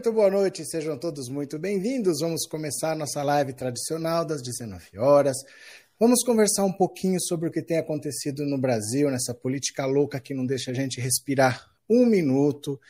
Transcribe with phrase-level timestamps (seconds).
[0.00, 2.20] Muito boa noite, sejam todos muito bem-vindos.
[2.20, 5.36] Vamos começar nossa live tradicional das 19 horas.
[5.98, 10.32] Vamos conversar um pouquinho sobre o que tem acontecido no Brasil, nessa política louca que
[10.32, 12.80] não deixa a gente respirar um minuto.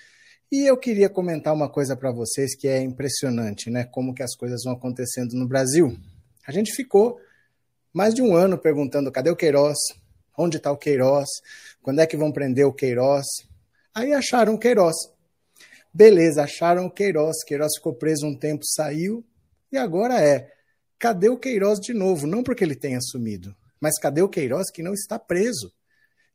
[0.53, 3.83] E eu queria comentar uma coisa para vocês que é impressionante, né?
[3.83, 5.99] Como que as coisas vão acontecendo no Brasil.
[6.47, 7.21] A gente ficou
[7.93, 9.79] mais de um ano perguntando cadê o Queiroz?
[10.39, 11.27] Onde está o Queiroz?
[11.83, 13.27] Quando é que vão prender o Queiroz?
[13.93, 14.95] Aí acharam o Queiroz.
[15.93, 17.43] Beleza, acharam o Queiroz.
[17.45, 19.25] Queiroz ficou preso um tempo, saiu.
[19.73, 20.51] E agora é:
[20.99, 22.27] cadê o Queiroz de novo?
[22.27, 25.73] Não porque ele tenha sumido, mas cadê o Queiroz que não está preso?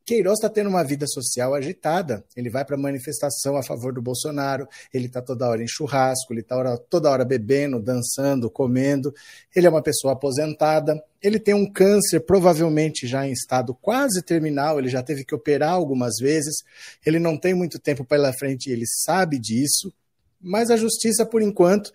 [0.06, 2.24] Queiroz está tendo uma vida social agitada.
[2.38, 6.42] Ele vai para manifestação a favor do Bolsonaro, ele está toda hora em churrasco, ele
[6.42, 9.12] está toda hora bebendo, dançando, comendo.
[9.56, 11.04] Ele é uma pessoa aposentada.
[11.20, 15.72] Ele tem um câncer, provavelmente já em estado quase terminal, ele já teve que operar
[15.72, 16.58] algumas vezes.
[17.04, 19.92] Ele não tem muito tempo pela frente ele sabe disso.
[20.40, 21.92] Mas a justiça, por enquanto,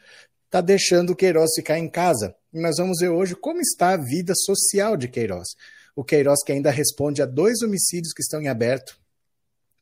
[0.47, 2.34] está deixando Queiroz ficar em casa.
[2.53, 5.50] E nós vamos ver hoje como está a vida social de Queiroz
[5.95, 8.99] o Queiroz que ainda responde a dois homicídios que estão em aberto,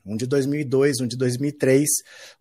[0.09, 1.87] um de 2002, um de 2003,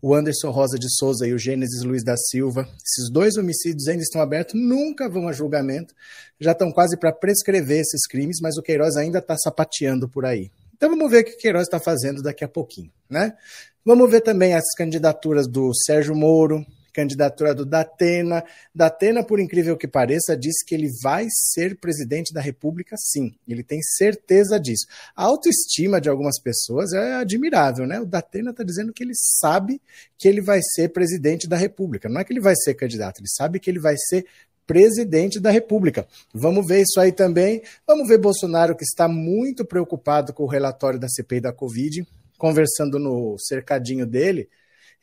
[0.01, 2.61] o Anderson Rosa de Souza e o Gênesis Luiz da Silva.
[2.61, 5.93] Esses dois homicídios ainda estão abertos, nunca vão a julgamento,
[6.39, 10.49] já estão quase para prescrever esses crimes, mas o Queiroz ainda está sapateando por aí.
[10.75, 13.35] Então vamos ver o que o Queiroz está fazendo daqui a pouquinho, né?
[13.83, 16.65] Vamos ver também as candidaturas do Sérgio Moro,
[16.97, 18.43] candidatura do Datena.
[18.73, 23.35] Datena, por incrível que pareça, disse que ele vai ser presidente da República, sim.
[23.47, 24.87] Ele tem certeza disso.
[25.15, 28.01] A autoestima de algumas pessoas é admirável, né?
[28.01, 29.79] O Datena está dizendo que ele sabe
[30.17, 32.09] que ele vai ser presidente da República.
[32.09, 34.25] Não é que ele vai ser candidato, ele sabe que ele vai ser
[34.65, 36.07] presidente da República.
[36.33, 37.61] Vamos ver isso aí também.
[37.85, 42.05] Vamos ver Bolsonaro, que está muito preocupado com o relatório da CPI da Covid,
[42.39, 44.49] conversando no cercadinho dele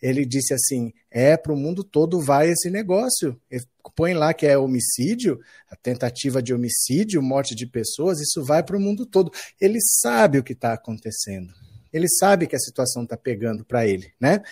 [0.05, 3.41] ele disse assim: é, para o mundo todo vai esse negócio.
[3.51, 3.65] Ele
[3.97, 8.77] põe lá que é homicídio, a tentativa de homicídio, morte de pessoas, isso vai para
[8.77, 9.33] o mundo todo.
[9.59, 11.55] Ele sabe o que está acontecendo.
[11.91, 14.43] Ele sabe que a situação está pegando para ele, né?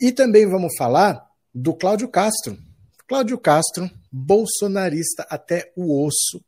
[0.00, 1.24] E também vamos falar
[1.54, 2.58] do Cláudio Castro.
[3.06, 6.44] Cláudio Castro, bolsonarista até o osso.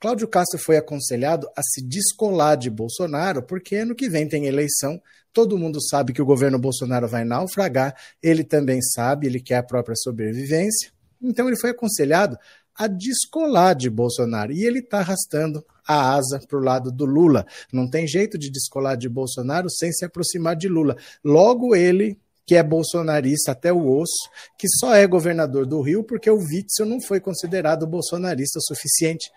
[0.00, 5.02] Cláudio Castro foi aconselhado a se descolar de Bolsonaro, porque ano que vem tem eleição,
[5.32, 9.62] todo mundo sabe que o governo Bolsonaro vai naufragar, ele também sabe, ele quer a
[9.62, 10.92] própria sobrevivência.
[11.20, 12.38] Então ele foi aconselhado
[12.76, 17.44] a descolar de Bolsonaro e ele está arrastando a asa para o lado do Lula.
[17.72, 20.96] Não tem jeito de descolar de Bolsonaro sem se aproximar de Lula.
[21.24, 22.16] Logo ele
[22.46, 26.86] que é bolsonarista até o osso, que só é governador do Rio porque o Witzel
[26.86, 29.28] não foi considerado bolsonarista o suficiente.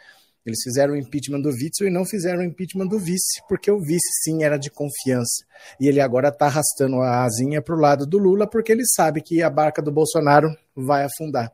[0.46, 3.80] Eles fizeram o impeachment do Witzel e não fizeram o impeachment do vice, porque o
[3.80, 5.46] vice sim era de confiança.
[5.80, 9.22] E ele agora está arrastando a asinha para o lado do Lula, porque ele sabe
[9.22, 11.52] que a barca do Bolsonaro vai afundar.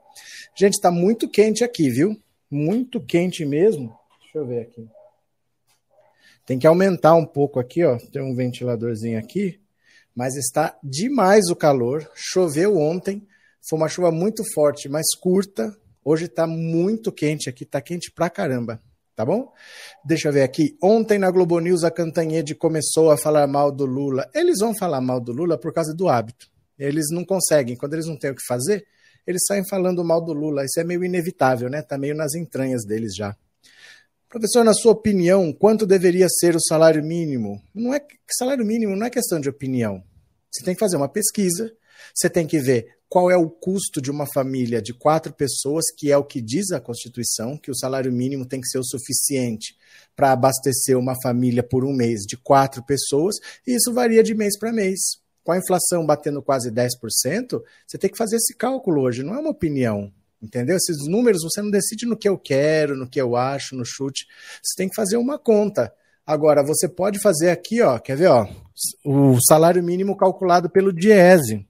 [0.57, 2.15] Gente, está muito quente aqui, viu?
[2.49, 3.93] Muito quente mesmo.
[4.21, 4.87] Deixa eu ver aqui.
[6.45, 7.97] Tem que aumentar um pouco aqui, ó.
[7.97, 9.59] Tem um ventiladorzinho aqui,
[10.15, 12.09] mas está demais o calor.
[12.15, 13.27] Choveu ontem,
[13.69, 15.75] foi uma chuva muito forte, mas curta,
[16.09, 18.81] Hoje está muito quente aqui, está quente pra caramba,
[19.17, 19.51] tá bom?
[20.05, 20.77] Deixa eu ver aqui.
[20.81, 24.29] Ontem na Globo News a Cantanhede começou a falar mal do Lula.
[24.31, 26.47] Eles vão falar mal do Lula por causa do hábito.
[26.77, 28.85] Eles não conseguem, quando eles não têm o que fazer,
[29.25, 30.63] eles saem falando mal do Lula.
[30.63, 31.81] Isso é meio inevitável, né?
[31.81, 33.35] Tá meio nas entranhas deles já.
[34.29, 37.59] Professor, na sua opinião, quanto deveria ser o salário mínimo?
[37.73, 37.99] Não é
[38.37, 40.03] salário mínimo não é questão de opinião.
[40.51, 41.73] Você tem que fazer uma pesquisa,
[42.13, 46.11] você tem que ver qual é o custo de uma família de quatro pessoas, que
[46.11, 49.75] é o que diz a Constituição, que o salário mínimo tem que ser o suficiente
[50.15, 54.57] para abastecer uma família por um mês de quatro pessoas, e isso varia de mês
[54.57, 54.99] para mês.
[55.43, 59.39] Com a inflação batendo quase 10%, você tem que fazer esse cálculo hoje, não é
[59.39, 60.11] uma opinião.
[60.41, 60.75] Entendeu?
[60.75, 64.27] Esses números você não decide no que eu quero, no que eu acho, no chute.
[64.61, 65.91] Você tem que fazer uma conta.
[66.25, 68.47] Agora, você pode fazer aqui, ó, quer ver, ó,
[69.05, 71.65] o salário mínimo calculado pelo Diese.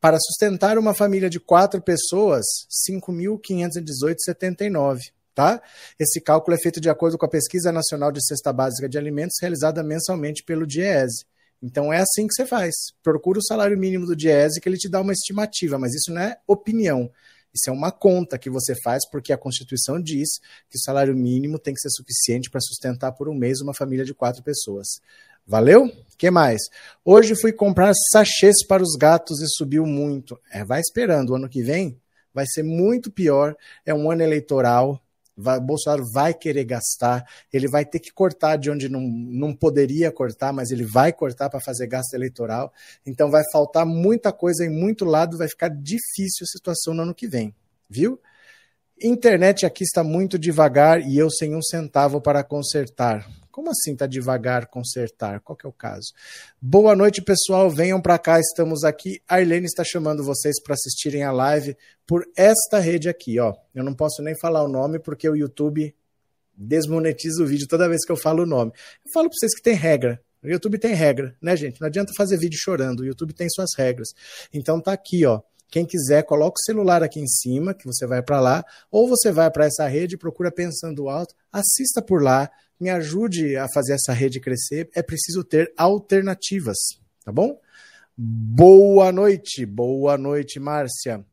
[0.00, 2.44] Para sustentar uma família de quatro pessoas,
[2.88, 5.00] 5.518,79
[5.34, 5.62] tá?
[5.98, 9.36] Esse cálculo é feito de acordo com a Pesquisa Nacional de Cesta Básica de Alimentos,
[9.40, 11.24] realizada mensalmente pelo DIESE.
[11.62, 12.74] Então é assim que você faz.
[13.02, 16.20] Procura o salário mínimo do DIESE que ele te dá uma estimativa, mas isso não
[16.20, 17.10] é opinião.
[17.54, 20.28] Isso é uma conta que você faz porque a Constituição diz
[20.70, 24.04] que o salário mínimo tem que ser suficiente para sustentar por um mês uma família
[24.04, 24.86] de quatro pessoas.
[25.46, 25.90] Valeu?
[26.22, 26.60] que mais?
[27.04, 30.38] Hoje fui comprar sachês para os gatos e subiu muito.
[30.52, 32.00] É, vai esperando, o ano que vem
[32.32, 33.56] vai ser muito pior.
[33.84, 35.01] É um ano eleitoral.
[35.36, 40.12] Vai, Bolsonaro vai querer gastar, ele vai ter que cortar de onde não, não poderia
[40.12, 42.72] cortar, mas ele vai cortar para fazer gasto eleitoral.
[43.06, 47.14] Então vai faltar muita coisa em muito lado, vai ficar difícil a situação no ano
[47.14, 47.54] que vem,
[47.88, 48.20] viu?
[49.02, 53.26] Internet aqui está muito devagar e eu sem um centavo para consertar.
[53.52, 55.38] Como assim tá devagar consertar?
[55.40, 56.14] Qual que é o caso?
[56.58, 57.68] Boa noite, pessoal.
[57.68, 59.20] Venham para cá, estamos aqui.
[59.28, 61.76] A Arlene está chamando vocês para assistirem a live
[62.06, 63.52] por esta rede aqui, ó.
[63.74, 65.94] Eu não posso nem falar o nome porque o YouTube
[66.56, 68.72] desmonetiza o vídeo toda vez que eu falo o nome.
[69.04, 70.18] Eu falo para vocês que tem regra.
[70.42, 71.78] O YouTube tem regra, né, gente?
[71.78, 73.00] Não adianta fazer vídeo chorando.
[73.00, 74.08] O YouTube tem suas regras.
[74.50, 75.42] Então tá aqui, ó.
[75.72, 79.30] Quem quiser, coloca o celular aqui em cima, que você vai para lá, ou você
[79.30, 82.50] vai para essa rede, procura pensando alto, assista por lá,
[82.82, 86.76] me ajude a fazer essa rede crescer, é preciso ter alternativas,
[87.24, 87.56] tá bom?
[88.16, 91.24] Boa noite, boa noite, Márcia.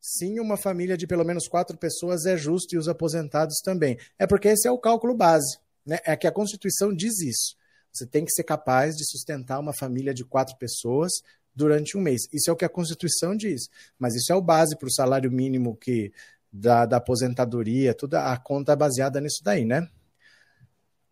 [0.00, 3.98] Sim, uma família de pelo menos quatro pessoas é justo e os aposentados também.
[4.18, 5.98] É porque esse é o cálculo base, né?
[6.06, 7.54] É que a Constituição diz isso.
[7.92, 11.12] Você tem que ser capaz de sustentar uma família de quatro pessoas
[11.54, 12.22] durante um mês.
[12.32, 13.68] Isso é o que a Constituição diz.
[13.98, 16.12] Mas isso é o base para o salário mínimo que
[16.50, 19.86] da, da aposentadoria, toda a conta é baseada nisso daí, né?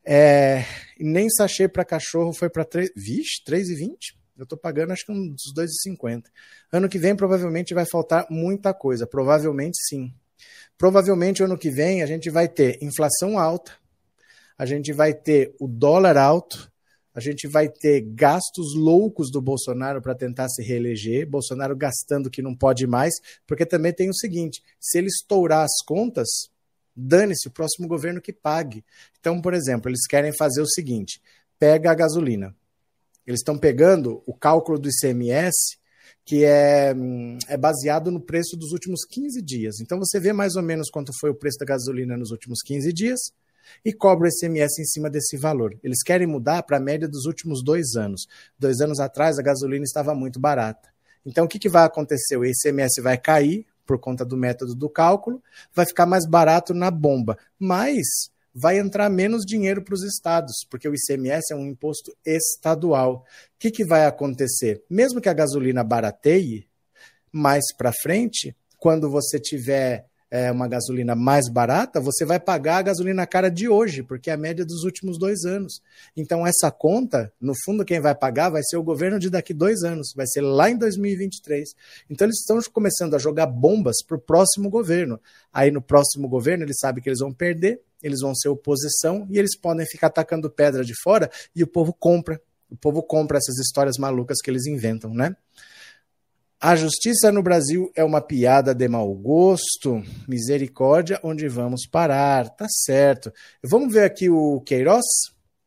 [0.04, 0.64] É,
[0.98, 2.90] nem sachê para cachorro foi para 3.
[2.96, 4.14] Vixe, 3,20?
[4.36, 6.24] Eu estou pagando acho que uns 2,50.
[6.72, 9.06] Ano que vem provavelmente vai faltar muita coisa.
[9.06, 10.12] Provavelmente sim.
[10.76, 13.72] Provavelmente ano que vem a gente vai ter inflação alta,
[14.58, 16.72] a gente vai ter o dólar alto,
[17.14, 22.42] a gente vai ter gastos loucos do Bolsonaro para tentar se reeleger, Bolsonaro gastando que
[22.42, 23.14] não pode mais,
[23.46, 26.28] porque também tem o seguinte: se ele estourar as contas,
[26.94, 28.84] Dane-se, o próximo governo que pague.
[29.18, 31.20] Então, por exemplo, eles querem fazer o seguinte:
[31.58, 32.54] pega a gasolina.
[33.26, 35.78] Eles estão pegando o cálculo do ICMS,
[36.24, 36.92] que é,
[37.48, 39.80] é baseado no preço dos últimos 15 dias.
[39.80, 42.92] Então, você vê mais ou menos quanto foi o preço da gasolina nos últimos 15
[42.92, 43.20] dias
[43.84, 45.78] e cobra o ICMS em cima desse valor.
[45.82, 48.26] Eles querem mudar para a média dos últimos dois anos.
[48.58, 50.88] Dois anos atrás, a gasolina estava muito barata.
[51.24, 52.36] Então, o que, que vai acontecer?
[52.36, 55.42] O ICMS vai cair, por conta do método do cálculo,
[55.74, 60.88] vai ficar mais barato na bomba, mas vai entrar menos dinheiro para os estados, porque
[60.88, 63.24] o ICMS é um imposto estadual.
[63.24, 64.82] O que, que vai acontecer?
[64.88, 66.68] Mesmo que a gasolina barateie,
[67.30, 72.82] mais para frente, quando você tiver é, uma gasolina mais barata, você vai pagar a
[72.82, 75.82] gasolina cara de hoje, porque é a média dos últimos dois anos.
[76.16, 79.82] Então, essa conta, no fundo, quem vai pagar vai ser o governo de daqui dois
[79.82, 81.74] anos, vai ser lá em 2023.
[82.08, 85.20] Então, eles estão começando a jogar bombas para o próximo governo.
[85.52, 89.38] Aí, no próximo governo, eles sabem que eles vão perder, eles vão ser oposição e
[89.38, 92.40] eles podem ficar atacando pedra de fora e o povo compra.
[92.70, 95.36] O povo compra essas histórias malucas que eles inventam, né?
[96.64, 100.00] A justiça no Brasil é uma piada de mau gosto.
[100.28, 102.50] Misericórdia, onde vamos parar?
[102.50, 103.32] Tá certo.
[103.64, 105.04] Vamos ver aqui o Queiroz?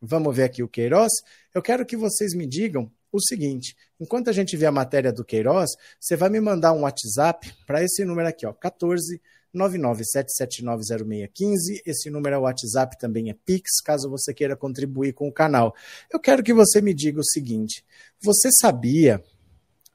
[0.00, 1.12] Vamos ver aqui o Queiroz?
[1.54, 5.22] Eu quero que vocês me digam o seguinte: enquanto a gente vê a matéria do
[5.22, 5.68] Queiroz,
[6.00, 9.20] você vai me mandar um WhatsApp para esse número aqui, ó, 14
[9.54, 11.82] 997790615.
[11.84, 15.74] Esse número é o WhatsApp, também é Pix, caso você queira contribuir com o canal.
[16.10, 17.84] Eu quero que você me diga o seguinte:
[18.18, 19.22] você sabia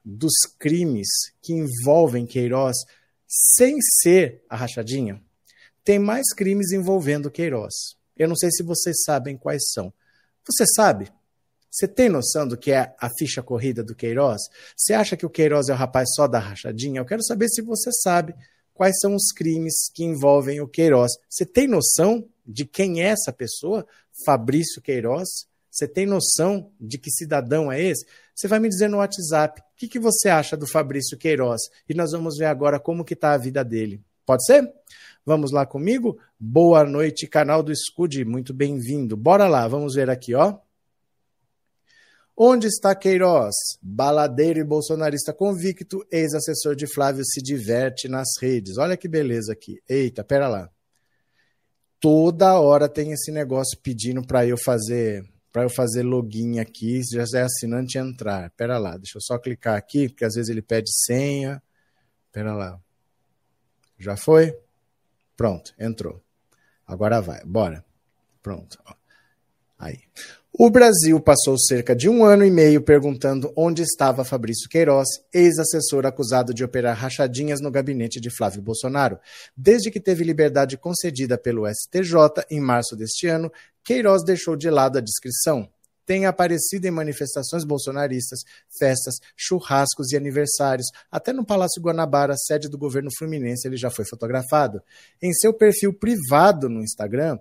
[0.03, 1.07] dos crimes
[1.41, 2.77] que envolvem Queiroz
[3.27, 5.21] sem ser a rachadinha,
[5.83, 7.95] tem mais crimes envolvendo Queiroz.
[8.17, 9.93] Eu não sei se vocês sabem quais são.
[10.45, 11.11] Você sabe?
[11.69, 14.41] Você tem noção do que é a ficha corrida do Queiroz?
[14.75, 16.99] Você acha que o Queiroz é o rapaz só da rachadinha?
[16.99, 18.35] Eu quero saber se você sabe
[18.73, 21.11] quais são os crimes que envolvem o Queiroz.
[21.29, 23.87] Você tem noção de quem é essa pessoa?
[24.25, 25.29] Fabrício Queiroz?
[25.71, 28.05] Você tem noção de que cidadão é esse?
[28.41, 31.93] Você vai me dizer no WhatsApp o que, que você acha do Fabrício Queiroz e
[31.93, 34.01] nós vamos ver agora como que está a vida dele.
[34.25, 34.67] Pode ser?
[35.23, 36.17] Vamos lá comigo?
[36.39, 39.15] Boa noite, canal do Escude, muito bem-vindo.
[39.15, 40.57] Bora lá, vamos ver aqui, ó.
[42.35, 43.53] Onde está Queiroz?
[43.79, 48.79] Baladeiro e bolsonarista convicto, ex-assessor de Flávio se diverte nas redes.
[48.79, 49.79] Olha que beleza aqui.
[49.87, 50.67] Eita, pera lá.
[51.99, 57.23] Toda hora tem esse negócio pedindo para eu fazer para eu fazer login aqui, já
[57.39, 58.49] é assinante entrar.
[58.51, 61.61] Pera lá, deixa eu só clicar aqui, porque às vezes ele pede senha.
[62.31, 62.79] Pera lá.
[63.99, 64.57] Já foi?
[65.35, 66.23] Pronto, entrou.
[66.87, 67.83] Agora vai, bora.
[68.41, 68.81] Pronto.
[69.81, 69.97] Aí.
[70.53, 76.05] O Brasil passou cerca de um ano e meio perguntando onde estava Fabrício Queiroz, ex-assessor
[76.05, 79.17] acusado de operar rachadinhas no gabinete de Flávio Bolsonaro.
[79.57, 83.51] Desde que teve liberdade concedida pelo STJ em março deste ano,
[83.83, 85.67] Queiroz deixou de lado a descrição.
[86.05, 88.41] Tem aparecido em manifestações bolsonaristas,
[88.77, 90.87] festas, churrascos e aniversários.
[91.09, 94.81] Até no Palácio Guanabara, sede do governo fluminense, ele já foi fotografado.
[95.21, 97.39] Em seu perfil privado no Instagram,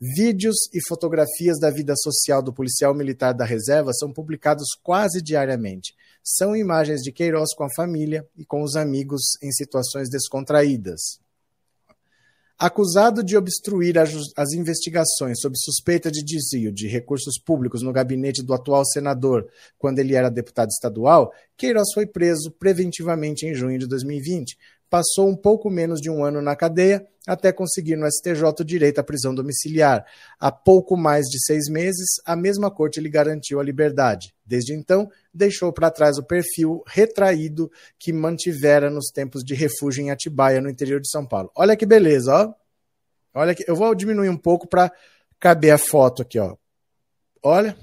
[0.00, 5.92] Vídeos e fotografias da vida social do policial militar da reserva são publicados quase diariamente.
[6.22, 11.18] São imagens de Queiroz com a família e com os amigos em situações descontraídas.
[12.56, 18.54] Acusado de obstruir as investigações sob suspeita de desvio de recursos públicos no gabinete do
[18.54, 24.58] atual senador quando ele era deputado estadual, Queiroz foi preso preventivamente em junho de 2020,
[24.90, 28.98] passou um pouco menos de um ano na cadeia até conseguir no STJ o direito
[28.98, 30.04] à prisão domiciliar.
[30.40, 34.34] Há pouco mais de seis meses, a mesma corte lhe garantiu a liberdade.
[34.46, 40.10] Desde então, deixou para trás o perfil retraído que mantivera nos tempos de refúgio em
[40.10, 41.50] Atibaia, no interior de São Paulo.
[41.54, 42.54] Olha que beleza, ó.
[43.34, 44.90] Olha que eu vou diminuir um pouco para
[45.38, 46.56] caber a foto aqui, ó.
[47.42, 47.76] Olha.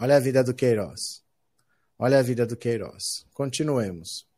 [0.00, 1.22] Olha a vida do Queiroz.
[1.98, 3.26] Olha a vida do Queiroz.
[3.34, 4.31] Continuemos.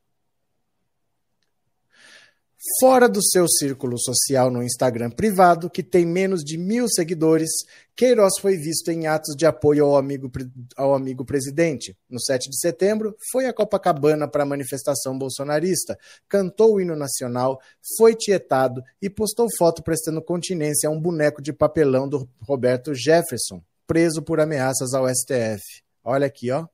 [2.80, 7.50] Fora do seu círculo social no Instagram privado, que tem menos de mil seguidores,
[7.94, 10.32] Queiroz foi visto em atos de apoio ao amigo,
[10.74, 11.94] ao amigo presidente.
[12.08, 17.60] No 7 de setembro, foi a Copacabana para a manifestação bolsonarista, cantou o hino nacional,
[17.98, 23.62] foi tietado e postou foto prestando continência a um boneco de papelão do Roberto Jefferson,
[23.86, 25.82] preso por ameaças ao STF.
[26.02, 26.66] Olha aqui, ó.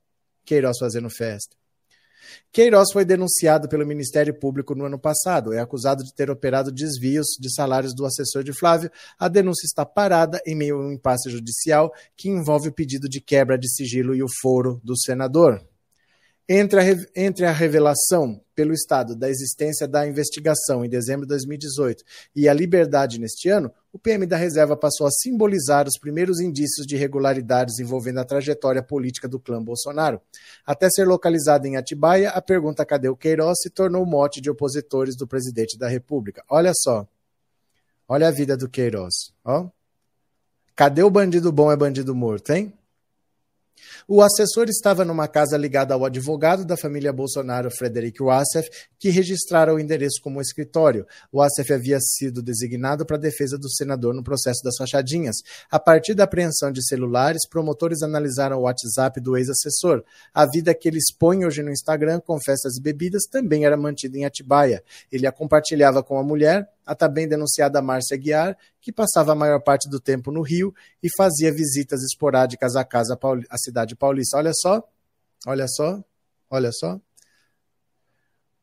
[0.45, 1.60] Queiroz fazendo festa.
[2.53, 5.53] Queiroz foi denunciado pelo Ministério Público no ano passado.
[5.53, 8.91] É acusado de ter operado desvios de salários do assessor de Flávio.
[9.19, 13.21] A denúncia está parada em meio a um impasse judicial que envolve o pedido de
[13.21, 15.65] quebra de sigilo e o foro do senador.
[16.53, 22.03] Entre a, entre a revelação pelo Estado da existência da investigação em dezembro de 2018
[22.35, 26.89] e a liberdade neste ano, o PM da Reserva passou a simbolizar os primeiros indícios
[26.89, 30.21] de irregularidades envolvendo a trajetória política do clã Bolsonaro.
[30.67, 35.15] Até ser localizado em Atibaia, a pergunta cadê o Queiroz se tornou mote de opositores
[35.17, 36.43] do presidente da República.
[36.51, 37.07] Olha só.
[38.09, 39.33] Olha a vida do Queiroz.
[39.45, 39.69] Ó.
[40.75, 42.73] Cadê o bandido bom é bandido morto, hein?
[44.07, 48.69] O assessor estava numa casa ligada ao advogado da família Bolsonaro, Frederic Wassef,
[48.99, 51.07] que registrara o endereço como escritório.
[51.33, 55.37] Wassef havia sido designado para a defesa do senador no processo das fachadinhas.
[55.71, 60.03] A partir da apreensão de celulares, promotores analisaram o WhatsApp do ex-assessor.
[60.35, 64.19] A vida que ele expõe hoje no Instagram com festas e bebidas também era mantida
[64.19, 64.83] em Atibaia.
[65.11, 69.61] Ele a compartilhava com a mulher, a também denunciada Márcia Guiar, que passava a maior
[69.61, 73.19] parte do tempo no Rio e fazia visitas esporádicas à casa
[73.49, 74.37] à cidade paulista.
[74.37, 74.83] Olha só,
[75.47, 76.03] olha só,
[76.51, 77.01] olha só.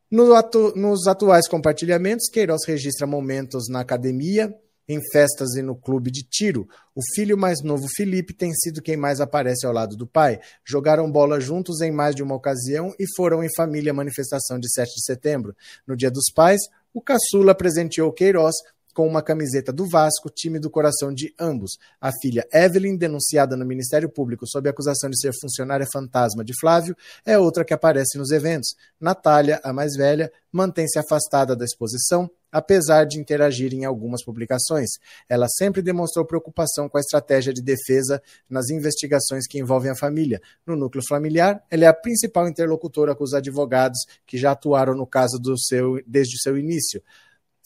[0.10, 4.54] No atu nos atuais compartilhamentos, Queiroz registra momentos na academia,
[4.88, 6.68] em festas e no clube de tiro.
[6.96, 10.40] O filho mais novo, Felipe, tem sido quem mais aparece ao lado do pai.
[10.66, 14.72] Jogaram bola juntos em mais de uma ocasião e foram em família à manifestação de
[14.72, 15.56] 7 de setembro.
[15.86, 16.62] No Dia dos Pais,
[16.94, 18.56] o caçula presenteou Queiroz
[18.98, 21.78] com uma camiseta do Vasco, time do coração de ambos.
[22.02, 26.98] A filha Evelyn, denunciada no Ministério Público sob acusação de ser funcionária fantasma de Flávio,
[27.24, 28.74] é outra que aparece nos eventos.
[29.00, 34.90] Natália, a mais velha, mantém-se afastada da exposição, apesar de interagir em algumas publicações.
[35.30, 40.42] Ela sempre demonstrou preocupação com a estratégia de defesa nas investigações que envolvem a família.
[40.66, 45.06] No núcleo familiar, ela é a principal interlocutora com os advogados que já atuaram no
[45.06, 47.00] caso seu, desde o seu início.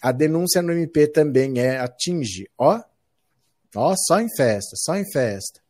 [0.01, 2.81] A denúncia no MP também é atinge, ó,
[3.75, 5.61] ó, só em festa, só em festa.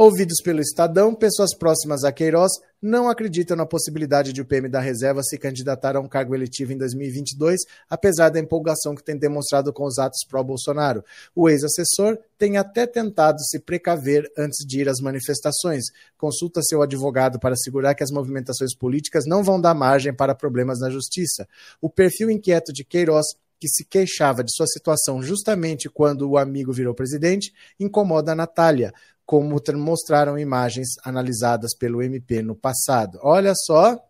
[0.00, 4.78] Ouvidos pelo Estadão, pessoas próximas a Queiroz não acreditam na possibilidade de o PM da
[4.78, 9.72] reserva se candidatar a um cargo eletivo em 2022, apesar da empolgação que tem demonstrado
[9.72, 11.04] com os atos pró-Bolsonaro.
[11.34, 15.86] O ex-assessor tem até tentado se precaver antes de ir às manifestações.
[16.16, 20.78] Consulta seu advogado para assegurar que as movimentações políticas não vão dar margem para problemas
[20.78, 21.48] na justiça.
[21.80, 23.26] O perfil inquieto de Queiroz
[23.58, 28.92] que se queixava de sua situação justamente quando o amigo virou presidente, incomoda a Natália
[29.26, 33.18] como mostraram imagens analisadas pelo MP no passado.
[33.22, 34.02] Olha só.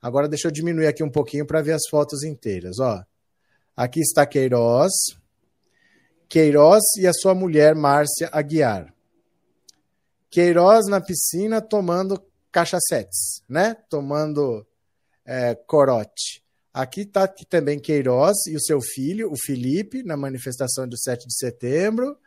[0.00, 3.04] Agora deixa eu diminuir aqui um pouquinho para ver as fotos inteiras, ó.
[3.76, 4.92] Aqui está Queiroz.
[6.26, 8.94] Queiroz e a sua mulher Márcia Aguiar.
[10.30, 13.76] Queiroz na piscina tomando cachacetes, né?
[13.90, 14.66] Tomando
[15.26, 16.42] é, corote.
[16.76, 21.34] Aqui está também Queiroz e o seu filho, o Felipe, na manifestação do 7 de
[21.34, 22.18] setembro.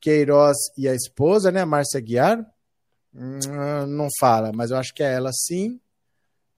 [0.00, 2.44] Queiroz e a esposa, né, Márcia Guiar.
[3.14, 3.38] Hum,
[3.86, 5.80] não fala, mas eu acho que é ela sim.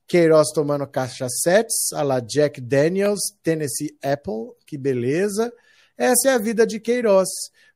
[0.07, 5.53] Queiroz tomando cachacetes, a la Jack Daniels, Tennessee Apple, que beleza.
[5.99, 7.29] Essa é a vida de Queiroz.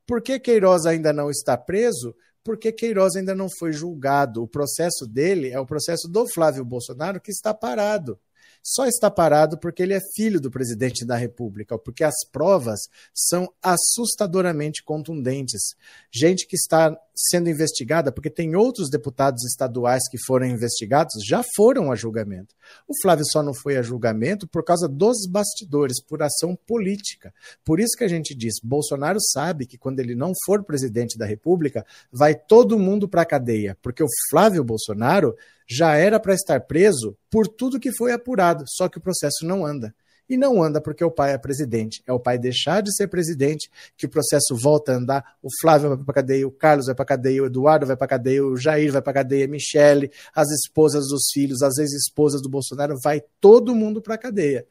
[0.06, 2.16] Por que Queiroz ainda não está preso?
[2.42, 4.42] Porque Queiroz ainda não foi julgado.
[4.42, 8.18] O processo dele é o processo do Flávio Bolsonaro que está parado
[8.62, 12.80] só está parado porque ele é filho do presidente da República, porque as provas
[13.14, 15.74] são assustadoramente contundentes.
[16.10, 21.90] Gente que está sendo investigada, porque tem outros deputados estaduais que foram investigados, já foram
[21.90, 22.54] a julgamento.
[22.86, 27.34] O Flávio só não foi a julgamento por causa dos bastidores, por ação política.
[27.64, 31.26] Por isso que a gente diz: Bolsonaro sabe que quando ele não for presidente da
[31.26, 35.34] República, vai todo mundo para a cadeia, porque o Flávio Bolsonaro
[35.68, 39.66] já era para estar preso por tudo que foi apurado, só que o processo não
[39.66, 39.92] anda.
[40.28, 42.02] E não anda porque o pai é presidente.
[42.06, 45.36] É o pai deixar de ser presidente que o processo volta a andar.
[45.42, 48.44] O Flávio vai para cadeia, o Carlos vai para cadeia, o Eduardo vai para cadeia,
[48.44, 52.98] o Jair vai para cadeia, a Michele, as esposas dos filhos, as ex-esposas do Bolsonaro,
[53.02, 54.66] vai todo mundo para cadeia.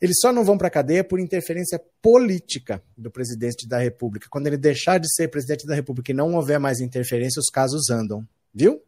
[0.00, 4.28] Eles só não vão para cadeia por interferência política do presidente da República.
[4.30, 7.90] Quando ele deixar de ser presidente da República e não houver mais interferência, os casos
[7.90, 8.26] andam.
[8.54, 8.80] Viu?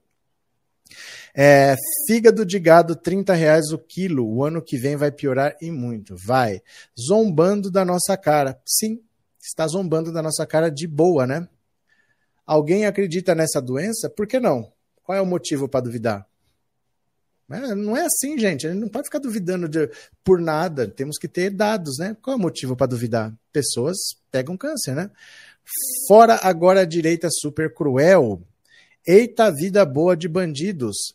[1.35, 1.75] É,
[2.07, 4.27] fígado de gado, 30 reais o quilo.
[4.27, 6.17] O ano que vem vai piorar e muito.
[6.17, 6.61] Vai.
[6.99, 8.61] Zombando da nossa cara.
[8.67, 9.01] Sim,
[9.41, 11.49] está zombando da nossa cara de boa, né?
[12.47, 14.11] Alguém acredita nessa doença?
[14.11, 14.73] Por que não?
[15.03, 16.27] Qual é o motivo para duvidar?
[17.51, 18.67] É, não é assim, gente.
[18.67, 19.91] A gente não pode ficar duvidando de,
[20.23, 20.87] por nada.
[20.87, 22.17] Temos que ter dados, né?
[22.23, 23.33] Qual é o motivo para duvidar?
[23.53, 23.97] Pessoas
[24.31, 25.11] pegam câncer, né?
[26.07, 28.43] Fora agora a direita super cruel.
[29.07, 31.15] Eita vida boa de bandidos.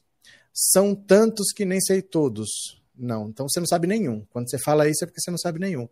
[0.56, 2.82] São tantos que nem sei todos.
[2.98, 4.26] Não, então você não sabe nenhum.
[4.30, 5.89] Quando você fala isso é porque você não sabe nenhum.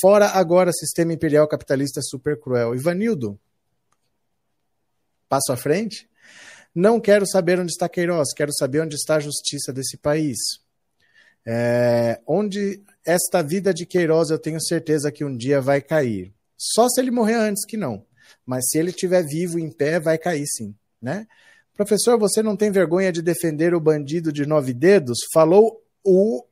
[0.00, 2.74] Fora agora sistema imperial capitalista super cruel.
[2.74, 3.38] Ivanildo,
[5.28, 6.08] passo à frente.
[6.74, 10.36] Não quero saber onde está Queiroz, quero saber onde está a justiça desse país.
[11.44, 16.32] É, onde esta vida de Queiroz eu tenho certeza que um dia vai cair.
[16.56, 18.04] Só se ele morrer antes que não.
[18.46, 21.26] Mas se ele estiver vivo em pé, vai cair sim né?
[21.76, 25.18] Professor, você não tem vergonha de defender o bandido de nove dedos?
[25.32, 26.42] Falou o.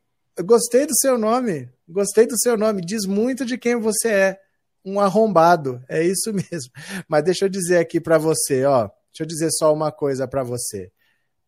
[0.44, 1.70] Gostei do seu nome.
[1.88, 2.84] Gostei do seu nome.
[2.84, 4.40] Diz muito de quem você é.
[4.84, 5.82] Um arrombado.
[5.88, 6.70] É isso mesmo.
[7.08, 8.90] Mas deixa eu dizer aqui para você, ó.
[9.10, 10.92] Deixa eu dizer só uma coisa para você.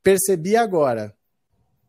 [0.02, 1.14] Percebi agora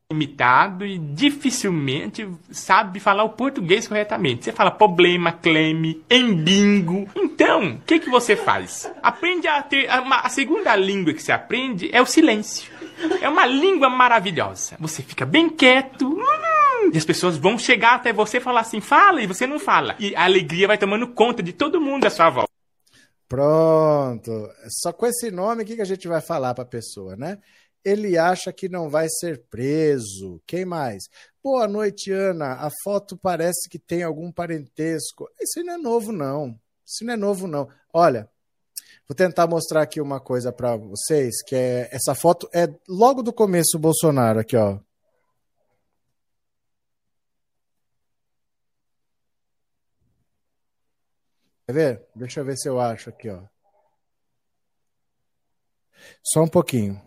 [0.09, 4.45] limitado e dificilmente sabe falar o português corretamente.
[4.45, 7.09] Você fala problema, cleme, embingo.
[7.13, 8.89] Então, o que, que você faz?
[9.03, 9.89] Aprende a ter.
[9.99, 12.71] Uma, a segunda língua que você aprende é o silêncio.
[13.21, 14.77] É uma língua maravilhosa.
[14.79, 16.07] Você fica bem quieto.
[16.07, 19.59] Hum, e as pessoas vão chegar até você e falar assim, fala, e você não
[19.59, 19.93] fala.
[19.99, 22.51] E a alegria vai tomando conta de todo mundo à sua volta.
[23.27, 24.31] Pronto.
[24.81, 27.37] Só com esse nome, o que, que a gente vai falar para a pessoa, né?
[27.87, 30.41] Ele acha que não vai ser preso.
[30.45, 31.05] Quem mais?
[31.41, 32.55] Boa noite, Ana.
[32.55, 35.29] A foto parece que tem algum parentesco.
[35.39, 36.59] Isso não é novo, não.
[36.85, 37.69] Isso não é novo, não.
[37.93, 38.29] Olha,
[39.07, 43.31] vou tentar mostrar aqui uma coisa para vocês, que é essa foto é logo do
[43.31, 44.79] começo do Bolsonaro aqui, ó.
[51.65, 52.07] Quer ver?
[52.13, 53.43] Deixa eu ver se eu acho aqui, ó.
[56.21, 57.06] Só um pouquinho.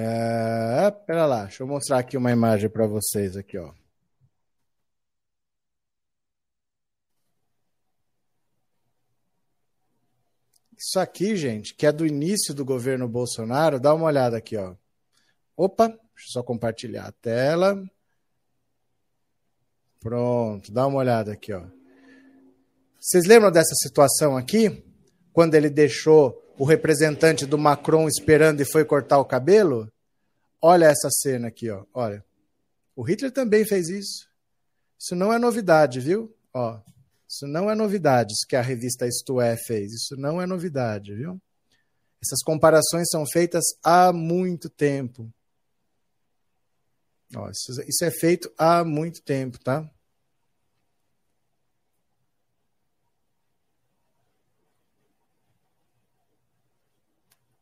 [0.00, 3.72] É, pera lá, deixa eu mostrar aqui uma imagem para vocês aqui, ó.
[10.76, 14.76] Isso aqui, gente, que é do início do governo Bolsonaro, dá uma olhada aqui, ó.
[15.56, 17.82] Opa, deixa eu só compartilhar a tela.
[19.98, 21.66] Pronto, dá uma olhada aqui, ó.
[23.00, 24.84] Vocês lembram dessa situação aqui?
[25.32, 29.90] Quando ele deixou o representante do Macron esperando e foi cortar o cabelo?
[30.60, 31.84] Olha essa cena aqui, ó.
[31.94, 32.24] Olha.
[32.96, 34.28] O Hitler também fez isso.
[34.98, 36.34] Isso não é novidade, viu?
[36.52, 36.80] Ó,
[37.28, 39.92] isso não é novidade isso que a revista Isto É fez.
[39.92, 41.40] Isso não é novidade, viu?
[42.20, 45.32] Essas comparações são feitas há muito tempo.
[47.36, 49.88] Ó, isso, isso é feito há muito tempo, tá?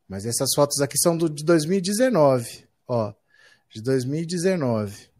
[0.08, 2.66] Mas essas fotos aqui são do, de 2019.
[2.86, 3.12] Ó,
[3.70, 5.10] de 2019.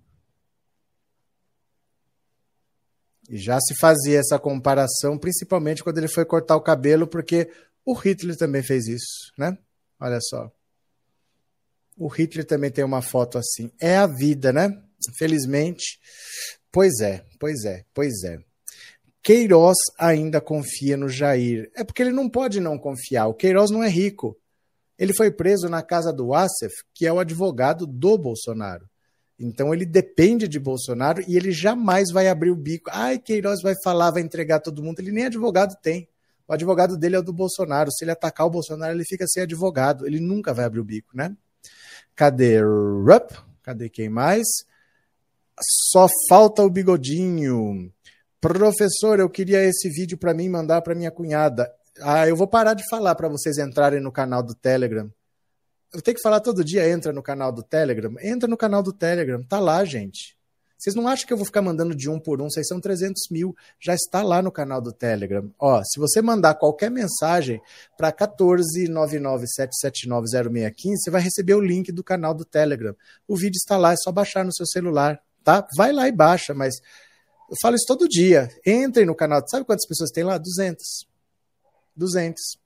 [3.29, 7.51] E já se fazia essa comparação, principalmente quando ele foi cortar o cabelo, porque
[7.85, 9.59] o Hitler também fez isso, né?
[9.99, 10.51] Olha só.
[11.97, 13.71] O Hitler também tem uma foto assim.
[13.81, 14.71] É a vida, né?
[15.19, 15.99] Felizmente.
[16.71, 18.39] Pois é, pois é, pois é.
[19.23, 21.71] Queiroz ainda confia no Jair.
[21.75, 23.27] É porque ele não pode não confiar.
[23.27, 24.39] O Queiroz não é rico.
[24.99, 28.89] Ele foi preso na casa do Assef, que é o advogado do Bolsonaro.
[29.39, 32.91] Então ele depende de Bolsonaro e ele jamais vai abrir o bico.
[32.93, 35.01] Ai, Queiroz vai falar, vai entregar todo mundo.
[35.01, 36.09] Ele nem advogado tem.
[36.49, 37.91] O advogado dele é o do Bolsonaro.
[37.93, 40.07] Se ele atacar o Bolsonaro, ele fica sem advogado.
[40.07, 41.37] Ele nunca vai abrir o bico, né?
[42.15, 43.33] Cadê Rup?
[43.63, 44.47] Cadê quem mais?
[45.91, 47.93] Só falta o bigodinho.
[48.41, 51.71] Professor, eu queria esse vídeo para mim mandar para minha cunhada.
[52.01, 55.11] Ah, eu vou parar de falar para vocês entrarem no canal do Telegram.
[55.93, 58.15] Eu tenho que falar todo dia, entra no canal do Telegram.
[58.21, 60.37] Entra no canal do Telegram, tá lá, gente.
[60.79, 62.51] Vocês não acham que eu vou ficar mandando de um por um?
[62.51, 63.57] Vocês são 300 mil.
[63.81, 65.51] Já está lá no canal do Telegram.
[65.59, 67.63] Ó, se você mandar qualquer mensagem
[67.97, 72.95] para 14997790615, você vai receber o link do canal do Telegram.
[73.27, 75.67] O vídeo está lá, é só baixar no seu celular, tá?
[75.79, 76.75] Vai lá e baixa, mas
[77.49, 78.51] eu falo isso todo dia.
[78.67, 79.43] Entrem no canal.
[79.49, 80.37] Sabe quantas pessoas tem lá?
[80.37, 81.16] 200.
[81.97, 82.59] 200.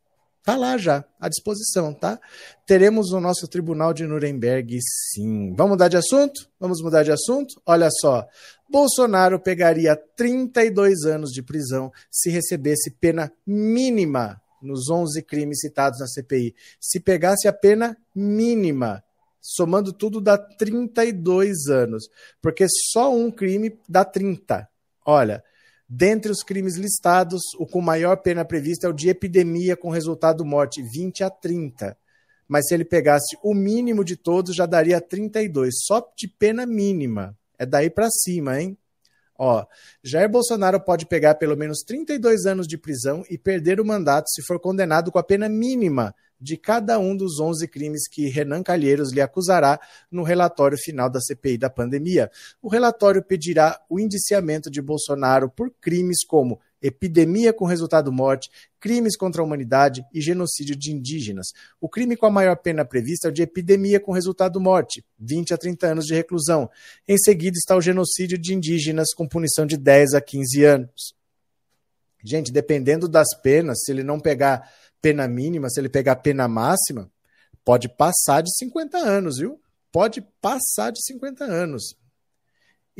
[0.43, 2.19] Tá lá já, à disposição, tá?
[2.67, 4.79] Teremos o nosso Tribunal de Nuremberg,
[5.13, 5.55] sim.
[5.55, 6.49] Vamos mudar de assunto?
[6.59, 7.61] Vamos mudar de assunto?
[7.67, 8.27] Olha só.
[8.69, 16.07] Bolsonaro pegaria 32 anos de prisão se recebesse pena mínima nos 11 crimes citados na
[16.07, 16.55] CPI.
[16.81, 19.05] Se pegasse a pena mínima,
[19.41, 22.09] somando tudo dá 32 anos,
[22.41, 24.69] porque só um crime dá 30.
[25.05, 25.43] Olha,
[25.93, 30.45] dentre os crimes listados, o com maior pena prevista é o de epidemia com resultado
[30.45, 31.99] morte, 20 a 30.
[32.47, 37.37] Mas se ele pegasse o mínimo de todos, já daria 32, só de pena mínima.
[37.59, 38.79] É daí para cima, hein?
[39.43, 39.65] Ó,
[40.05, 44.43] Jair Bolsonaro pode pegar pelo menos 32 anos de prisão e perder o mandato se
[44.43, 49.13] for condenado com a pena mínima de cada um dos 11 crimes que Renan Calheiros
[49.13, 52.31] lhe acusará no relatório final da CPI da pandemia.
[52.61, 59.17] O relatório pedirá o indiciamento de Bolsonaro por crimes como epidemia com resultado morte, crimes
[59.17, 61.49] contra a humanidade e genocídio de indígenas.
[61.81, 65.55] O crime com a maior pena prevista é o de epidemia com resultado morte, 20
[65.55, 66.71] a 30 anos de reclusão.
[67.07, 71.15] Em seguida está o genocídio de indígenas com punição de 10 a 15 anos.
[72.23, 77.11] Gente, dependendo das penas, se ele não pegar pena mínima, se ele pegar pena máxima,
[77.65, 79.61] pode passar de 50 anos, viu?
[79.91, 81.97] Pode passar de 50 anos.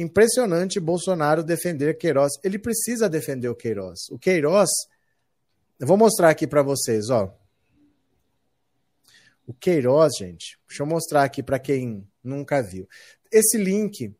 [0.01, 2.33] Impressionante Bolsonaro defender Queiroz.
[2.43, 4.09] Ele precisa defender o Queiroz.
[4.11, 4.71] O Queiroz,
[5.79, 7.37] eu vou mostrar aqui para vocês, ó.
[9.47, 12.89] O Queiroz, gente, deixa eu mostrar aqui para quem nunca viu.
[13.31, 14.15] Esse link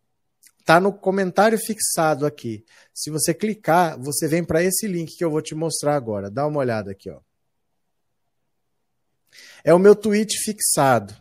[0.67, 2.65] tá no comentário fixado aqui.
[2.93, 6.31] Se você clicar, você vem para esse link que eu vou te mostrar agora.
[6.31, 7.21] Dá uma olhada aqui, ó.
[9.65, 11.15] É o meu tweet fixado.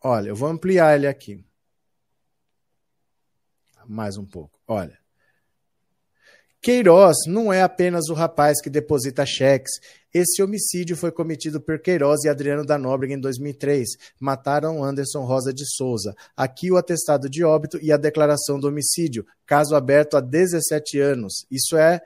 [0.00, 1.42] Olha, eu vou ampliar ele aqui.
[3.88, 4.58] Mais um pouco.
[4.66, 4.98] Olha.
[6.60, 9.72] Queiroz não é apenas o rapaz que deposita cheques.
[10.12, 13.86] Esse homicídio foi cometido por Queiroz e Adriano da Nóbrega em 2003.
[14.18, 16.14] Mataram Anderson Rosa de Souza.
[16.34, 19.26] Aqui o atestado de óbito e a declaração do homicídio.
[19.44, 21.44] Caso aberto há 17 anos.
[21.50, 22.00] Isso é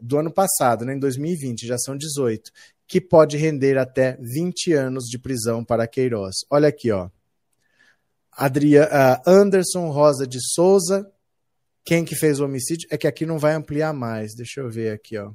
[0.00, 2.50] do ano passado, né, em 2020, já são 18
[2.90, 6.38] que pode render até 20 anos de prisão para Queiroz.
[6.50, 7.08] Olha aqui, ó.
[8.32, 11.10] Adria, uh, Anderson Rosa de Souza,
[11.84, 12.88] quem que fez o homicídio?
[12.90, 14.34] É que aqui não vai ampliar mais.
[14.34, 15.32] Deixa eu ver aqui, ó.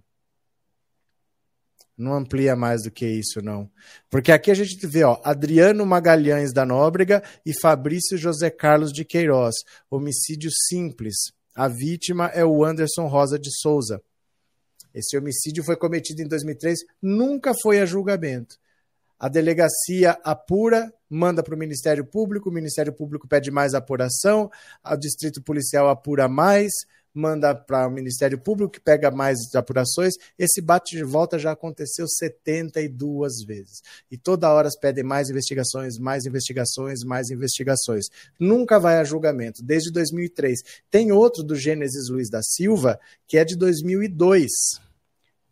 [1.98, 3.70] Não amplia mais do que isso, não.
[4.10, 9.06] Porque aqui a gente vê, ó, Adriano Magalhães da Nóbrega e Fabrício José Carlos de
[9.06, 9.56] Queiroz.
[9.90, 11.16] Homicídio simples.
[11.56, 14.02] A vítima é o Anderson Rosa de Souza.
[14.94, 18.58] Esse homicídio foi cometido em 2003, nunca foi a julgamento.
[19.20, 24.50] A delegacia apura, manda para o Ministério Público, o Ministério Público pede mais apuração,
[24.84, 26.72] o Distrito Policial apura mais,
[27.16, 30.14] manda para o Ministério Público, que pega mais apurações.
[30.38, 33.82] Esse bate de volta já aconteceu 72 vezes.
[34.12, 38.08] E toda hora pedem mais investigações, mais investigações, mais investigações.
[38.38, 40.60] Nunca vai a julgamento, desde 2003.
[40.92, 44.50] Tem outro do Gênesis Luiz da Silva, que é de 2002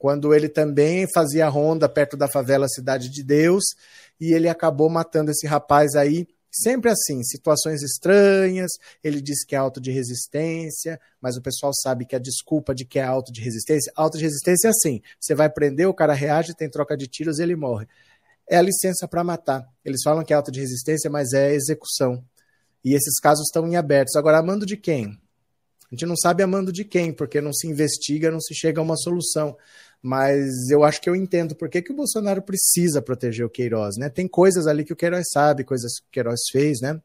[0.03, 3.63] quando ele também fazia ronda perto da favela Cidade de Deus,
[4.19, 8.71] e ele acabou matando esse rapaz aí, sempre assim, situações estranhas,
[9.03, 12.85] ele diz que é auto de resistência, mas o pessoal sabe que a desculpa de
[12.85, 16.13] que é auto de resistência, auto de resistência é assim, você vai prender, o cara
[16.13, 17.87] reage, tem troca de tiros, ele morre.
[18.47, 19.67] É a licença para matar.
[19.83, 22.23] Eles falam que é auto de resistência, mas é execução.
[22.83, 24.15] E esses casos estão em abertos.
[24.17, 25.17] Agora, a mando de quem?
[25.89, 28.81] A gente não sabe a mando de quem, porque não se investiga, não se chega
[28.81, 29.55] a uma solução
[30.03, 33.95] mas eu acho que eu entendo por que, que o Bolsonaro precisa proteger o Queiroz,
[33.95, 34.09] né?
[34.09, 37.01] Tem coisas ali que o Queiroz sabe, coisas que o Queiroz fez, né?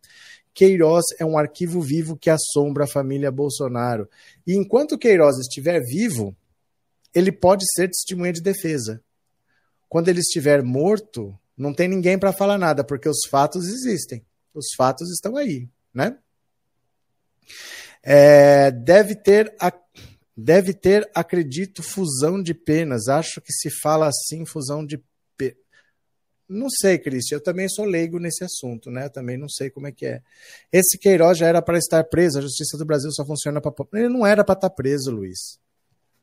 [0.53, 4.09] Queiroz é um arquivo vivo que assombra a família Bolsonaro.
[4.45, 6.37] E enquanto Queiroz estiver vivo,
[7.15, 9.01] ele pode ser testemunha de defesa.
[9.89, 14.25] Quando ele estiver morto, não tem ninguém para falar nada, porque os fatos existem.
[14.53, 16.19] Os fatos estão aí, né?
[18.03, 19.73] É, deve ter a,
[20.41, 23.09] deve ter, acredito, fusão de penas.
[23.09, 25.03] Acho que se fala assim, fusão de
[25.37, 25.59] penas.
[26.49, 29.07] Não sei, Cristian, eu também sou leigo nesse assunto, né?
[29.07, 30.23] Eu também não sei como é que é.
[30.73, 33.75] Esse Queiroz já era para estar preso, a justiça do Brasil só funciona para.
[33.95, 35.59] Ele não era para estar preso, Luiz.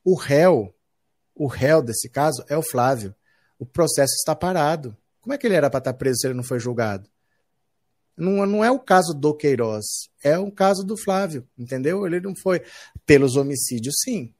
[0.03, 0.73] O réu,
[1.35, 3.13] o réu desse caso é o Flávio.
[3.59, 4.95] O processo está parado.
[5.21, 7.09] Como é que ele era para estar preso se ele não foi julgado?
[8.17, 9.85] Não, não é o caso do Queiroz,
[10.23, 12.05] é o caso do Flávio, entendeu?
[12.05, 12.61] Ele não foi.
[13.05, 14.33] Pelos homicídios, sim.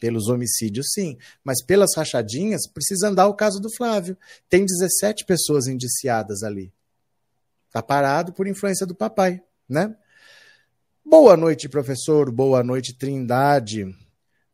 [0.00, 1.18] Pelos homicídios, sim.
[1.44, 4.16] Mas pelas rachadinhas, precisa andar o caso do Flávio.
[4.48, 6.72] Tem 17 pessoas indiciadas ali.
[7.70, 9.94] Tá parado por influência do papai, né?
[11.04, 12.30] Boa noite, professor.
[12.30, 13.94] Boa noite, Trindade.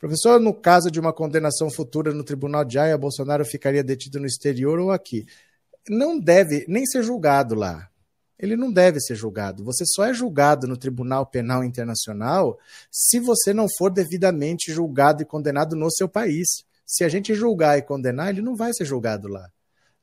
[0.01, 4.27] Professor, no caso de uma condenação futura no Tribunal de Haia, Bolsonaro ficaria detido no
[4.27, 5.25] exterior ou aqui?
[5.89, 7.89] Não deve nem ser julgado lá
[8.39, 9.65] ele não deve ser julgado.
[9.65, 12.59] Você só é julgado no Tribunal Penal Internacional
[12.91, 16.47] se você não for devidamente julgado e condenado no seu país.
[16.87, 19.49] Se a gente julgar e condenar, ele não vai ser julgado lá.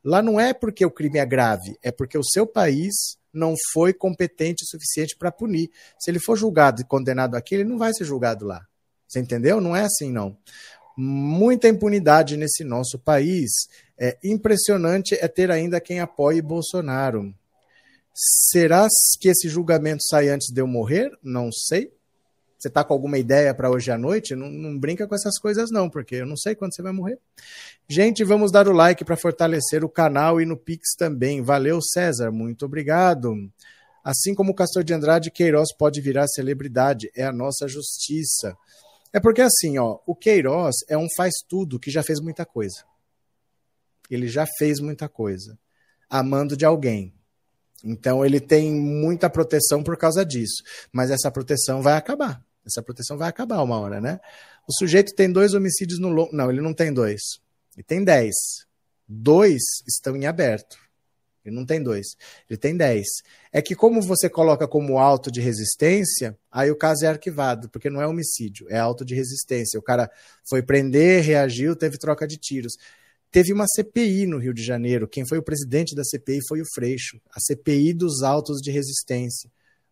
[0.03, 2.93] Lá não é porque o crime é grave, é porque o seu país
[3.31, 5.69] não foi competente o suficiente para punir.
[5.99, 8.65] Se ele for julgado e condenado aqui, ele não vai ser julgado lá.
[9.07, 9.61] Você entendeu?
[9.61, 10.35] Não é assim, não.
[10.97, 13.51] Muita impunidade nesse nosso país.
[13.97, 17.33] É impressionante é ter ainda quem apoie Bolsonaro.
[18.13, 18.87] Será
[19.19, 21.11] que esse julgamento sai antes de eu morrer?
[21.23, 21.91] Não sei.
[22.61, 24.35] Você está com alguma ideia para hoje à noite?
[24.35, 27.17] Não, não, brinca com essas coisas, não, porque eu não sei quando você vai morrer.
[27.89, 31.41] Gente, vamos dar o like para fortalecer o canal e no Pix também.
[31.41, 32.31] Valeu, César.
[32.31, 33.33] Muito obrigado.
[34.03, 37.09] Assim como o Castor de Andrade, Queiroz pode virar celebridade.
[37.15, 38.55] É a nossa justiça.
[39.11, 42.83] É porque assim, ó, o Queiroz é um faz tudo que já fez muita coisa.
[44.07, 45.57] Ele já fez muita coisa.
[46.07, 47.11] Amando de alguém.
[47.83, 50.63] Então ele tem muita proteção por causa disso.
[50.91, 52.43] Mas essa proteção vai acabar.
[52.65, 54.19] Essa proteção vai acabar uma hora, né?
[54.67, 56.35] O sujeito tem dois homicídios no longo.
[56.35, 57.21] Não, ele não tem dois.
[57.75, 58.35] Ele tem dez.
[59.07, 60.77] Dois estão em aberto.
[61.43, 62.15] Ele não tem dois.
[62.49, 63.07] Ele tem dez.
[63.51, 67.89] É que, como você coloca como auto de resistência, aí o caso é arquivado, porque
[67.89, 69.79] não é homicídio, é auto de resistência.
[69.79, 70.09] O cara
[70.47, 72.77] foi prender, reagiu, teve troca de tiros.
[73.31, 75.07] Teve uma CPI no Rio de Janeiro.
[75.07, 79.49] Quem foi o presidente da CPI foi o Freixo, a CPI dos autos de resistência,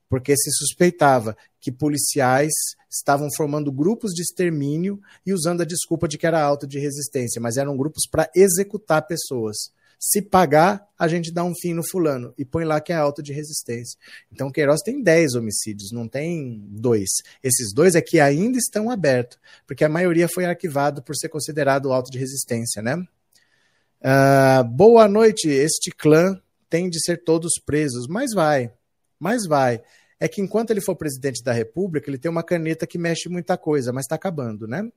[0.10, 2.52] porque se suspeitava que policiais
[2.92, 7.40] estavam formando grupos de extermínio e usando a desculpa de que era auto de resistência,
[7.40, 9.56] mas eram grupos para executar pessoas.
[9.98, 13.24] Se pagar, a gente dá um fim no fulano e põe lá que é auto
[13.24, 13.98] de resistência.
[14.32, 17.10] Então, Queiroz tem 10 homicídios, não tem dois.
[17.42, 22.12] Esses dois aqui ainda estão abertos, porque a maioria foi arquivado por ser considerado auto
[22.12, 23.06] de resistência, né?
[24.02, 25.50] Uh, boa noite.
[25.50, 28.72] Este clã tem de ser todos presos, mas vai,
[29.20, 29.82] mas vai.
[30.20, 33.58] É que enquanto ele for presidente da República, ele tem uma caneta que mexe muita
[33.58, 34.90] coisa, mas está acabando, né?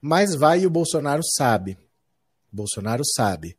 [0.00, 1.76] Mas vai e o Bolsonaro sabe.
[2.50, 3.56] Bolsonaro sabe.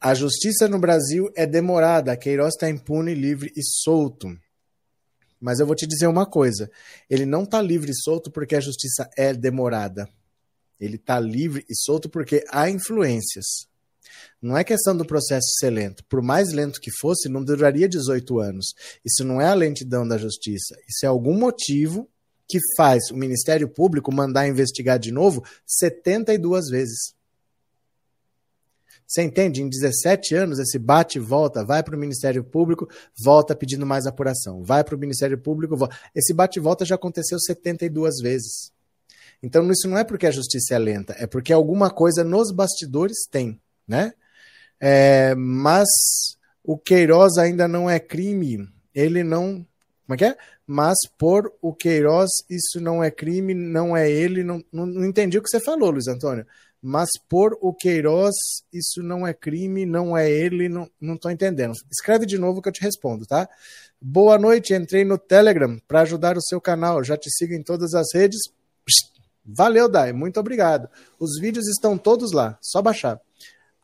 [0.00, 2.16] A justiça no Brasil é demorada.
[2.16, 4.28] Queiroz está impune, livre e solto.
[5.46, 6.68] Mas eu vou te dizer uma coisa:
[7.08, 10.08] ele não está livre e solto porque a justiça é demorada.
[10.80, 13.44] Ele está livre e solto porque há influências.
[14.42, 16.02] Não é questão do processo ser lento.
[16.06, 18.74] Por mais lento que fosse, não duraria 18 anos.
[19.04, 20.74] Isso não é a lentidão da justiça.
[20.88, 22.10] Isso é algum motivo
[22.48, 27.14] que faz o Ministério Público mandar investigar de novo 72 vezes.
[29.06, 29.62] Você entende?
[29.62, 34.04] Em 17 anos, esse bate e volta, vai para o Ministério Público, volta pedindo mais
[34.04, 35.96] apuração, vai para o Ministério Público, volta.
[36.14, 38.72] Esse bate e volta já aconteceu 72 vezes.
[39.40, 43.26] Então, isso não é porque a justiça é lenta, é porque alguma coisa nos bastidores
[43.30, 44.12] tem, né?
[44.80, 45.86] É, mas
[46.64, 49.64] o Queiroz ainda não é crime, ele não.
[50.04, 50.36] Como é que é?
[50.66, 54.42] Mas por o Queiroz, isso não é crime, não é ele.
[54.42, 56.44] Não, não, não entendi o que você falou, Luiz Antônio
[56.82, 58.34] mas por o Queiroz,
[58.72, 61.72] isso não é crime, não é ele, não, não tô entendendo.
[61.90, 63.48] Escreve de novo que eu te respondo, tá?
[64.00, 67.94] Boa noite, entrei no Telegram para ajudar o seu canal, já te sigo em todas
[67.94, 68.40] as redes.
[69.44, 70.88] Valeu, Dai, muito obrigado.
[71.18, 73.20] Os vídeos estão todos lá, só baixar.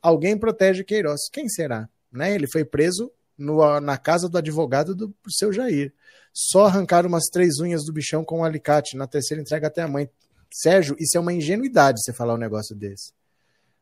[0.01, 1.21] Alguém protege Queiroz.
[1.33, 1.89] Quem será?
[2.13, 2.35] Né?
[2.35, 5.93] Ele foi preso no, na casa do advogado do seu Jair.
[6.33, 8.97] Só arrancaram umas três unhas do bichão com um alicate.
[8.97, 10.11] Na terceira entrega até a mãe.
[10.53, 13.13] Sérgio, isso é uma ingenuidade você falar um negócio desse.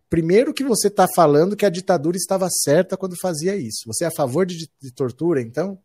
[0.08, 3.82] Primeiro que você está falando que a ditadura estava certa quando fazia isso.
[3.86, 5.78] Você é a favor de, de tortura, então?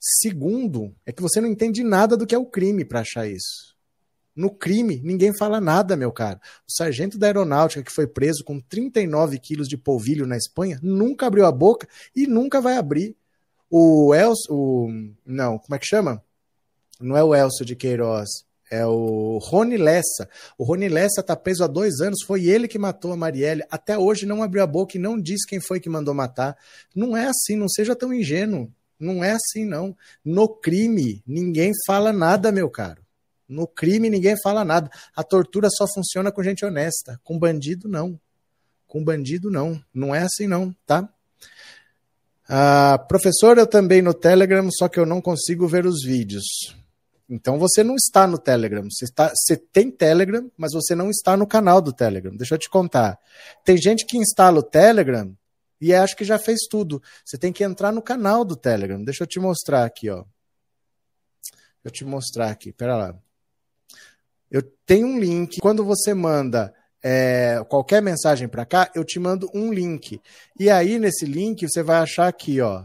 [0.00, 3.74] Segundo, é que você não entende nada do que é o crime para achar isso.
[4.34, 6.40] No crime, ninguém fala nada, meu caro.
[6.68, 11.26] O sargento da aeronáutica que foi preso com 39 quilos de polvilho na Espanha nunca
[11.26, 13.16] abriu a boca e nunca vai abrir.
[13.70, 14.88] O Elcio, o,
[15.24, 16.22] não, como é que chama?
[17.00, 18.28] Não é o Elcio de Queiroz,
[18.70, 20.28] é o Rony Lessa.
[20.58, 23.62] O Rony Lessa está preso há dois anos, foi ele que matou a Marielle.
[23.70, 26.56] Até hoje não abriu a boca e não disse quem foi que mandou matar.
[26.94, 28.72] Não é assim, não seja tão ingênuo.
[28.98, 29.96] Não é assim, não.
[30.24, 33.02] No crime, ninguém fala nada, meu caro.
[33.48, 34.90] No crime, ninguém fala nada.
[35.14, 37.20] A tortura só funciona com gente honesta.
[37.22, 38.18] Com bandido, não.
[38.86, 39.80] Com bandido, não.
[39.92, 41.08] Não é assim, não, tá?
[42.48, 46.44] Ah, professor, eu também no Telegram, só que eu não consigo ver os vídeos.
[47.28, 48.84] Então você não está no Telegram.
[48.90, 52.36] Você, está, você tem Telegram, mas você não está no canal do Telegram.
[52.36, 53.18] Deixa eu te contar.
[53.64, 55.34] Tem gente que instala o Telegram
[55.80, 57.02] e acha que já fez tudo.
[57.24, 59.02] Você tem que entrar no canal do Telegram.
[59.02, 60.24] Deixa eu te mostrar aqui, ó.
[61.82, 62.72] Deixa eu te mostrar aqui.
[62.72, 63.18] Pera lá.
[64.50, 65.60] Eu tenho um link.
[65.60, 70.20] Quando você manda é, qualquer mensagem para cá, eu te mando um link.
[70.58, 72.84] E aí, nesse link, você vai achar aqui, ó.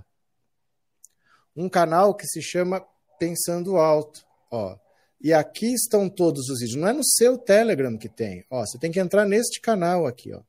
[1.55, 2.85] Um canal que se chama
[3.19, 4.28] Pensando Alto.
[4.51, 4.77] Ó,
[5.21, 6.79] e aqui estão todos os vídeos.
[6.79, 8.45] Não é no seu Telegram que tem.
[8.49, 10.41] Ó, você tem que entrar neste canal aqui, ó.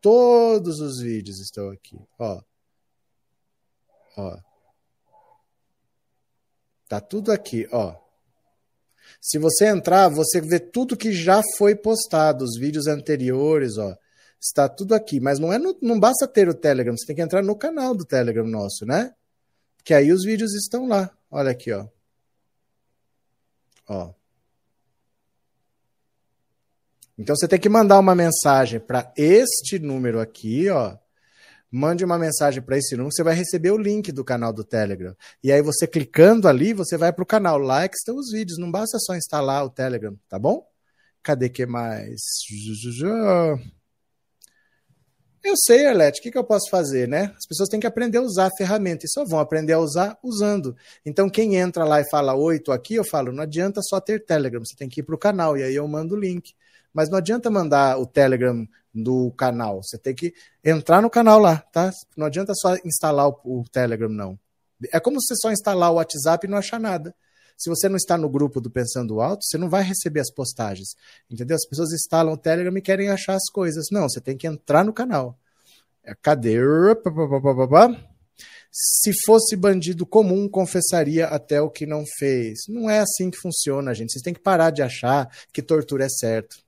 [0.00, 2.42] Todos os vídeos estão aqui, ó.
[4.16, 4.38] Ó.
[6.88, 7.94] Tá tudo aqui, ó.
[9.20, 13.96] Se você entrar, você vê tudo que já foi postado, os vídeos anteriores, ó.
[14.40, 17.22] Está tudo aqui, mas não é no, não basta ter o Telegram, você tem que
[17.22, 19.12] entrar no canal do Telegram nosso, né?
[19.84, 21.10] Que aí os vídeos estão lá.
[21.30, 21.86] Olha aqui, ó.
[23.88, 24.12] Ó.
[27.18, 30.96] Então você tem que mandar uma mensagem para este número aqui, ó.
[31.70, 35.14] Mande uma mensagem para esse número, você vai receber o link do canal do Telegram.
[35.42, 38.58] E aí você clicando ali, você vai para o canal lá que estão os vídeos.
[38.58, 40.66] Não basta só instalar o Telegram, tá bom?
[41.22, 42.20] Cadê que mais?
[45.42, 47.32] Eu sei, Arlete, o que, que eu posso fazer, né?
[47.36, 50.18] As pessoas têm que aprender a usar a ferramenta e só vão aprender a usar
[50.22, 50.76] usando.
[51.06, 54.24] Então, quem entra lá e fala oi, tô aqui, eu falo, não adianta só ter
[54.24, 56.54] Telegram, você tem que ir para o canal e aí eu mando o link.
[56.92, 61.58] Mas não adianta mandar o Telegram do canal, você tem que entrar no canal lá,
[61.72, 61.90] tá?
[62.16, 64.38] Não adianta só instalar o, o Telegram, não.
[64.92, 67.14] É como se você só instalar o WhatsApp e não achar nada.
[67.58, 70.90] Se você não está no grupo do Pensando Alto, você não vai receber as postagens.
[71.28, 71.56] Entendeu?
[71.56, 73.86] As pessoas instalam o Telegram e querem achar as coisas.
[73.90, 75.36] Não, você tem que entrar no canal.
[76.04, 76.56] É, cadê?
[78.70, 82.60] Se fosse bandido comum, confessaria até o que não fez.
[82.68, 84.12] Não é assim que funciona, gente.
[84.12, 86.58] Vocês têm que parar de achar que tortura é certo.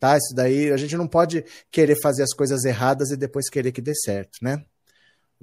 [0.00, 0.16] Tá?
[0.16, 3.82] Isso daí, a gente não pode querer fazer as coisas erradas e depois querer que
[3.82, 4.64] dê certo, né?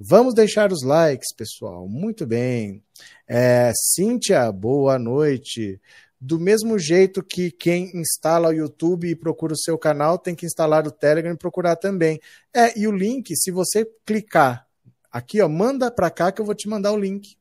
[0.00, 1.88] Vamos deixar os likes, pessoal.
[1.88, 2.84] Muito bem.
[3.26, 5.80] É, Cíntia, boa noite.
[6.20, 10.46] Do mesmo jeito que quem instala o YouTube e procura o seu canal tem que
[10.46, 12.20] instalar o Telegram e procurar também.
[12.54, 14.68] É, e o link, se você clicar
[15.10, 17.36] aqui, ó, manda para cá que eu vou te mandar o link.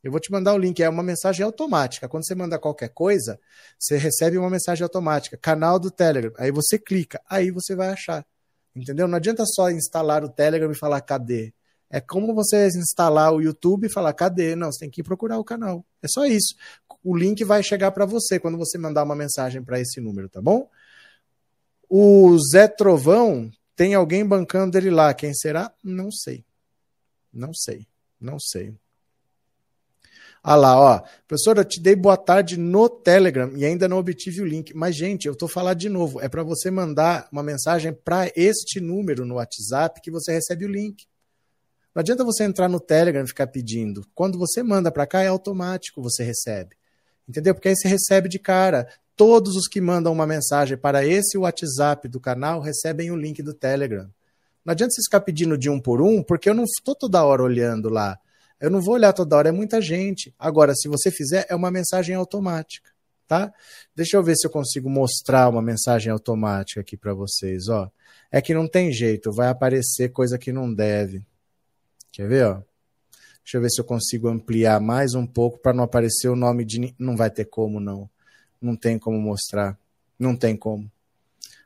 [0.00, 2.08] Eu vou te mandar o link, é uma mensagem automática.
[2.08, 3.40] Quando você manda qualquer coisa,
[3.76, 6.32] você recebe uma mensagem automática, canal do Telegram.
[6.38, 8.24] Aí você clica, aí você vai achar.
[8.76, 9.08] Entendeu?
[9.08, 11.52] Não adianta só instalar o Telegram e falar cadê.
[11.90, 14.54] É como você instalar o YouTube e falar, cadê?
[14.54, 15.84] Não, você tem que ir procurar o canal.
[16.00, 16.54] É só isso.
[17.02, 20.40] O link vai chegar para você quando você mandar uma mensagem para esse número, tá
[20.40, 20.70] bom?
[21.88, 25.12] O Zé Trovão, tem alguém bancando ele lá.
[25.12, 25.72] Quem será?
[25.82, 26.44] Não sei.
[27.32, 27.88] Não sei.
[28.20, 28.74] Não sei.
[30.42, 31.02] Ah lá, ó.
[31.26, 34.72] Professora, eu te dei boa tarde no Telegram e ainda não obtive o link.
[34.74, 36.20] Mas, gente, eu tô falando de novo.
[36.20, 40.70] É para você mandar uma mensagem para este número no WhatsApp que você recebe o
[40.70, 41.06] link.
[41.94, 44.06] Não adianta você entrar no Telegram e ficar pedindo.
[44.14, 46.76] Quando você manda para cá, é automático, você recebe.
[47.28, 47.54] Entendeu?
[47.54, 48.88] Porque aí você recebe de cara.
[49.16, 53.52] Todos os que mandam uma mensagem para esse WhatsApp do canal recebem o link do
[53.52, 54.08] Telegram.
[54.64, 57.42] Não adianta você ficar pedindo de um por um, porque eu não estou toda hora
[57.42, 58.18] olhando lá.
[58.60, 60.34] Eu não vou olhar toda hora, é muita gente.
[60.38, 62.90] Agora, se você fizer, é uma mensagem automática,
[63.26, 63.52] tá?
[63.96, 67.90] Deixa eu ver se eu consigo mostrar uma mensagem automática aqui para vocês, ó.
[68.30, 71.24] É que não tem jeito, vai aparecer coisa que não deve.
[72.12, 72.62] Quer ver, ó?
[73.44, 76.64] Deixa eu ver se eu consigo ampliar mais um pouco para não aparecer o nome
[76.64, 76.94] de.
[76.98, 78.08] Não vai ter como, não.
[78.60, 79.78] Não tem como mostrar.
[80.18, 80.90] Não tem como.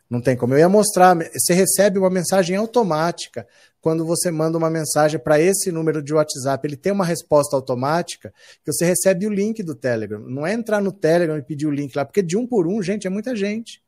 [0.08, 0.54] Não tem como.
[0.54, 1.16] Eu ia mostrar.
[1.16, 3.46] Você recebe uma mensagem automática
[3.80, 6.66] quando você manda uma mensagem para esse número de WhatsApp.
[6.66, 8.32] Ele tem uma resposta automática
[8.64, 10.20] que você recebe o link do Telegram.
[10.20, 12.80] Não é entrar no Telegram e pedir o link lá, porque de um por um,
[12.82, 13.82] gente, é muita gente.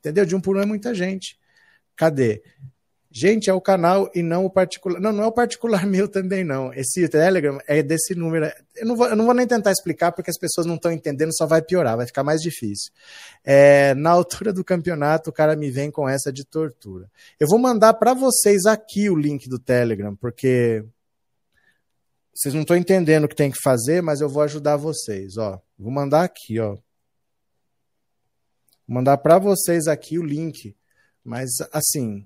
[0.00, 0.24] Entendeu?
[0.24, 1.38] De um por um é muita gente.
[1.94, 2.42] Cadê?
[3.10, 5.00] Gente, é o canal e não o particular.
[5.00, 6.72] Não, não é o particular meu também, não.
[6.74, 8.52] Esse Telegram é desse número.
[8.76, 11.34] Eu não vou, eu não vou nem tentar explicar porque as pessoas não estão entendendo,
[11.34, 12.92] só vai piorar, vai ficar mais difícil.
[13.42, 17.10] É, na altura do campeonato, o cara me vem com essa de tortura.
[17.40, 20.84] Eu vou mandar para vocês aqui o link do Telegram, porque
[22.34, 25.38] vocês não estão entendendo o que tem que fazer, mas eu vou ajudar vocês.
[25.38, 26.74] Ó, vou mandar aqui, ó.
[26.74, 26.82] Vou
[28.86, 30.76] mandar para vocês aqui o link.
[31.24, 32.24] Mas assim,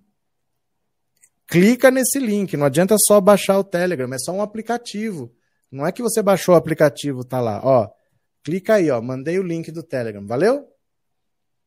[1.53, 2.57] clica nesse link.
[2.57, 5.31] Não adianta só baixar o Telegram, é só um aplicativo.
[5.71, 7.61] Não é que você baixou o aplicativo, tá lá.
[7.63, 7.91] Ó,
[8.43, 9.03] clica aí, ó.
[9.03, 10.27] Mandei o link do Telegram.
[10.27, 10.67] Valeu?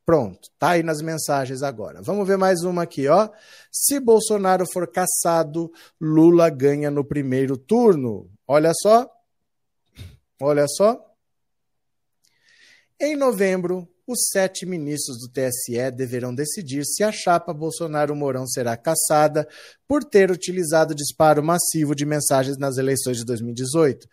[0.03, 2.01] Pronto, tá aí nas mensagens agora.
[2.01, 3.29] Vamos ver mais uma aqui, ó.
[3.71, 5.71] Se Bolsonaro for caçado,
[6.01, 8.29] Lula ganha no primeiro turno.
[8.47, 9.07] Olha só.
[10.41, 10.99] Olha só.
[12.99, 19.47] Em novembro, os sete ministros do TSE deverão decidir se a chapa Bolsonaro-Mourão será caçada
[19.87, 24.07] por ter utilizado disparo massivo de mensagens nas eleições de 2018.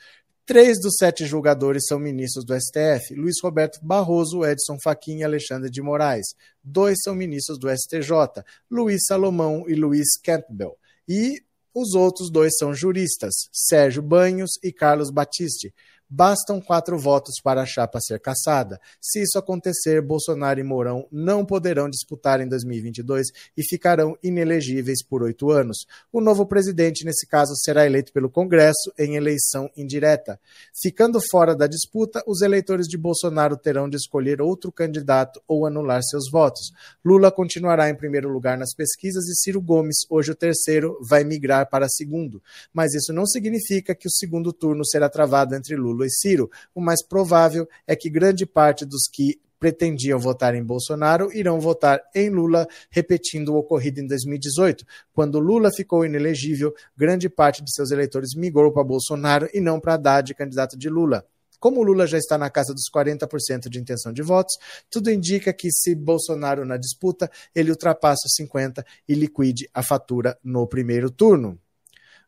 [0.45, 5.71] Três dos sete julgadores são ministros do STF: Luiz Roberto Barroso, Edson Fachin e Alexandre
[5.71, 6.27] de Moraes.
[6.65, 10.77] Dois são ministros do STJ: Luiz Salomão e Luiz Campbell.
[11.09, 11.43] E
[11.75, 15.73] os outros dois são juristas: Sérgio Banhos e Carlos Batiste.
[16.15, 18.79] Bastam quatro votos para a chapa ser cassada.
[19.01, 25.23] Se isso acontecer, Bolsonaro e Mourão não poderão disputar em 2022 e ficarão inelegíveis por
[25.23, 25.87] oito anos.
[26.13, 30.39] O novo presidente, nesse caso, será eleito pelo Congresso em eleição indireta.
[30.83, 36.03] Ficando fora da disputa, os eleitores de Bolsonaro terão de escolher outro candidato ou anular
[36.03, 36.73] seus votos.
[37.03, 41.71] Lula continuará em primeiro lugar nas pesquisas e Ciro Gomes, hoje o terceiro, vai migrar
[41.71, 42.43] para segundo.
[42.71, 46.51] Mas isso não significa que o segundo turno será travado entre Lula Lula e Ciro,
[46.75, 52.03] o mais provável é que grande parte dos que pretendiam votar em Bolsonaro irão votar
[52.13, 54.85] em Lula, repetindo o ocorrido em 2018.
[55.13, 59.95] Quando Lula ficou inelegível, grande parte de seus eleitores migrou para Bolsonaro e não para
[59.95, 61.25] Haddad, candidato de Lula.
[61.61, 64.57] Como Lula já está na casa dos 40% de intenção de votos,
[64.91, 70.37] tudo indica que se Bolsonaro na disputa, ele ultrapassa os 50% e liquide a fatura
[70.43, 71.57] no primeiro turno.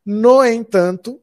[0.05, 1.19] No entanto,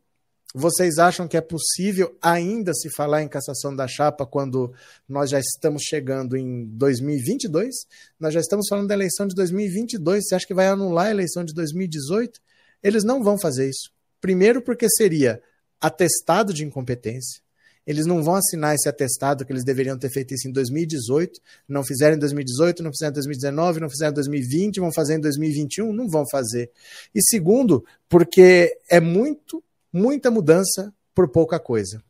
[0.55, 4.73] vocês acham que é possível ainda se falar em cassação da chapa quando
[5.09, 7.75] nós já estamos chegando em 2022?
[8.21, 10.25] Nós já estamos falando da eleição de 2022.
[10.27, 12.39] Você acha que vai anular a eleição de 2018?
[12.83, 13.91] Eles não vão fazer isso.
[14.21, 15.41] Primeiro, porque seria
[15.81, 17.41] atestado de incompetência.
[17.87, 21.83] Eles não vão assinar esse atestado que eles deveriam ter feito isso em 2018, não
[21.83, 25.93] fizeram em 2018, não fizeram em 2019, não fizeram em 2020, vão fazer em 2021,
[25.93, 26.71] não vão fazer.
[27.13, 32.03] E segundo, porque é muito muita mudança por pouca coisa.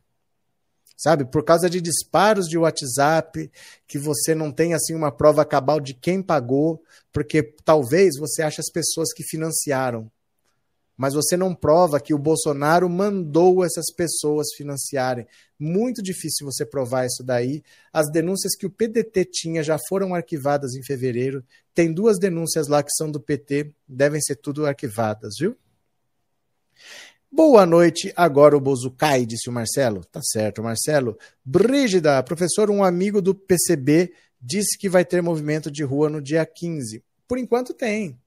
[0.97, 3.51] Sabe, por causa de disparos de WhatsApp,
[3.89, 6.81] que você não tem assim uma prova cabal de quem pagou,
[7.13, 10.09] porque talvez você ache as pessoas que financiaram,
[10.97, 15.27] mas você não prova que o Bolsonaro mandou essas pessoas financiarem.
[15.59, 17.65] Muito difícil você provar isso daí.
[17.93, 21.45] As denúncias que o PDT tinha já foram arquivadas em fevereiro.
[21.75, 25.57] Tem duas denúncias lá que são do PT, devem ser tudo arquivadas, viu?
[27.35, 30.05] Boa noite, agora o Bozo cai, disse o Marcelo.
[30.05, 31.17] Tá certo, Marcelo.
[31.43, 36.45] Brígida, professor, um amigo do PCB disse que vai ter movimento de rua no dia
[36.45, 37.03] 15.
[37.27, 38.21] Por enquanto tem.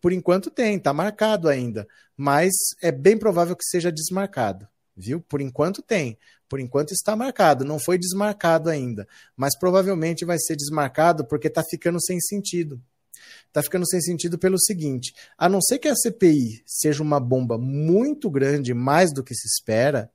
[0.00, 1.86] Por enquanto tem, tá marcado ainda.
[2.16, 4.66] Mas é bem provável que seja desmarcado,
[4.96, 5.20] viu?
[5.20, 6.16] Por enquanto tem.
[6.48, 9.06] Por enquanto está marcado, não foi desmarcado ainda.
[9.36, 12.80] Mas provavelmente vai ser desmarcado porque tá ficando sem sentido
[13.46, 17.58] está ficando sem sentido pelo seguinte: a não ser que a CPI seja uma bomba
[17.58, 20.10] muito grande, mais do que se espera,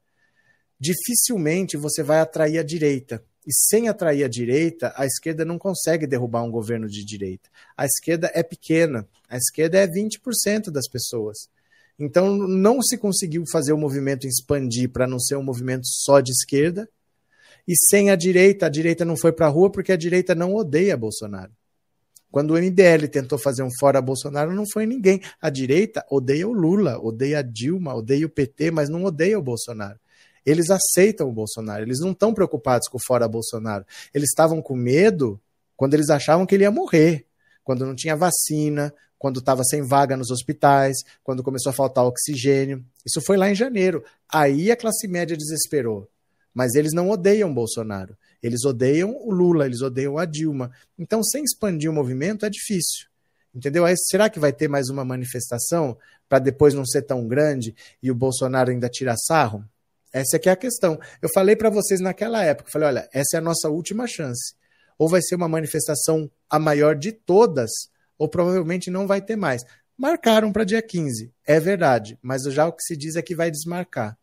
[0.80, 3.24] dificilmente você vai atrair a direita.
[3.48, 7.48] E sem atrair a direita, a esquerda não consegue derrubar um governo de direita.
[7.78, 11.48] A esquerda é pequena, a esquerda é 20% das pessoas.
[11.98, 16.32] Então não se conseguiu fazer o movimento expandir para não ser um movimento só de
[16.32, 16.90] esquerda.
[17.68, 20.56] E sem a direita, a direita não foi para a rua porque a direita não
[20.56, 21.52] odeia Bolsonaro.
[22.32, 25.22] Quando o MBL tentou fazer um fora Bolsonaro, não foi ninguém.
[25.42, 29.42] A direita odeia o Lula, odeia a Dilma, odeia o PT, mas não odeia o
[29.42, 30.00] Bolsonaro.
[30.46, 33.86] Eles aceitam o Bolsonaro, eles não estão preocupados com o fora Bolsonaro.
[34.14, 35.40] Eles estavam com medo
[35.76, 37.26] quando eles achavam que ele ia morrer,
[37.64, 42.86] quando não tinha vacina, quando estava sem vaga nos hospitais, quando começou a faltar oxigênio.
[43.06, 44.04] Isso foi lá em janeiro.
[44.32, 46.08] Aí a classe média desesperou.
[46.54, 48.16] Mas eles não odeiam Bolsonaro.
[48.46, 50.70] Eles odeiam o Lula, eles odeiam a Dilma.
[51.00, 53.08] Então, sem expandir o movimento é difícil.
[53.52, 53.84] Entendeu?
[53.86, 55.98] Aí, será que vai ter mais uma manifestação
[56.30, 59.66] para depois não ser tão grande e o Bolsonaro ainda tirar sarro?
[60.14, 61.00] Essa é a questão.
[61.24, 64.54] Eu falei para vocês naquela época, falei, olha, essa é a nossa última chance.
[64.96, 67.72] Ou vai ser uma manifestação a maior de todas,
[68.16, 69.64] ou provavelmente não vai ter mais.
[69.98, 73.50] Marcaram para dia 15, é verdade, mas já o que se diz é que vai
[73.50, 74.16] desmarcar,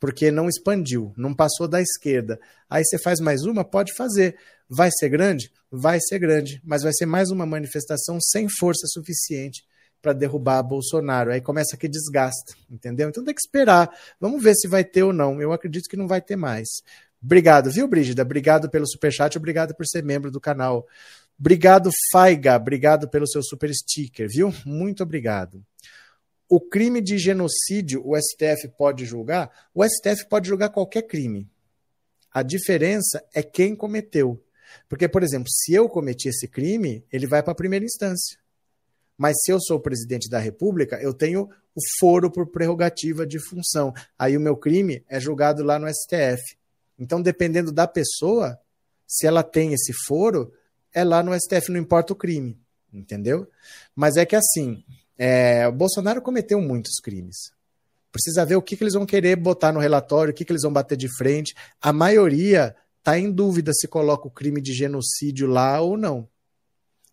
[0.00, 2.38] porque não expandiu, não passou da esquerda.
[2.68, 3.64] Aí você faz mais uma?
[3.64, 4.36] Pode fazer.
[4.68, 5.50] Vai ser grande?
[5.70, 9.64] Vai ser grande, mas vai ser mais uma manifestação sem força suficiente
[10.02, 11.32] para derrubar Bolsonaro.
[11.32, 13.08] Aí começa que desgasta, entendeu?
[13.08, 13.90] Então tem que esperar.
[14.20, 15.40] Vamos ver se vai ter ou não.
[15.40, 16.68] Eu acredito que não vai ter mais.
[17.22, 18.22] Obrigado, viu, Brígida?
[18.22, 20.86] Obrigado pelo superchat, obrigado por ser membro do canal.
[21.38, 22.56] Obrigado, Faiga.
[22.56, 24.54] Obrigado pelo seu super sticker, viu?
[24.64, 25.62] Muito obrigado.
[26.48, 29.50] O crime de genocídio, o STF pode julgar?
[29.74, 31.50] O STF pode julgar qualquer crime.
[32.32, 34.42] A diferença é quem cometeu.
[34.88, 38.38] Porque, por exemplo, se eu cometi esse crime, ele vai para a primeira instância.
[39.16, 43.38] Mas se eu sou o presidente da República, eu tenho o foro por prerrogativa de
[43.38, 43.92] função.
[44.18, 46.56] Aí o meu crime é julgado lá no STF.
[46.98, 48.58] Então, dependendo da pessoa,
[49.06, 50.52] se ela tem esse foro,
[50.92, 52.58] é lá no STF, não importa o crime,
[52.92, 53.48] entendeu?
[53.94, 54.84] Mas é que assim,
[55.18, 57.50] é, o Bolsonaro cometeu muitos crimes.
[58.12, 60.62] Precisa ver o que, que eles vão querer botar no relatório, o que, que eles
[60.62, 61.54] vão bater de frente.
[61.80, 66.28] A maioria está em dúvida se coloca o crime de genocídio lá ou não.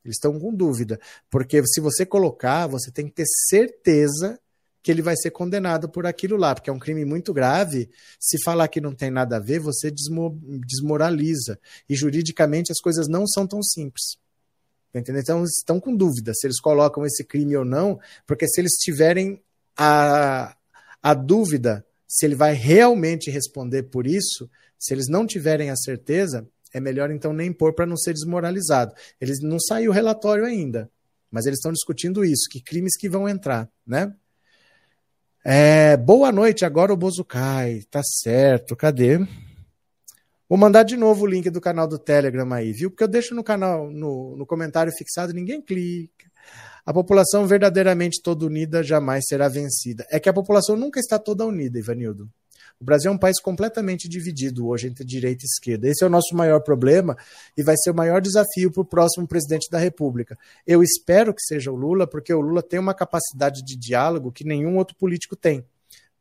[0.03, 0.99] Eles estão com dúvida.
[1.29, 4.39] Porque se você colocar, você tem que ter certeza
[4.81, 7.89] que ele vai ser condenado por aquilo lá, porque é um crime muito grave.
[8.19, 11.57] Se falar que não tem nada a ver, você desmoraliza.
[11.87, 14.17] E juridicamente as coisas não são tão simples.
[14.93, 15.21] Tá Entendeu?
[15.21, 19.41] Então, estão com dúvida se eles colocam esse crime ou não, porque se eles tiverem
[19.75, 20.55] a,
[21.01, 26.47] a dúvida se ele vai realmente responder por isso, se eles não tiverem a certeza,
[26.71, 28.93] é melhor então nem pôr para não ser desmoralizado.
[29.19, 30.91] Eles não saiu o relatório ainda,
[31.31, 34.13] mas eles estão discutindo isso, que crimes que vão entrar, né?
[35.43, 37.81] É, boa noite, agora o Bozo cai.
[37.89, 39.17] Tá certo, cadê?
[40.53, 42.91] Vou mandar de novo o link do canal do Telegram aí, viu?
[42.91, 46.31] Porque eu deixo no canal, no, no comentário fixado, ninguém clica.
[46.85, 50.05] A população verdadeiramente toda unida jamais será vencida.
[50.11, 52.29] É que a população nunca está toda unida, Ivanildo.
[52.79, 55.87] O Brasil é um país completamente dividido hoje entre direita e esquerda.
[55.87, 57.17] Esse é o nosso maior problema
[57.57, 60.37] e vai ser o maior desafio para o próximo presidente da República.
[60.67, 64.45] Eu espero que seja o Lula, porque o Lula tem uma capacidade de diálogo que
[64.45, 65.65] nenhum outro político tem.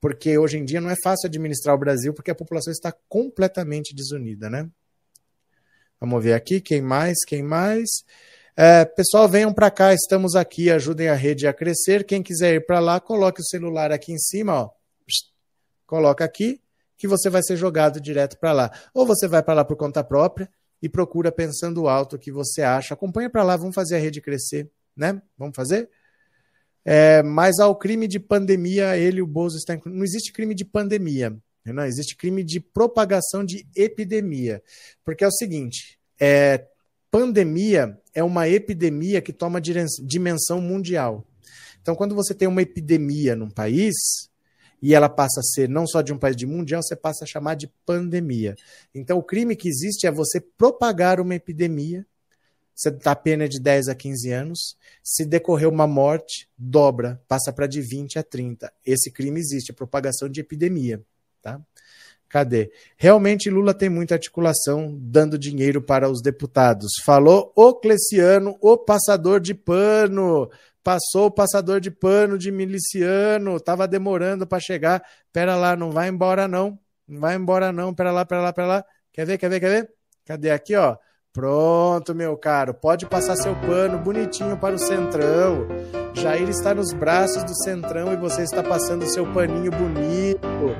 [0.03, 3.94] Porque hoje em dia não é fácil administrar o Brasil porque a população está completamente
[3.94, 4.68] desunida, né?
[5.98, 7.88] Vamos ver aqui quem mais, quem mais.
[8.55, 12.05] É, pessoal, venham para cá, estamos aqui, ajudem a rede a crescer.
[12.05, 14.70] Quem quiser ir para lá, coloque o celular aqui em cima, ó
[15.92, 16.59] coloca aqui,
[16.96, 18.72] que você vai ser jogado direto para lá.
[18.94, 20.48] Ou você vai para lá por conta própria
[20.80, 22.94] e procura pensando alto o que você acha.
[22.94, 25.20] Acompanha para lá, vamos fazer a rede crescer, né?
[25.36, 25.90] Vamos fazer?
[26.85, 29.78] É, mas ao crime de pandemia, ele, o Bozo, está.
[29.87, 34.62] Não existe crime de pandemia, não existe crime de propagação de epidemia.
[35.05, 36.66] Porque é o seguinte: é,
[37.11, 41.26] pandemia é uma epidemia que toma dimensão mundial.
[41.80, 43.95] Então, quando você tem uma epidemia num país,
[44.83, 47.26] e ela passa a ser não só de um país de mundial, você passa a
[47.26, 48.57] chamar de pandemia.
[48.93, 52.05] Então, o crime que existe é você propagar uma epidemia.
[53.03, 54.77] Dá pena de 10 a 15 anos.
[55.03, 58.73] Se decorrer uma morte, dobra, passa para de 20 a 30.
[58.85, 61.03] Esse crime existe, a propagação de epidemia.
[61.41, 61.61] Tá?
[62.33, 62.73] Cadê?
[62.97, 66.93] Realmente Lula tem muita articulação dando dinheiro para os deputados.
[67.05, 70.51] Falou o Cleciano, o passador de pano.
[70.83, 75.05] Passou o passador de pano de miliciano, tava demorando para chegar.
[75.31, 76.79] Pera lá, não vai embora não.
[77.07, 77.95] Não vai embora não.
[77.95, 78.85] Pera lá, pera lá, pera lá.
[79.12, 79.93] Quer ver, quer ver, quer ver?
[80.25, 80.97] Cadê aqui, ó?
[81.35, 82.74] Pronto, meu caro.
[82.74, 85.66] Pode passar seu pano bonitinho para o Centrão.
[86.12, 90.76] Jair está nos braços do Centrão e você está passando seu paninho bonito.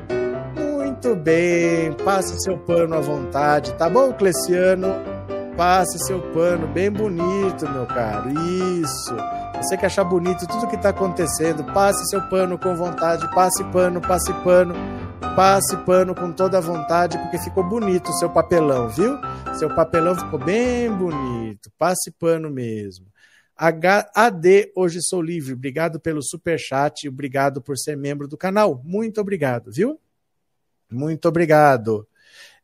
[0.55, 1.95] Muito bem.
[2.05, 4.89] Passe seu pano à vontade, tá bom, Cleciano?
[5.57, 8.29] Passe seu pano bem bonito, meu caro.
[8.31, 9.17] Isso.
[9.57, 14.03] Você que achar bonito tudo que está acontecendo, passe seu pano com vontade, passe pano,
[14.03, 14.75] passe pano,
[15.35, 19.17] passe pano com toda a vontade, porque ficou bonito o seu papelão, viu?
[19.59, 21.71] Seu papelão ficou bem bonito.
[21.79, 23.07] Passe pano mesmo.
[23.57, 25.55] HAD, hoje sou livre.
[25.55, 28.83] Obrigado pelo super chat, obrigado por ser membro do canal.
[28.85, 30.01] Muito obrigado, viu?
[30.91, 32.07] Muito obrigado.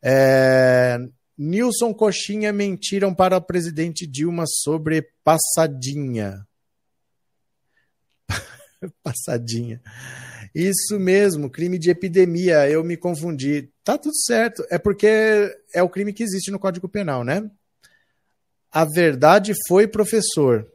[0.01, 0.99] É...
[1.37, 6.45] Nilson Coxinha mentiram para a presidente Dilma sobre passadinha.
[9.01, 9.81] Passadinha.
[10.53, 12.69] Isso mesmo, crime de epidemia.
[12.69, 13.71] Eu me confundi.
[13.83, 14.65] Tá tudo certo.
[14.69, 17.49] É porque é o crime que existe no Código Penal, né?
[18.71, 20.67] A verdade foi professor.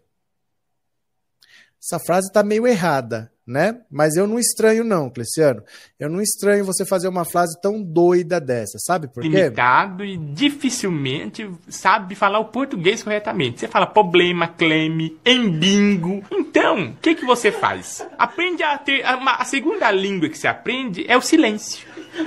[1.83, 3.31] Essa frase está meio errada.
[3.47, 3.79] Né?
[3.91, 5.63] Mas eu não estranho, não, Cleciano.
[5.99, 9.29] Eu não estranho você fazer uma frase tão doida dessa, sabe por quê?
[9.29, 13.61] Limitado e dificilmente sabe falar o português corretamente.
[13.61, 16.23] Você fala problema, cleme, embingo.
[16.31, 18.07] Então, o que, que você faz?
[18.19, 19.05] Aprende a ter.
[19.05, 21.87] A, a segunda língua que você aprende é o silêncio.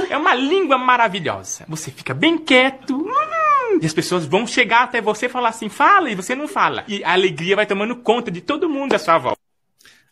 [0.09, 1.65] É uma língua maravilhosa.
[1.68, 2.95] Você fica bem quieto.
[2.95, 6.47] Hum, e as pessoas vão chegar até você e falar assim, fala, e você não
[6.47, 6.84] fala.
[6.88, 9.46] E a alegria vai tomando conta de todo mundo à sua volta.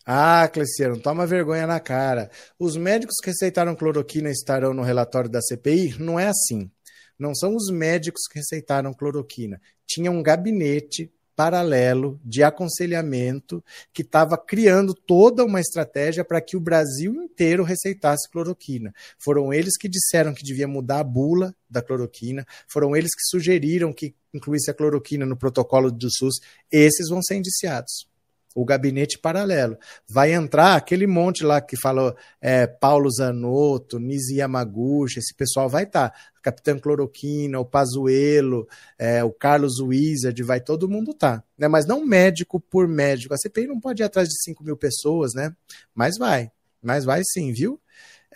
[0.08, 2.30] Ah, Cleciano, toma vergonha na cara.
[2.60, 5.95] Os médicos que receitaram cloroquina estarão no relatório da CPI?
[5.99, 6.70] Não é assim.
[7.18, 9.60] Não são os médicos que receitaram cloroquina.
[9.88, 16.62] Tinha um gabinete paralelo de aconselhamento que estava criando toda uma estratégia para que o
[16.62, 18.93] Brasil inteiro receitasse cloroquina.
[19.18, 23.91] Foram eles que disseram que devia mudar a bula da cloroquina, foram eles que sugeriram
[23.91, 26.36] que incluísse a cloroquina no protocolo do SUS.
[26.72, 28.08] Esses vão ser indiciados
[28.56, 29.78] o gabinete paralelo.
[30.10, 35.84] Vai entrar aquele monte lá que falou é, Paulo Zanotto, Nisi Yamaguchi, esse pessoal vai
[35.84, 36.10] estar.
[36.10, 36.16] Tá.
[36.41, 38.68] Capitão Cloroquina, o Pazuello,
[38.99, 41.43] é, o Carlos Wizard, vai todo mundo tá.
[41.58, 41.68] Né?
[41.68, 43.34] Mas não médico por médico.
[43.34, 45.53] A CPI não pode ir atrás de 5 mil pessoas, né?
[45.93, 46.51] Mas vai.
[46.82, 47.82] Mas vai sim, viu?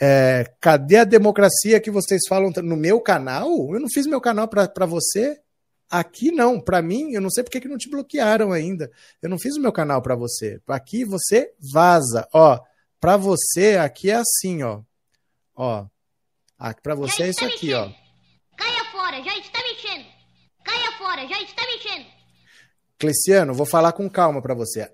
[0.01, 3.47] É, cadê a democracia que vocês falam no meu canal?
[3.73, 5.39] Eu não fiz meu canal para você.
[5.89, 8.91] Aqui não, para mim, eu não sei porque que não te bloquearam ainda.
[9.21, 10.61] Eu não fiz o meu canal para você.
[10.67, 12.59] Aqui você vaza, ó.
[12.99, 14.81] Para você aqui é assim, ó.
[15.55, 15.87] Ó.
[16.83, 17.89] Para você é isso aqui, ó.
[18.55, 20.05] Caia fora, já está mexendo.
[20.63, 22.05] Caia fora, já está mexendo.
[22.99, 24.91] Cleciano, vou falar com calma para você.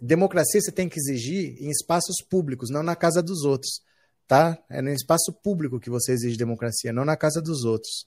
[0.00, 3.82] Democracia você tem que exigir em espaços públicos, não na casa dos outros,
[4.28, 4.56] tá?
[4.70, 8.06] É no espaço público que você exige democracia, não na casa dos outros.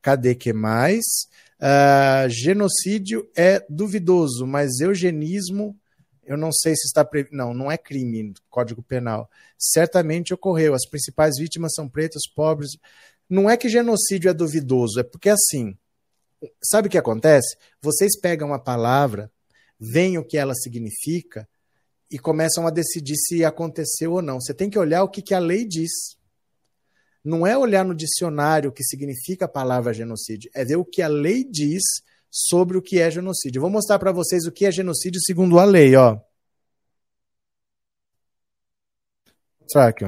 [0.00, 1.04] Cadê que mais?
[1.60, 5.76] Uh, genocídio é duvidoso, mas eugenismo,
[6.24, 7.04] eu não sei se está.
[7.04, 7.26] Pre...
[7.32, 9.28] Não, não é crime, Código Penal.
[9.58, 10.74] Certamente ocorreu.
[10.74, 12.70] As principais vítimas são pretos, pobres.
[13.28, 15.76] Não é que genocídio é duvidoso, é porque assim.
[16.62, 17.56] Sabe o que acontece?
[17.82, 19.28] Vocês pegam a palavra,
[19.78, 21.48] veem o que ela significa
[22.08, 24.40] e começam a decidir se aconteceu ou não.
[24.40, 26.17] Você tem que olhar o que, que a lei diz
[27.28, 31.02] não é olhar no dicionário o que significa a palavra genocídio, é ver o que
[31.02, 31.82] a lei diz
[32.30, 33.60] sobre o que é genocídio.
[33.60, 36.18] Vou mostrar para vocês o que é genocídio segundo a lei, ó.
[39.66, 40.04] Será que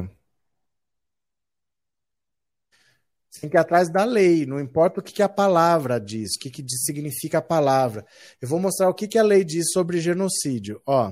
[3.39, 6.39] tem que ir atrás da lei, não importa o que, que a palavra diz, o
[6.39, 8.05] que, que significa a palavra.
[8.39, 10.79] Eu vou mostrar o que, que a lei diz sobre genocídio.
[10.85, 11.11] Ó,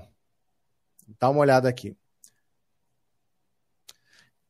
[1.20, 1.98] dá uma olhada aqui.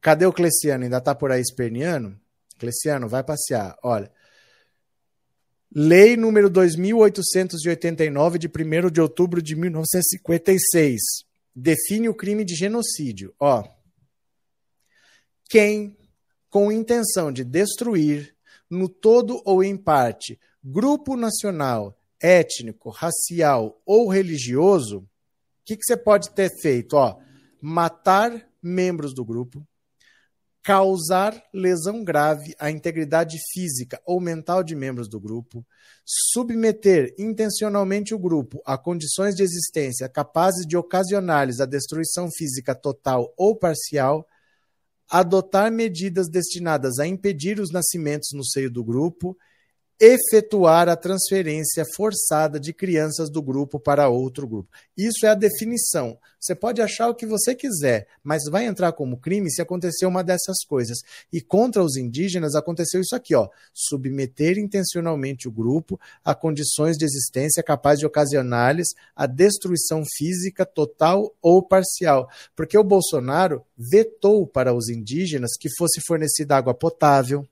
[0.01, 0.83] Cadê o Cleciano?
[0.83, 2.19] Ainda está por aí esperneando?
[2.57, 3.77] Cleciano, vai passear.
[3.83, 4.11] Olha.
[5.73, 10.99] Lei número 2889, de 1 de outubro de 1956,
[11.55, 13.35] define o crime de genocídio.
[13.39, 13.63] Ó.
[15.47, 15.95] Quem,
[16.49, 18.35] com intenção de destruir,
[18.69, 25.07] no todo ou em parte, grupo nacional, étnico, racial ou religioso, o
[25.65, 26.93] que, que você pode ter feito?
[26.93, 27.19] Ó,
[27.61, 29.65] matar membros do grupo,
[30.63, 35.65] causar lesão grave à integridade física ou mental de membros do grupo,
[36.05, 43.33] submeter intencionalmente o grupo a condições de existência capazes de ocasionar-lhes a destruição física total
[43.37, 44.27] ou parcial,
[45.09, 49.35] adotar medidas destinadas a impedir os nascimentos no seio do grupo
[49.99, 54.69] efetuar a transferência forçada de crianças do grupo para outro grupo.
[54.97, 56.17] Isso é a definição.
[56.39, 60.23] Você pode achar o que você quiser, mas vai entrar como crime se acontecer uma
[60.23, 60.99] dessas coisas.
[61.33, 67.03] E contra os indígenas aconteceu isso aqui, ó: submeter intencionalmente o grupo a condições de
[67.03, 72.29] existência capazes de ocasionar-lhes a destruição física total ou parcial.
[72.55, 77.45] Porque o Bolsonaro vetou para os indígenas que fosse fornecida água potável,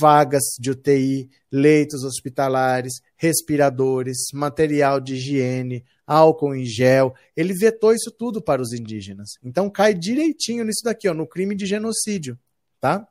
[0.00, 7.14] vagas de UTI, leitos hospitalares, respiradores, material de higiene, álcool em gel.
[7.36, 9.30] Ele vetou isso tudo para os indígenas.
[9.42, 12.38] Então cai direitinho nisso daqui, ó, no crime de genocídio,
[12.80, 13.06] tá?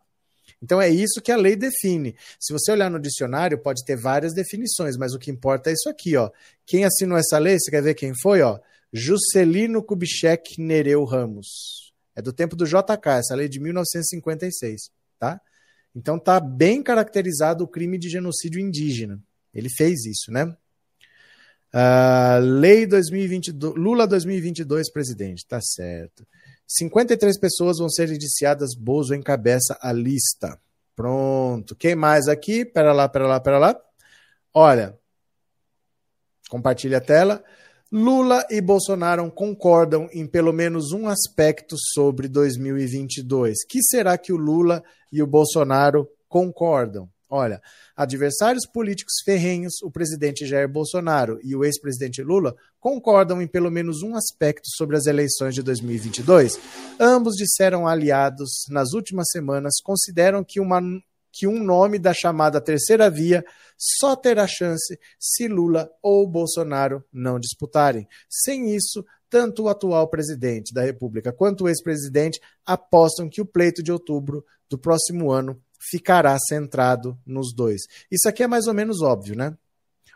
[0.61, 2.15] Então é isso que a lei define.
[2.39, 5.89] Se você olhar no dicionário, pode ter várias definições, mas o que importa é isso
[5.89, 6.31] aqui, ó.
[6.65, 8.59] Quem assinou essa lei, você quer ver quem foi, ó?
[8.91, 11.93] Juscelino Kubitschek Nereu Ramos.
[12.15, 14.89] É do tempo do JK, essa lei de 1956,
[15.19, 15.41] tá?
[15.95, 19.19] Então tá bem caracterizado o crime de genocídio indígena.
[19.53, 20.53] Ele fez isso, né?
[21.73, 26.25] Uh, lei 2022, Lula 2022 presidente, tá certo.
[26.67, 30.59] 53 pessoas vão ser indiciadas, Bozo encabeça a lista.
[30.95, 31.75] Pronto.
[31.75, 32.65] Quem mais aqui?
[32.65, 33.81] Pera lá, pera lá, pera lá.
[34.53, 34.97] Olha,
[36.49, 37.43] compartilha a tela.
[37.97, 43.63] Lula e Bolsonaro concordam em pelo menos um aspecto sobre 2022.
[43.65, 47.07] Que será que o Lula e o Bolsonaro concordam?
[47.29, 47.61] Olha,
[47.95, 54.03] adversários políticos ferrenhos, o presidente Jair Bolsonaro e o ex-presidente Lula concordam em pelo menos
[54.03, 56.59] um aspecto sobre as eleições de 2022.
[56.99, 60.81] Ambos disseram aliados nas últimas semanas, consideram que uma
[61.35, 63.43] que um nome da chamada terceira via
[63.77, 68.07] só terá chance se Lula ou Bolsonaro não disputarem.
[68.29, 73.83] Sem isso, tanto o atual presidente da República quanto o ex-presidente apostam que o pleito
[73.83, 75.61] de outubro do próximo ano
[75.91, 77.81] ficará centrado nos dois.
[78.09, 79.55] Isso aqui é mais ou menos óbvio, né?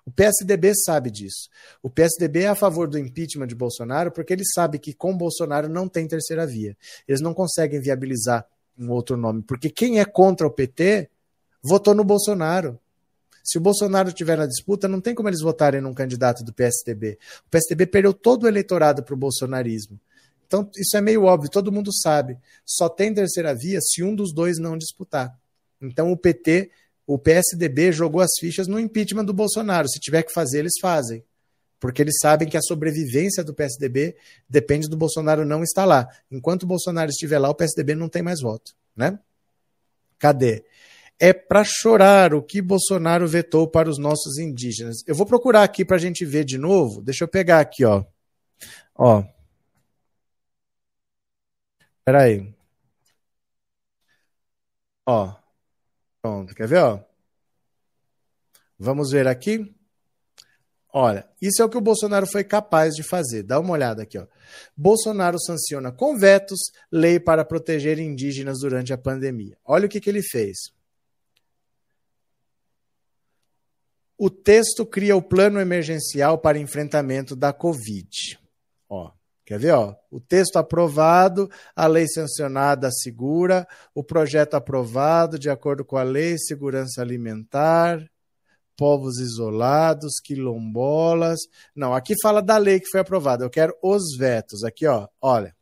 [0.05, 1.49] O PSDB sabe disso.
[1.83, 5.67] O PSDB é a favor do impeachment de Bolsonaro porque ele sabe que com Bolsonaro
[5.67, 6.75] não tem terceira via.
[7.05, 8.47] Eles não conseguem viabilizar
[8.79, 11.09] um outro nome, porque quem é contra o PT
[11.61, 12.79] votou no Bolsonaro.
[13.43, 17.17] Se o Bolsonaro estiver na disputa, não tem como eles votarem num candidato do PSDB.
[17.47, 19.99] O PSDB perdeu todo o eleitorado para o bolsonarismo.
[20.45, 22.37] Então, isso é meio óbvio, todo mundo sabe.
[22.65, 25.37] Só tem terceira via se um dos dois não disputar.
[25.81, 26.71] Então, o PT,
[27.05, 29.87] o PSDB jogou as fichas no impeachment do Bolsonaro.
[29.87, 31.23] Se tiver que fazer, eles fazem.
[31.79, 34.15] Porque eles sabem que a sobrevivência do PSDB
[34.49, 36.07] depende do Bolsonaro não estar lá.
[36.29, 38.75] Enquanto o Bolsonaro estiver lá, o PSDB não tem mais voto.
[38.95, 39.17] Né?
[40.17, 40.65] Cadê?
[41.19, 45.03] é para chorar o que Bolsonaro vetou para os nossos indígenas.
[45.05, 47.01] Eu vou procurar aqui para a gente ver de novo.
[47.01, 48.05] Deixa eu pegar aqui, ó.
[48.95, 49.23] Ó.
[51.99, 52.53] Espera aí.
[55.05, 55.35] Ó.
[56.21, 56.99] Pronto, quer ver, ó?
[58.77, 59.75] Vamos ver aqui.
[60.91, 63.43] Olha, isso é o que o Bolsonaro foi capaz de fazer.
[63.43, 64.25] Dá uma olhada aqui, ó.
[64.75, 66.59] Bolsonaro sanciona com vetos
[66.91, 69.55] lei para proteger indígenas durante a pandemia.
[69.63, 70.57] Olha o que, que ele fez.
[74.17, 78.37] O texto cria o plano emergencial para enfrentamento da Covid.
[78.89, 79.11] Ó,
[79.45, 79.71] quer ver?
[79.71, 79.95] Ó?
[80.09, 86.37] O texto aprovado, a lei sancionada assegura, o projeto aprovado de acordo com a lei
[86.37, 88.03] segurança alimentar,
[88.79, 91.39] povos isolados, quilombolas.
[91.75, 93.43] Não, aqui fala da lei que foi aprovada.
[93.43, 94.63] Eu quero os vetos.
[94.63, 95.53] Aqui, ó, olha.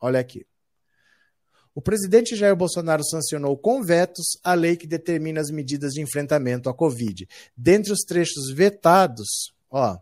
[0.00, 0.46] Olha aqui.
[1.74, 6.70] O presidente Jair Bolsonaro sancionou com vetos a lei que determina as medidas de enfrentamento
[6.70, 7.28] à Covid.
[7.54, 9.98] Dentre os trechos vetados, ó,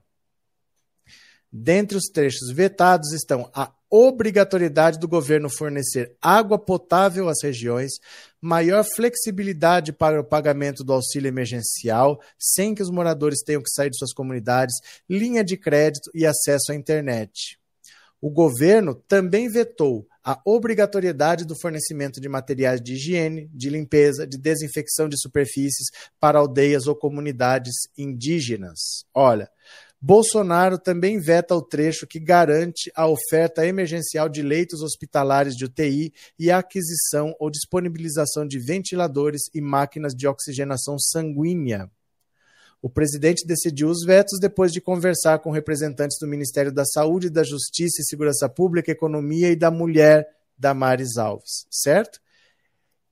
[1.53, 7.91] dentre os trechos vetados estão a obrigatoriedade do governo fornecer água potável às regiões,
[8.41, 13.91] maior flexibilidade para o pagamento do auxílio emergencial, sem que os moradores tenham que sair
[13.91, 14.77] de suas comunidades,
[15.09, 17.59] linha de crédito e acesso à internet.
[18.21, 24.37] O governo também vetou a obrigatoriedade do fornecimento de materiais de higiene, de limpeza, de
[24.37, 25.89] desinfecção de superfícies
[26.21, 29.05] para aldeias ou comunidades indígenas.
[29.15, 29.51] Olha,
[30.03, 36.11] Bolsonaro também veta o trecho que garante a oferta emergencial de leitos hospitalares de UTI
[36.39, 41.91] e a aquisição ou disponibilização de ventiladores e máquinas de oxigenação sanguínea.
[42.81, 47.45] O presidente decidiu os vetos depois de conversar com representantes do Ministério da Saúde, da
[47.45, 50.27] Justiça e Segurança Pública, Economia e da Mulher,
[50.57, 52.21] Damares Alves, certo?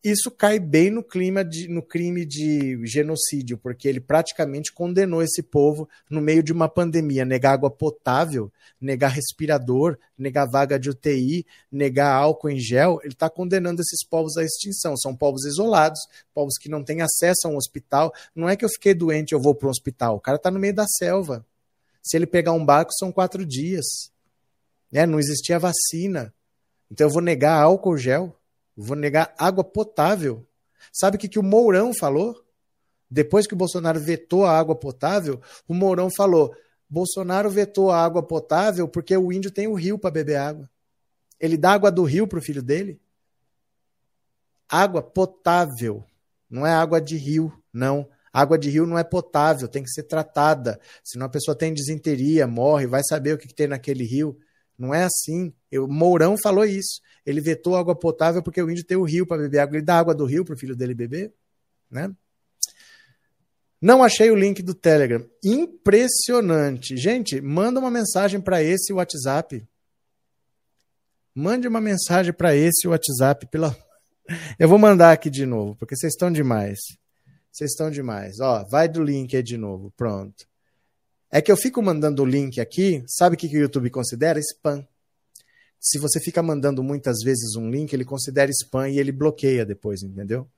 [0.02, 5.42] Isso cai bem no clima de, no crime de genocídio, porque ele praticamente condenou esse
[5.42, 11.44] povo no meio de uma pandemia, negar água potável, negar respirador, negar vaga de UTI,
[11.70, 14.96] negar álcool em gel, ele está condenando esses povos à extinção.
[14.96, 15.98] São povos isolados,
[16.32, 18.12] povos que não têm acesso a um hospital.
[18.34, 20.60] Não é que eu fiquei doente eu vou para um hospital, o cara está no
[20.60, 21.44] meio da selva.
[22.02, 23.84] Se ele pegar um barco, são quatro dias.
[24.92, 26.32] É, não existia vacina.
[26.90, 28.37] Então eu vou negar álcool gel
[28.80, 30.46] Vou negar água potável.
[30.92, 32.40] Sabe o que, que o Mourão falou?
[33.10, 36.54] Depois que o Bolsonaro vetou a água potável, o Mourão falou:
[36.88, 40.70] Bolsonaro vetou a água potável porque o índio tem o rio para beber água.
[41.40, 43.00] Ele dá água do rio para o filho dele?
[44.68, 46.04] Água potável.
[46.48, 48.08] Não é água de rio, não.
[48.32, 50.78] Água de rio não é potável, tem que ser tratada.
[51.02, 54.38] Senão a pessoa tem desinteria, morre, vai saber o que, que tem naquele rio.
[54.78, 55.52] Não é assim.
[55.74, 57.00] O Mourão falou isso.
[57.26, 59.76] Ele vetou água potável porque o índio tem o rio para beber água.
[59.76, 61.32] Ele dá água do rio para o filho dele beber,
[61.90, 62.14] né?
[63.80, 65.24] Não achei o link do Telegram.
[65.44, 66.96] Impressionante.
[66.96, 69.66] Gente, manda uma mensagem para esse WhatsApp.
[71.34, 73.46] Mande uma mensagem para esse WhatsApp.
[73.46, 73.76] Pela...
[74.58, 76.78] Eu vou mandar aqui de novo, porque vocês estão demais.
[77.52, 78.40] Vocês estão demais.
[78.40, 79.92] Ó, vai do link aí de novo.
[79.96, 80.47] Pronto.
[81.30, 84.38] É que eu fico mandando o link aqui, sabe o que, que o YouTube considera?
[84.40, 84.86] Spam.
[85.80, 90.02] Se você fica mandando muitas vezes um link, ele considera spam e ele bloqueia depois,
[90.02, 90.48] entendeu?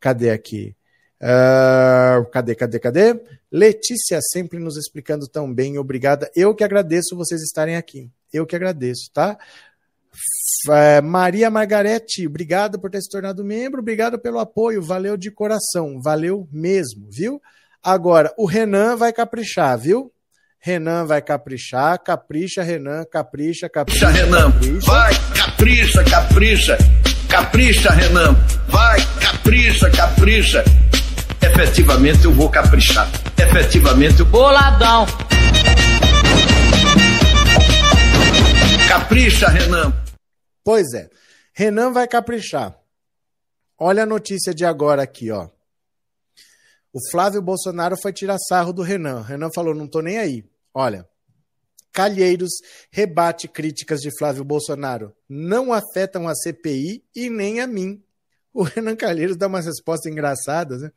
[0.00, 0.74] Cadê aqui?
[1.20, 3.20] Uh, cadê, cadê, cadê?
[3.50, 6.30] Letícia sempre nos explicando tão bem, obrigada.
[6.34, 8.10] Eu que agradeço vocês estarem aqui.
[8.32, 9.38] Eu que agradeço, tá?
[10.70, 16.00] É, Maria Margarete, obrigado por ter se tornado membro, obrigado pelo apoio, valeu de coração,
[16.00, 17.40] valeu mesmo, viu?
[17.82, 20.12] Agora, o Renan vai caprichar, viu?
[20.60, 24.08] Renan vai caprichar, capricha, Renan, capricha, capricha.
[24.08, 24.86] Renan, capricha.
[24.86, 26.78] vai, capricha, capricha,
[27.28, 28.34] capricha, Renan,
[28.68, 30.62] vai, capricha, capricha.
[31.42, 33.08] Efetivamente eu vou caprichar.
[33.36, 34.26] Efetivamente eu.
[34.26, 35.04] Boladão!
[38.88, 39.92] Capricha, Renan.
[40.64, 41.10] Pois é.
[41.52, 42.76] Renan vai caprichar.
[43.76, 45.48] Olha a notícia de agora aqui, ó.
[46.92, 49.22] O Flávio Bolsonaro foi tirar sarro do Renan.
[49.22, 50.44] Renan falou: não tô nem aí.
[50.74, 51.08] Olha.
[51.90, 52.50] Calheiros
[52.90, 55.14] rebate críticas de Flávio Bolsonaro.
[55.28, 58.02] Não afetam a CPI e nem a mim.
[58.52, 60.90] O Renan Calheiros dá umas respostas engraçadas, né?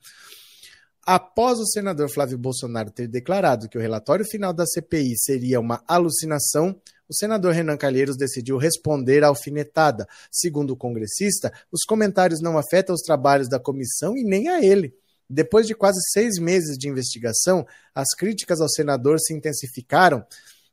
[1.05, 5.83] Após o senador Flávio Bolsonaro ter declarado que o relatório final da CPI seria uma
[5.87, 10.07] alucinação, o senador Renan Calheiros decidiu responder à alfinetada.
[10.31, 14.95] Segundo o congressista, os comentários não afetam os trabalhos da comissão e nem a ele.
[15.29, 20.25] Depois de quase seis meses de investigação, as críticas ao senador se intensificaram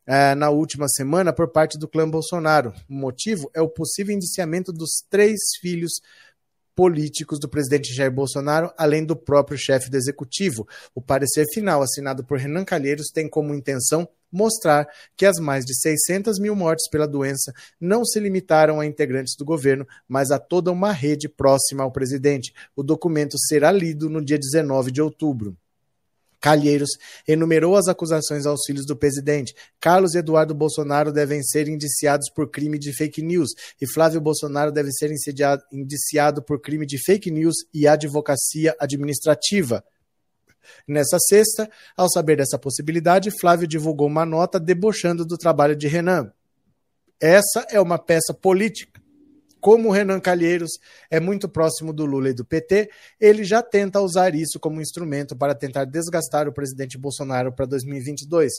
[0.07, 2.73] eh, na última semana por parte do clã Bolsonaro.
[2.89, 5.93] O motivo é o possível indiciamento dos três filhos
[6.75, 10.67] políticos do presidente Jair Bolsonaro, além do próprio chefe do executivo.
[10.95, 15.79] O parecer final, assinado por Renan Calheiros, tem como intenção mostrar que as mais de
[15.79, 20.73] 600 mil mortes pela doença não se limitaram a integrantes do governo, mas a toda
[20.73, 22.53] uma rede próxima ao presidente.
[22.75, 25.57] O documento será lido no dia 19 de outubro.
[26.43, 26.91] Calheiros
[27.27, 29.55] enumerou as acusações aos filhos do presidente.
[29.81, 34.91] Carlos Eduardo Bolsonaro devem ser indiciados por crime de fake news e Flávio Bolsonaro deve
[34.91, 35.13] ser
[35.73, 39.85] indiciado por crime de fake news e advocacia administrativa.
[40.87, 46.33] Nessa sexta, ao saber dessa possibilidade, Flávio divulgou uma nota debochando do trabalho de Renan.
[47.21, 48.92] Essa é uma peça política
[49.63, 50.73] como o Renan Calheiros
[51.09, 52.91] é muito próximo do Lula e do PT,
[53.21, 58.51] ele já tenta usar isso como instrumento para tentar desgastar o presidente Bolsonaro para 2022.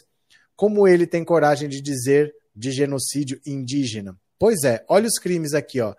[0.56, 4.18] Como ele tem coragem de dizer de genocídio indígena?
[4.40, 5.94] Pois é, olha os crimes aqui, ó.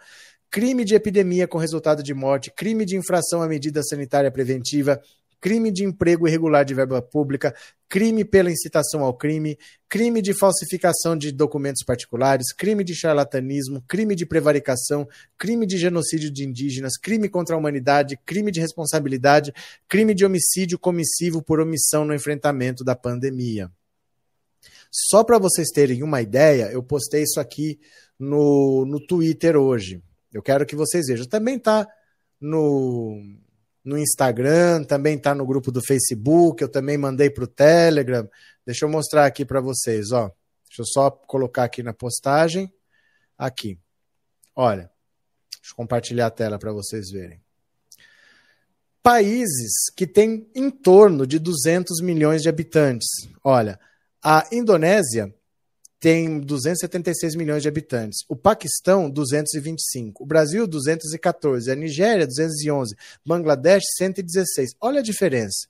[0.50, 5.02] Crime de epidemia com resultado de morte, crime de infração à medida sanitária preventiva,
[5.44, 7.54] crime de emprego irregular de verba pública,
[7.86, 9.58] crime pela incitação ao crime,
[9.90, 16.30] crime de falsificação de documentos particulares, crime de charlatanismo, crime de prevaricação, crime de genocídio
[16.30, 19.52] de indígenas, crime contra a humanidade, crime de responsabilidade,
[19.86, 23.70] crime de homicídio comissivo por omissão no enfrentamento da pandemia.
[24.90, 27.78] Só para vocês terem uma ideia, eu postei isso aqui
[28.18, 30.02] no, no Twitter hoje.
[30.32, 31.26] Eu quero que vocês vejam.
[31.26, 31.86] Também está
[32.40, 33.20] no,
[33.84, 38.28] no Instagram, também está no grupo do Facebook, eu também mandei para o Telegram.
[38.64, 40.32] Deixa eu mostrar aqui para vocês, ó.
[40.68, 42.72] Deixa eu só colocar aqui na postagem.
[43.36, 43.78] Aqui.
[44.56, 44.90] Olha.
[45.60, 47.40] Deixa eu compartilhar a tela para vocês verem.
[49.02, 53.08] Países que têm em torno de 200 milhões de habitantes.
[53.42, 53.78] Olha,
[54.22, 55.34] a Indonésia
[56.04, 58.26] tem 276 milhões de habitantes.
[58.28, 60.22] O Paquistão, 225.
[60.22, 61.70] O Brasil, 214.
[61.70, 62.94] A Nigéria, 211.
[63.24, 64.74] Bangladesh, 116.
[64.82, 65.66] Olha a diferença.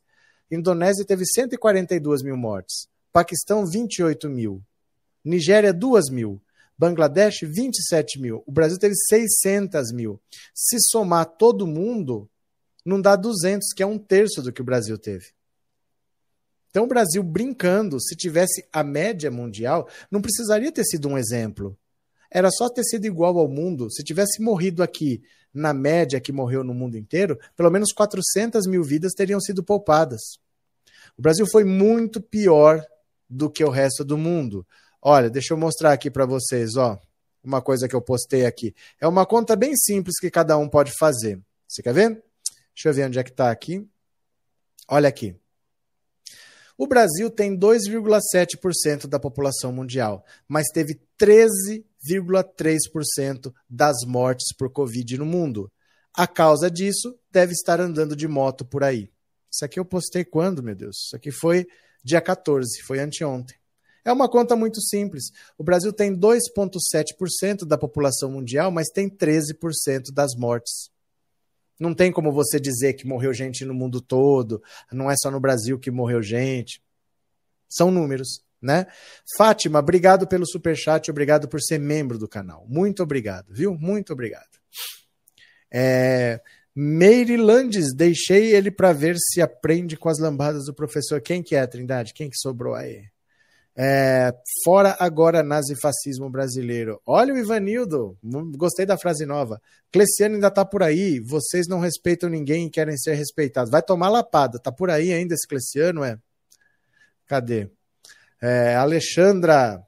[0.50, 2.88] Indonésia teve 142 mil mortes.
[3.12, 4.60] Paquistão, 28 mil.
[5.24, 6.42] Nigéria, 2 mil.
[6.76, 8.42] Bangladesh, 27 mil.
[8.44, 10.20] O Brasil teve 600 mil.
[10.52, 12.28] Se somar todo mundo,
[12.84, 15.26] não dá 200, que é um terço do que o Brasil teve.
[16.74, 21.78] Então, o Brasil brincando, se tivesse a média mundial, não precisaria ter sido um exemplo.
[22.28, 23.88] Era só ter sido igual ao mundo.
[23.92, 25.22] Se tivesse morrido aqui
[25.54, 30.20] na média que morreu no mundo inteiro, pelo menos 400 mil vidas teriam sido poupadas.
[31.16, 32.84] O Brasil foi muito pior
[33.30, 34.66] do que o resto do mundo.
[35.00, 36.98] Olha, deixa eu mostrar aqui para vocês, ó,
[37.40, 38.74] uma coisa que eu postei aqui.
[39.00, 41.40] É uma conta bem simples que cada um pode fazer.
[41.68, 42.08] Você quer ver?
[42.74, 43.88] Deixa eu ver onde é que está aqui.
[44.88, 45.36] Olha aqui.
[46.76, 55.24] O Brasil tem 2,7% da população mundial, mas teve 13,3% das mortes por Covid no
[55.24, 55.70] mundo.
[56.12, 59.08] A causa disso deve estar andando de moto por aí.
[59.52, 60.96] Isso aqui eu postei quando, meu Deus?
[61.06, 61.66] Isso aqui foi
[62.04, 63.56] dia 14, foi anteontem.
[64.04, 65.30] É uma conta muito simples.
[65.56, 70.90] O Brasil tem 2,7% da população mundial, mas tem 13% das mortes.
[71.78, 74.62] Não tem como você dizer que morreu gente no mundo todo,
[74.92, 76.82] não é só no Brasil que morreu gente.
[77.68, 78.86] São números, né?
[79.36, 82.64] Fátima, obrigado pelo super chat, obrigado por ser membro do canal.
[82.68, 83.74] Muito obrigado, viu?
[83.74, 84.58] Muito obrigado.
[85.72, 86.40] É,
[87.92, 91.20] deixei ele para ver se aprende com as lambadas do professor.
[91.20, 92.14] Quem que é, Trindade?
[92.14, 93.13] Quem que sobrou aí?
[93.76, 94.32] É,
[94.64, 97.00] fora agora nazifascismo brasileiro.
[97.04, 98.16] Olha o Ivanildo,
[98.56, 99.60] gostei da frase nova.
[99.90, 103.70] Cleciano ainda tá por aí, vocês não respeitam ninguém e querem ser respeitados.
[103.70, 106.16] Vai tomar lapada, tá por aí ainda esse Cleciano, é?
[107.26, 107.68] Cadê?
[108.40, 109.82] É, Alexandra,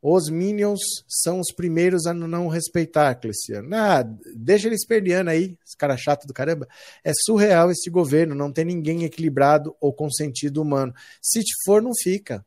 [0.00, 3.68] os Minions são os primeiros a não respeitar, Cleciano.
[3.72, 4.02] Ah,
[4.34, 6.66] deixa eles perdendo aí, esse cara chato do caramba.
[7.04, 10.92] É surreal esse governo, não tem ninguém equilibrado ou com sentido humano.
[11.20, 12.44] Se for, não fica.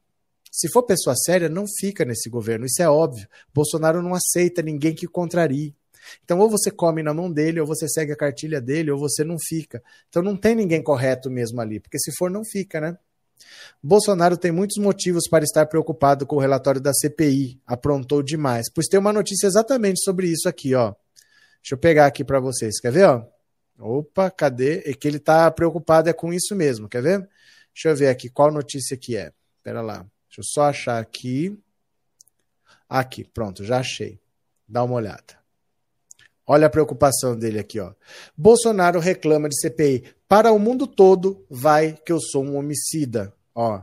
[0.56, 3.28] Se for pessoa séria, não fica nesse governo, isso é óbvio.
[3.53, 5.76] Bolsonaro não aceita ninguém que contrarie.
[6.24, 9.26] Então, ou você come na mão dele, ou você segue a cartilha dele, ou você
[9.26, 9.84] não fica.
[10.08, 12.97] Então, não tem ninguém correto mesmo ali, porque se for, não fica, né?
[13.84, 17.60] Bolsonaro tem muitos motivos para estar preocupado com o relatório da CPI.
[17.68, 18.72] Aprontou demais.
[18.74, 20.93] Pois tem uma notícia exatamente sobre isso aqui, ó.
[21.62, 22.80] Deixa eu pegar aqui para vocês.
[22.80, 23.26] Quer ver, ó?
[23.78, 24.84] Opa, cadê?
[24.86, 27.28] É que ele está preocupado é com isso mesmo, quer ver?
[27.74, 29.34] Deixa eu ver aqui qual notícia que é.
[29.58, 30.06] Espera lá.
[30.36, 31.58] Deixa eu só achar aqui.
[32.90, 34.20] Aqui, pronto, já achei.
[34.68, 35.40] Dá uma olhada.
[36.46, 37.94] Olha a preocupação dele aqui, ó.
[38.36, 40.14] Bolsonaro reclama de CPI.
[40.28, 43.34] Para o mundo todo, vai que eu sou um homicida.
[43.54, 43.82] Ó.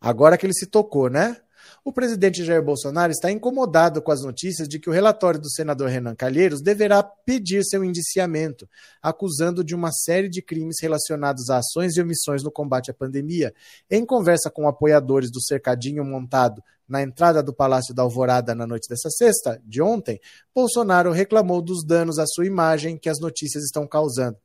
[0.00, 1.36] Agora que ele se tocou, né?
[1.82, 5.88] O presidente Jair Bolsonaro está incomodado com as notícias de que o relatório do senador
[5.88, 8.68] Renan Calheiros deverá pedir seu indiciamento,
[9.00, 13.54] acusando de uma série de crimes relacionados a ações e omissões no combate à pandemia.
[13.90, 18.86] Em conversa com apoiadores do cercadinho montado na entrada do Palácio da Alvorada na noite
[18.86, 20.20] dessa sexta, de ontem,
[20.54, 24.36] Bolsonaro reclamou dos danos à sua imagem que as notícias estão causando.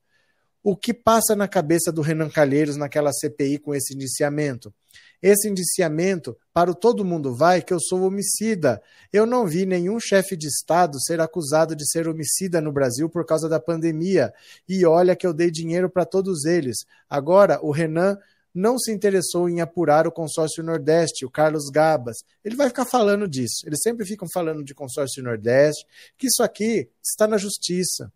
[0.63, 4.73] O que passa na cabeça do Renan Calheiros naquela CPI com esse indiciamento?
[5.22, 8.82] Esse indiciamento para o todo mundo vai que eu sou homicida.
[9.11, 13.26] Eu não vi nenhum chefe de Estado ser acusado de ser homicida no Brasil por
[13.26, 14.34] causa da pandemia.
[14.68, 16.78] E olha que eu dei dinheiro para todos eles.
[17.09, 18.18] Agora, o Renan
[18.53, 22.18] não se interessou em apurar o consórcio Nordeste, o Carlos Gabas.
[22.43, 23.63] Ele vai ficar falando disso.
[23.66, 25.86] Eles sempre ficam falando de consórcio Nordeste,
[26.18, 28.11] que isso aqui está na justiça.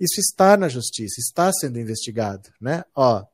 [0.00, 2.82] Isso está na justiça, está sendo investigado, né?
[2.94, 3.24] Ó,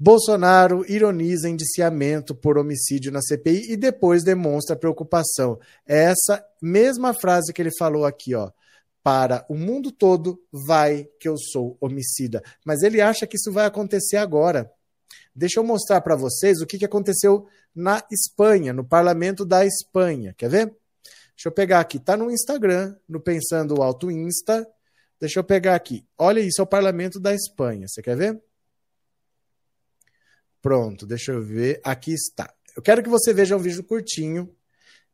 [0.00, 5.58] Bolsonaro ironiza indiciamento por homicídio na CPI e depois demonstra preocupação.
[5.84, 8.52] É essa mesma frase que ele falou aqui, ó.
[9.02, 12.42] Para o mundo todo vai que eu sou homicida.
[12.64, 14.70] Mas ele acha que isso vai acontecer agora.
[15.34, 20.32] Deixa eu mostrar para vocês o que, que aconteceu na Espanha, no parlamento da Espanha.
[20.36, 20.66] Quer ver?
[21.34, 21.98] Deixa eu pegar aqui.
[21.98, 24.68] Tá no Instagram, no Pensando Alto Insta.
[25.20, 26.06] Deixa eu pegar aqui.
[26.16, 27.88] Olha isso, é o parlamento da Espanha.
[27.88, 28.40] Você quer ver?
[30.68, 31.80] Pronto, deixa eu ver.
[31.82, 32.52] Aqui está.
[32.76, 34.54] Eu quero que você veja um vídeo curtinho,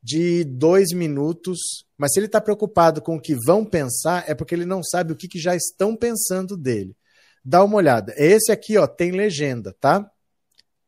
[0.03, 1.61] de dois minutos,
[1.97, 5.13] mas se ele está preocupado com o que vão pensar, é porque ele não sabe
[5.13, 6.97] o que, que já estão pensando dele.
[7.45, 8.13] Dá uma olhada.
[8.17, 10.11] Esse aqui, ó, tem legenda, tá?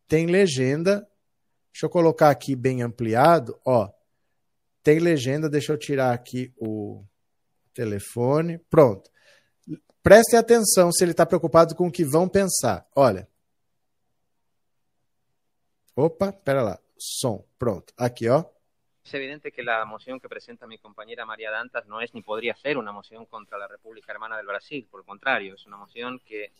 [0.08, 1.06] Tem legenda.
[1.72, 3.88] Deixa eu colocar aqui bem ampliado, ó.
[4.82, 7.04] Tem legenda, deixa eu tirar aqui o
[7.72, 8.58] telefone.
[8.68, 9.08] Pronto.
[10.02, 12.84] Preste atenção se ele está preocupado com o que vão pensar.
[12.92, 13.28] Olha.
[15.98, 16.78] Opa, espera lá.
[16.98, 17.94] Son, pronto.
[17.96, 18.52] Aquí, ¿oh?
[19.02, 22.54] Es evidente que la moción que presenta mi compañera María Dantas no es ni podría
[22.54, 26.18] ser una moción contra la República Hermana del Brasil, por el contrario, es una moción
[26.18, 26.52] que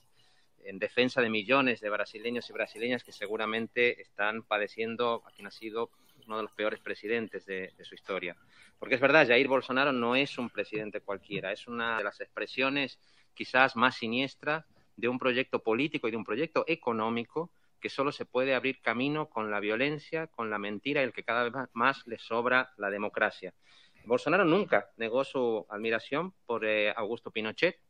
[0.64, 5.50] en defensa de millones de brasileños y brasileñas que seguramente están padeciendo a quien ha
[5.50, 5.90] sido
[6.26, 8.34] uno de los peores presidentes de, de, su historia.
[8.78, 12.98] Porque es verdad, Jair Bolsonaro no es un presidente cualquiera, es una de las expresiones
[13.34, 14.64] quizás más siniestras
[14.96, 19.28] de un proyecto político y de un proyecto económico que solo se puede abrir camino
[19.28, 22.90] con la violencia, con la mentira y el que cada vez más le sobra la
[22.90, 23.54] democracia.
[24.06, 27.80] Bolsonaro nunca negó su admiración por eh, Augusto Pinochet,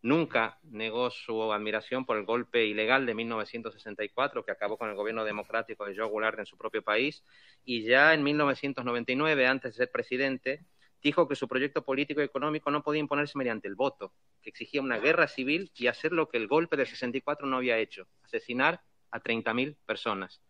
[0.00, 5.24] nunca negó su admiración por el golpe ilegal de 1964 que acabó con el gobierno
[5.24, 7.24] democrático de Joe Goulart en su propio país
[7.64, 10.64] y ya en 1999, antes de ser presidente,
[11.02, 14.80] dijo que su proyecto político y económico no podía imponerse mediante el voto, que exigía
[14.80, 18.80] una guerra civil y hacer lo que el golpe del 64 no había hecho, asesinar
[19.10, 20.40] a 30.000 personas.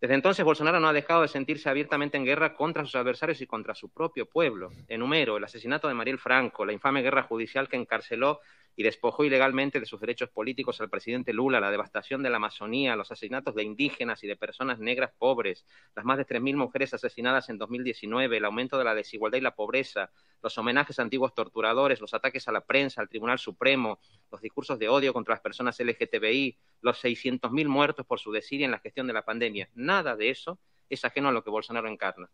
[0.00, 3.46] Desde entonces, Bolsonaro no ha dejado de sentirse abiertamente en guerra contra sus adversarios y
[3.46, 4.70] contra su propio pueblo.
[4.88, 8.40] Enumero el asesinato de Mariel Franco, la infame guerra judicial que encarceló
[8.76, 12.94] y despojó ilegalmente de sus derechos políticos al presidente Lula, la devastación de la Amazonía,
[12.94, 15.64] los asesinatos de indígenas y de personas negras pobres,
[15.94, 19.54] las más de 3.000 mujeres asesinadas en 2019, el aumento de la desigualdad y la
[19.54, 20.10] pobreza,
[20.42, 23.98] los homenajes a antiguos torturadores, los ataques a la prensa, al Tribunal Supremo,
[24.30, 28.72] los discursos de odio contra las personas LGTBI, los 600.000 muertos por su desidia en
[28.72, 29.70] la gestión de la pandemia.
[29.74, 30.58] Nada de eso
[30.90, 32.28] es ajeno a lo que Bolsonaro encarna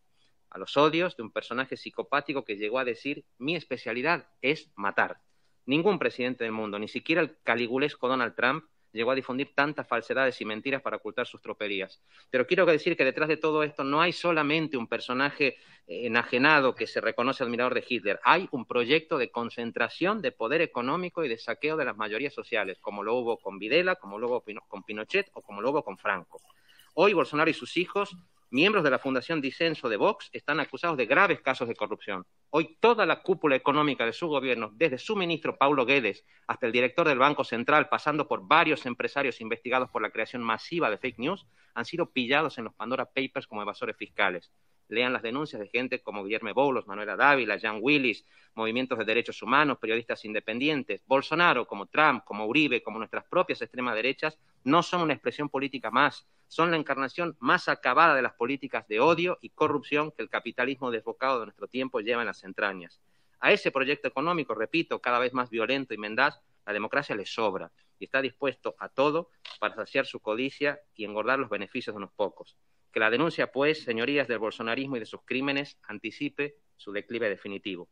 [0.50, 5.22] a los odios de un personaje psicopático que llegó a decir mi especialidad es matar
[5.66, 10.40] Ningún presidente del mundo, ni siquiera el caligulesco Donald Trump, llegó a difundir tantas falsedades
[10.40, 12.02] y mentiras para ocultar sus tropelías.
[12.30, 15.56] Pero quiero decir que detrás de todo esto no hay solamente un personaje
[15.86, 20.60] eh, enajenado que se reconoce admirador de Hitler, hay un proyecto de concentración de poder
[20.60, 24.28] económico y de saqueo de las mayorías sociales, como lo hubo con Videla, como lo
[24.28, 26.40] hubo con Pinochet o como lo hubo con Franco.
[26.94, 28.14] Hoy Bolsonaro y sus hijos
[28.52, 32.26] miembros de la Fundación Disenso de Vox están acusados de graves casos de corrupción.
[32.50, 36.72] Hoy toda la cúpula económica de su gobierno, desde su ministro Paulo Guedes hasta el
[36.72, 41.18] director del Banco Central, pasando por varios empresarios investigados por la creación masiva de fake
[41.18, 44.52] news, han sido pillados en los Pandora Papers como evasores fiscales.
[44.92, 49.40] Lean las denuncias de gente como Guillermo Boulos, Manuela Dávila, Jan Willis, movimientos de derechos
[49.40, 51.02] humanos, periodistas independientes.
[51.06, 55.90] Bolsonaro, como Trump, como Uribe, como nuestras propias extremas derechas, no son una expresión política
[55.90, 60.28] más, son la encarnación más acabada de las políticas de odio y corrupción que el
[60.28, 63.00] capitalismo desbocado de nuestro tiempo lleva en las entrañas.
[63.40, 67.72] A ese proyecto económico, repito, cada vez más violento y mendaz, la democracia le sobra
[67.98, 72.12] y está dispuesto a todo para saciar su codicia y engordar los beneficios de unos
[72.12, 72.58] pocos.
[72.92, 77.88] Que la denuncia, pues, señorías del bolsonarismo y de sus crímenes, anticipe su declive definitivo.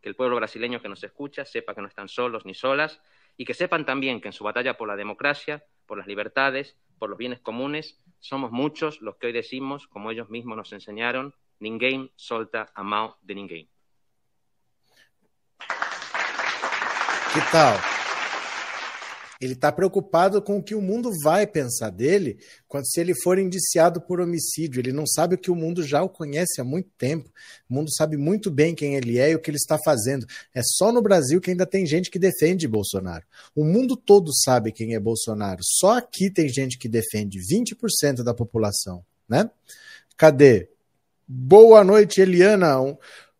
[0.00, 3.00] Que el pueblo brasileño que nos escucha sepa que no están solos ni solas
[3.36, 7.10] y que sepan también que en su batalla por la democracia, por las libertades, por
[7.10, 12.10] los bienes comunes, somos muchos los que hoy decimos, como ellos mismos nos enseñaron, ninguém
[12.16, 13.68] solta a mão de ninguém.
[19.40, 22.38] Ele está preocupado com o que o mundo vai pensar dele
[22.68, 24.80] quando se ele for indiciado por homicídio.
[24.80, 27.30] Ele não sabe o que o mundo já o conhece há muito tempo.
[27.68, 30.26] O mundo sabe muito bem quem ele é e o que ele está fazendo.
[30.54, 33.24] É só no Brasil que ainda tem gente que defende Bolsonaro.
[33.54, 35.60] O mundo todo sabe quem é Bolsonaro.
[35.62, 39.50] Só aqui tem gente que defende 20% da população, né?
[40.18, 40.68] Cadê?
[41.26, 42.78] Boa noite, Eliana.
[42.78, 42.94] Um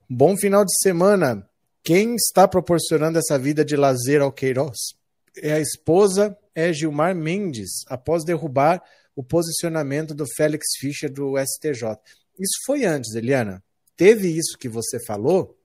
[0.09, 1.46] bom final de semana.
[1.82, 4.98] Quem está proporcionando essa vida de lazer ao Queiroz?
[5.37, 8.83] É a esposa é Gilmar Mendes, após derrubar
[9.14, 11.99] o posicionamento do Félix Fischer do STJ.
[12.39, 13.62] Isso foi antes, Eliana.
[13.97, 15.59] Teve isso que você falou,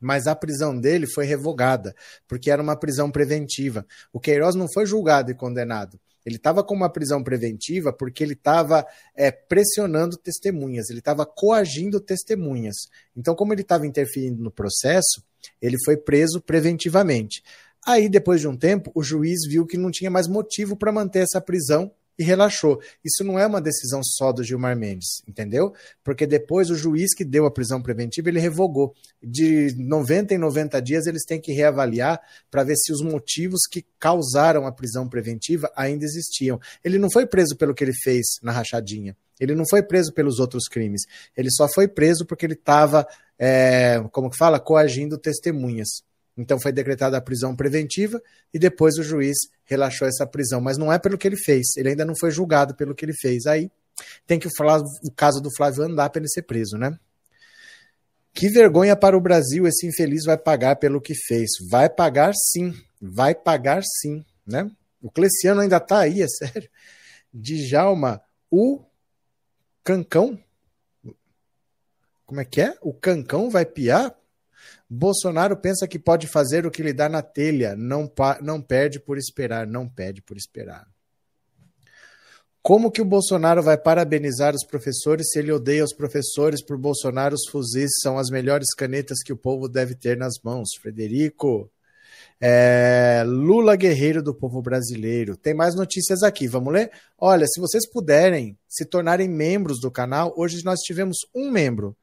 [0.00, 1.94] mas a prisão dele foi revogada,
[2.28, 3.86] porque era uma prisão preventiva.
[4.12, 5.98] O Queiroz não foi julgado e condenado.
[6.24, 12.00] Ele estava com uma prisão preventiva porque ele estava é, pressionando testemunhas, ele estava coagindo
[12.00, 12.76] testemunhas.
[13.14, 15.22] Então, como ele estava interferindo no processo,
[15.60, 17.42] ele foi preso preventivamente.
[17.86, 21.20] Aí, depois de um tempo, o juiz viu que não tinha mais motivo para manter
[21.20, 22.80] essa prisão e relaxou.
[23.04, 25.72] Isso não é uma decisão só do Gilmar Mendes, entendeu?
[26.02, 28.94] Porque depois o juiz que deu a prisão preventiva, ele revogou.
[29.22, 32.20] De 90 em 90 dias eles têm que reavaliar
[32.50, 36.60] para ver se os motivos que causaram a prisão preventiva ainda existiam.
[36.84, 39.16] Ele não foi preso pelo que ele fez na rachadinha.
[39.40, 41.02] Ele não foi preso pelos outros crimes.
[41.36, 43.06] Ele só foi preso porque ele estava,
[43.36, 45.88] é, como que fala, coagindo testemunhas.
[46.36, 48.20] Então foi decretada a prisão preventiva
[48.52, 50.60] e depois o juiz relaxou essa prisão.
[50.60, 53.14] Mas não é pelo que ele fez, ele ainda não foi julgado pelo que ele
[53.14, 53.46] fez.
[53.46, 53.70] Aí
[54.26, 56.98] tem que falar o caso do Flávio andar para ele ser preso, né?
[58.32, 61.50] Que vergonha para o Brasil, esse infeliz vai pagar pelo que fez.
[61.70, 64.68] Vai pagar sim, vai pagar sim, né?
[65.00, 66.68] O Cleciano ainda está aí, é sério.
[67.32, 68.84] Djalma, o
[69.84, 70.38] Cancão.
[72.26, 72.76] Como é que é?
[72.80, 74.16] O Cancão vai piar?
[74.94, 78.10] Bolsonaro pensa que pode fazer o que lhe dá na telha, não,
[78.40, 80.86] não perde por esperar, não pede por esperar.
[82.62, 87.34] Como que o Bolsonaro vai parabenizar os professores se ele odeia os professores por Bolsonaro?
[87.34, 90.70] Os fuzis são as melhores canetas que o povo deve ter nas mãos.
[90.80, 91.70] Frederico.
[92.40, 95.36] É, Lula guerreiro do povo brasileiro.
[95.36, 96.90] Tem mais notícias aqui, vamos ler?
[97.18, 101.94] Olha, se vocês puderem se tornarem membros do canal, hoje nós tivemos um membro.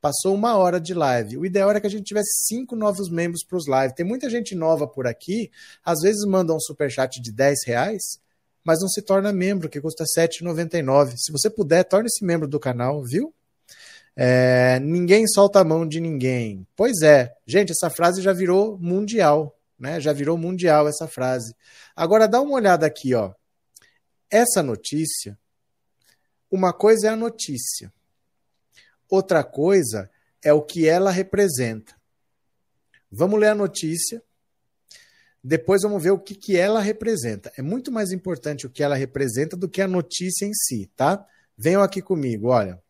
[0.00, 1.36] Passou uma hora de live.
[1.36, 3.92] O ideal era que a gente tivesse cinco novos membros para os lives.
[3.94, 5.50] Tem muita gente nova por aqui,
[5.84, 8.02] às vezes manda um superchat de 10 reais,
[8.64, 11.14] mas não se torna membro, que custa R$ 7,99.
[11.16, 13.34] Se você puder, torne-se membro do canal, viu?
[14.16, 16.66] É, ninguém solta a mão de ninguém.
[16.74, 20.00] Pois é, gente, essa frase já virou mundial, né?
[20.00, 21.54] Já virou mundial essa frase.
[21.94, 23.32] Agora dá uma olhada aqui, ó.
[24.30, 25.38] Essa notícia,
[26.50, 27.92] uma coisa é a notícia.
[29.10, 30.08] Outra coisa
[30.42, 31.94] é o que ela representa.
[33.10, 34.22] Vamos ler a notícia,
[35.42, 37.52] depois vamos ver o que, que ela representa.
[37.56, 41.26] É muito mais importante o que ela representa do que a notícia em si, tá?
[41.58, 42.80] Venham aqui comigo, olha.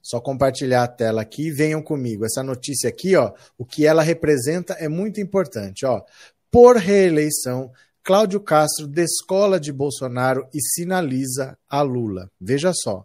[0.00, 2.24] Só compartilhar a tela aqui, venham comigo.
[2.24, 6.02] Essa notícia aqui, ó, o que ela representa é muito importante, ó.
[6.50, 7.70] Por reeleição,
[8.02, 12.30] Cláudio Castro descola de Bolsonaro e sinaliza a Lula.
[12.40, 13.04] Veja só.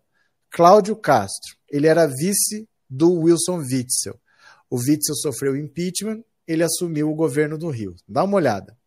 [0.49, 4.19] Cláudio Castro, ele era vice do Wilson Witzel.
[4.69, 7.95] O Witzel sofreu impeachment, ele assumiu o governo do Rio.
[8.07, 8.77] Dá uma olhada.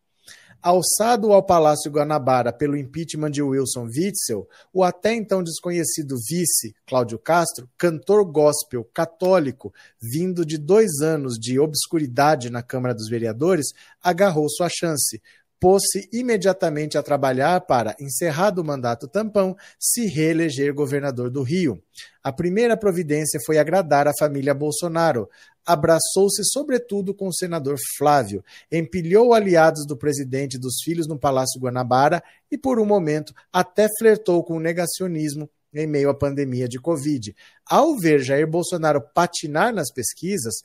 [0.61, 7.19] Alçado ao Palácio Guanabara pelo impeachment de Wilson Witzel, o até então desconhecido vice, Cláudio
[7.19, 9.71] Castro, cantor gospel católico,
[10.01, 13.67] vindo de dois anos de obscuridade na Câmara dos Vereadores,
[14.01, 15.21] agarrou sua chance,
[15.59, 21.81] pôs-se imediatamente a trabalhar para, encerrado o mandato tampão, se reeleger governador do Rio.
[22.23, 25.29] A primeira providência foi agradar a família Bolsonaro.
[25.65, 31.59] Abraçou-se, sobretudo, com o senador Flávio, empilhou aliados do presidente e dos filhos no Palácio
[31.59, 36.79] Guanabara e, por um momento, até flertou com o negacionismo em meio à pandemia de
[36.79, 37.35] Covid.
[37.65, 40.55] Ao ver Jair Bolsonaro patinar nas pesquisas,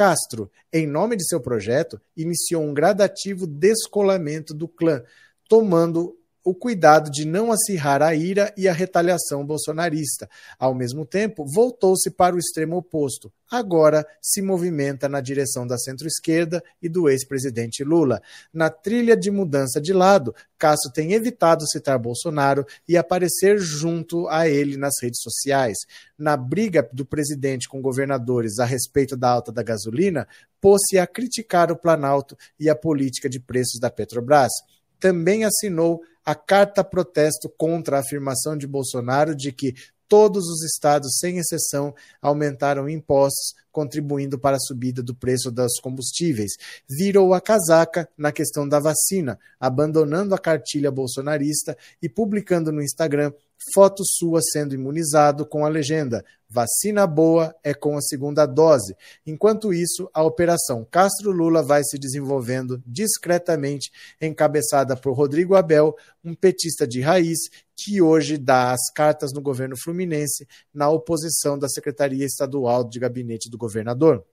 [0.00, 5.02] Castro, em nome de seu projeto, iniciou um gradativo descolamento do clã,
[5.46, 10.28] tomando o cuidado de não acirrar a ira e a retaliação bolsonarista.
[10.58, 13.32] Ao mesmo tempo, voltou-se para o extremo oposto.
[13.50, 18.22] Agora se movimenta na direção da centro-esquerda e do ex-presidente Lula.
[18.52, 24.48] Na trilha de mudança de lado, Castro tem evitado citar Bolsonaro e aparecer junto a
[24.48, 25.78] ele nas redes sociais.
[26.16, 30.28] Na briga do presidente com governadores a respeito da alta da gasolina,
[30.60, 34.52] pôs-se a criticar o Planalto e a política de preços da Petrobras
[35.00, 39.74] também assinou a carta protesto contra a afirmação de Bolsonaro de que
[40.10, 46.50] todos os estados, sem exceção, aumentaram impostos, contribuindo para a subida do preço dos combustíveis.
[46.88, 53.32] Virou a casaca na questão da vacina, abandonando a cartilha bolsonarista e publicando no Instagram
[53.74, 58.96] foto sua sendo imunizado com a legenda Vacina boa é com a segunda dose.
[59.24, 66.34] Enquanto isso, a operação Castro Lula vai se desenvolvendo discretamente, encabeçada por Rodrigo Abel, um
[66.34, 67.38] petista de raiz
[67.76, 73.48] que hoje dá as cartas no governo fluminense na oposição da Secretaria Estadual de Gabinete
[73.48, 74.24] do Governador.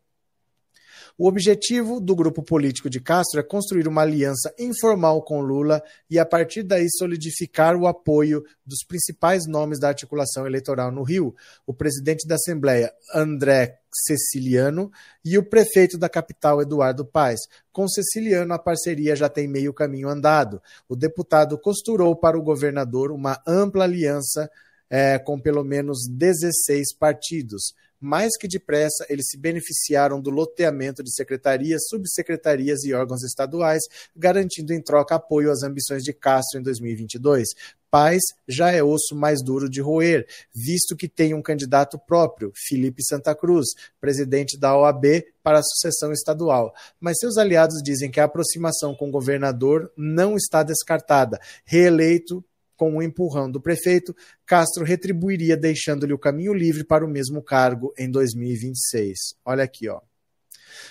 [1.19, 6.19] O objetivo do grupo político de Castro é construir uma aliança informal com Lula e,
[6.19, 11.35] a partir daí, solidificar o apoio dos principais nomes da articulação eleitoral no Rio:
[11.65, 14.91] o presidente da Assembleia, André Ceciliano,
[15.25, 17.39] e o prefeito da capital, Eduardo Paes.
[17.71, 20.61] Com Ceciliano, a parceria já tem meio caminho andado.
[20.87, 24.47] O deputado costurou para o governador uma ampla aliança
[24.87, 31.13] é, com pelo menos 16 partidos mais que depressa, eles se beneficiaram do loteamento de
[31.13, 33.83] secretarias, subsecretarias e órgãos estaduais,
[34.15, 37.47] garantindo em troca apoio às ambições de Castro em 2022.
[37.89, 43.03] Paz já é osso mais duro de roer, visto que tem um candidato próprio, Felipe
[43.03, 43.67] Santa Cruz,
[43.99, 46.73] presidente da OAB para a sucessão estadual.
[46.99, 51.39] Mas seus aliados dizem que a aproximação com o governador não está descartada.
[51.63, 52.43] Reeleito
[52.77, 57.91] com o empurrão do prefeito, Castro retribuiria deixando-lhe o caminho livre para o mesmo cargo
[57.97, 59.17] em 2026.
[59.43, 59.99] Olha aqui, ó.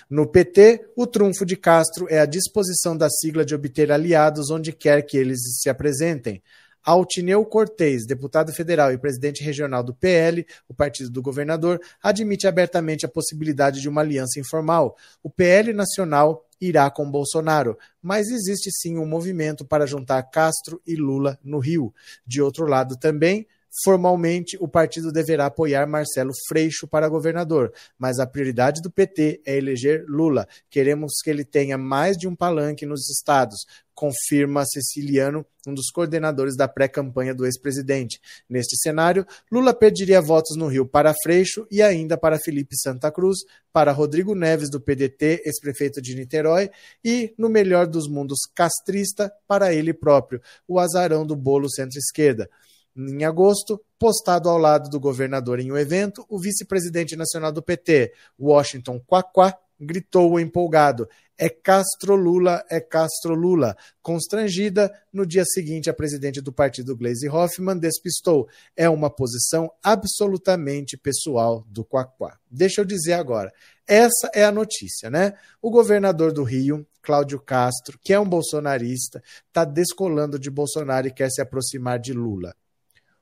[0.09, 4.73] No PT, o trunfo de Castro é a disposição da sigla de obter aliados onde
[4.73, 6.43] quer que eles se apresentem.
[6.83, 13.05] Altineu Cortez, deputado federal e presidente regional do PL, o partido do governador, admite abertamente
[13.05, 14.95] a possibilidade de uma aliança informal.
[15.21, 20.95] O PL nacional irá com Bolsonaro, mas existe sim um movimento para juntar Castro e
[20.95, 21.93] Lula no Rio.
[22.25, 23.47] De outro lado também,
[23.83, 29.55] Formalmente, o partido deverá apoiar Marcelo Freixo para governador, mas a prioridade do PT é
[29.55, 30.47] eleger Lula.
[30.69, 36.55] Queremos que ele tenha mais de um palanque nos estados, confirma Ceciliano, um dos coordenadores
[36.55, 38.19] da pré-campanha do ex-presidente.
[38.49, 43.39] Neste cenário, Lula perderia votos no Rio para Freixo e ainda para Felipe Santa Cruz,
[43.71, 46.69] para Rodrigo Neves, do PDT, ex-prefeito de Niterói,
[47.03, 52.49] e, no melhor dos mundos castrista, para ele próprio, o azarão do bolo centro-esquerda.
[52.97, 58.11] Em agosto, postado ao lado do governador em um evento, o vice-presidente nacional do PT,
[58.39, 61.07] Washington Quaquá, gritou empolgado:
[61.37, 63.77] É Castro Lula, é Castro Lula.
[64.01, 70.97] Constrangida, no dia seguinte, a presidente do partido, Gleisi Hoffmann, despistou: É uma posição absolutamente
[70.97, 72.37] pessoal do Quaquá.
[72.49, 73.53] Deixa eu dizer agora.
[73.85, 75.33] Essa é a notícia, né?
[75.61, 81.13] O governador do Rio, Cláudio Castro, que é um bolsonarista, está descolando de Bolsonaro e
[81.13, 82.53] quer se aproximar de Lula.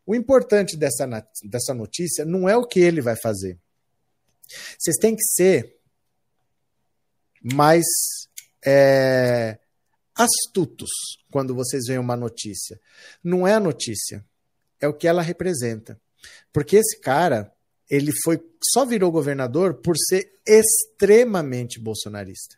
[0.06, 1.06] O importante dessa,
[1.44, 3.58] dessa notícia não é o que ele vai fazer.
[4.78, 5.78] Vocês têm que ser
[7.42, 7.86] mais
[8.66, 9.58] é,
[10.16, 10.90] astutos
[11.32, 12.80] quando vocês veem uma notícia.
[13.24, 14.26] Não é a notícia,
[14.80, 16.00] é o que ela representa.
[16.54, 17.52] Porque esse cara,
[17.90, 18.40] ele foi
[18.74, 22.58] só virou governador por ser extremamente bolsonarista.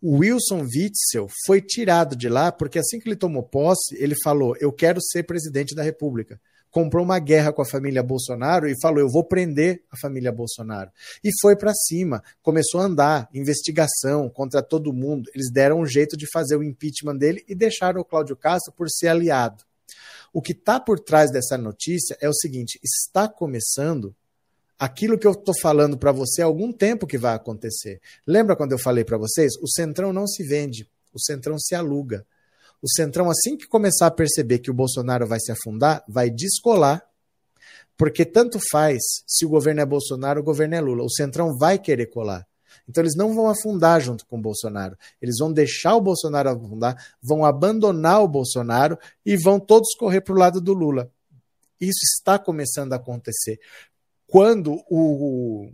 [0.00, 4.54] O Wilson Witzel foi tirado de lá porque assim que ele tomou posse, ele falou:
[4.60, 6.40] Eu quero ser presidente da República.
[6.70, 10.90] comprou uma guerra com a família Bolsonaro e falou: eu vou prender a família Bolsonaro.
[11.24, 15.30] E foi para cima, começou a andar, investigação contra todo mundo.
[15.34, 18.90] Eles deram um jeito de fazer o impeachment dele e deixaram o Cláudio Castro por
[18.90, 19.64] ser aliado.
[20.30, 24.14] O que está por trás dessa notícia é o seguinte: está começando
[24.78, 28.00] aquilo que eu estou falando para você há algum tempo que vai acontecer.
[28.26, 29.54] Lembra quando eu falei para vocês?
[29.60, 32.26] O Centrão não se vende, o Centrão se aluga.
[32.82, 37.02] O Centrão, assim que começar a perceber que o Bolsonaro vai se afundar, vai descolar,
[37.96, 41.02] porque tanto faz se o governo é Bolsonaro o governo é Lula.
[41.02, 42.46] O Centrão vai querer colar.
[42.88, 44.96] Então eles não vão afundar junto com o Bolsonaro.
[45.20, 50.34] Eles vão deixar o Bolsonaro afundar, vão abandonar o Bolsonaro e vão todos correr para
[50.34, 51.10] o lado do Lula.
[51.80, 53.58] Isso está começando a acontecer.
[54.26, 55.70] Quando o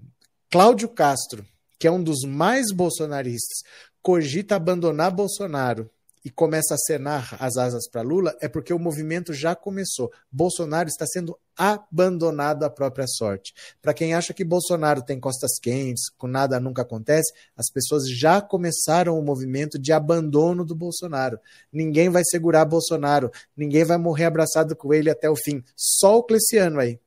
[0.50, 1.44] Cláudio Castro,
[1.78, 3.62] que é um dos mais bolsonaristas,
[4.02, 5.90] cogita abandonar Bolsonaro
[6.22, 10.12] e começa a acenar as asas para Lula, é porque o movimento já começou.
[10.30, 13.54] Bolsonaro está sendo abandonado à própria sorte.
[13.80, 18.40] Para quem acha que Bolsonaro tem costas quentes, com nada nunca acontece, as pessoas já
[18.40, 21.40] começaram o movimento de abandono do Bolsonaro.
[21.72, 25.64] Ninguém vai segurar Bolsonaro, ninguém vai morrer abraçado com ele até o fim.
[25.74, 27.00] Só o Cleciano aí.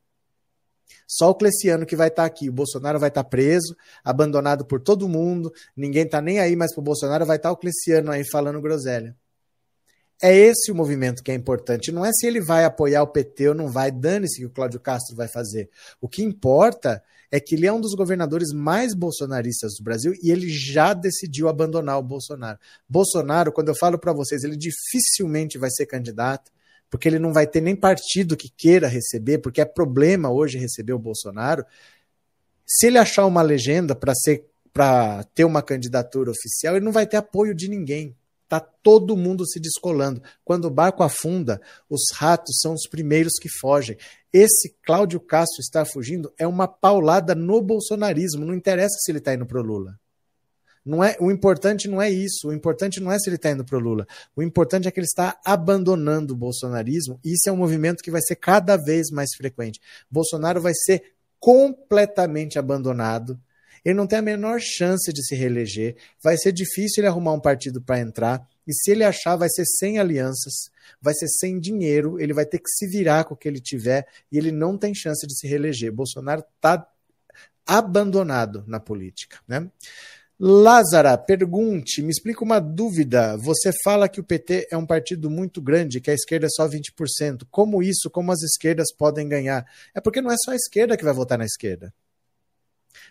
[1.07, 2.49] Só o Cleciano que vai estar tá aqui.
[2.49, 6.71] O Bolsonaro vai estar tá preso, abandonado por todo mundo, ninguém está nem aí mais
[6.75, 9.15] o Bolsonaro, vai estar tá o Cleciano aí falando groselha.
[10.21, 11.91] É esse o movimento que é importante.
[11.91, 14.79] Não é se ele vai apoiar o PT ou não vai, dane-se que o Cláudio
[14.79, 15.69] Castro vai fazer.
[15.99, 20.31] O que importa é que ele é um dos governadores mais bolsonaristas do Brasil e
[20.31, 22.57] ele já decidiu abandonar o Bolsonaro.
[22.87, 26.49] Bolsonaro, quando eu falo para vocês, ele dificilmente vai ser candidato
[26.95, 30.93] porque ele não vai ter nem partido que queira receber, porque é problema hoje receber
[30.93, 31.65] o Bolsonaro.
[32.65, 37.05] Se ele achar uma legenda para ser para ter uma candidatura oficial, ele não vai
[37.05, 38.15] ter apoio de ninguém.
[38.47, 40.23] Tá todo mundo se descolando.
[40.41, 41.59] Quando o barco afunda,
[41.89, 43.97] os ratos são os primeiros que fogem.
[44.31, 48.45] Esse Cláudio Castro está fugindo é uma paulada no bolsonarismo.
[48.45, 49.99] Não interessa se ele está indo pro Lula.
[50.85, 52.49] Não é, o importante não é isso.
[52.49, 54.05] O importante não é se ele está indo para o Lula.
[54.35, 57.19] O importante é que ele está abandonando o bolsonarismo.
[57.23, 59.81] E isso é um movimento que vai ser cada vez mais frequente.
[60.11, 63.39] Bolsonaro vai ser completamente abandonado.
[63.83, 65.95] Ele não tem a menor chance de se reeleger.
[66.23, 68.47] Vai ser difícil ele arrumar um partido para entrar.
[68.67, 70.71] E se ele achar, vai ser sem alianças,
[71.01, 74.07] vai ser sem dinheiro, ele vai ter que se virar com o que ele tiver
[74.31, 75.91] e ele não tem chance de se reeleger.
[75.91, 76.87] Bolsonaro está
[77.65, 79.37] abandonado na política.
[79.47, 79.69] Né?
[80.37, 83.37] Lázara, pergunte, me explica uma dúvida.
[83.37, 86.67] Você fala que o PT é um partido muito grande, que a esquerda é só
[86.67, 87.47] 20%.
[87.49, 89.65] Como isso, como as esquerdas podem ganhar?
[89.93, 91.93] É porque não é só a esquerda que vai votar na esquerda.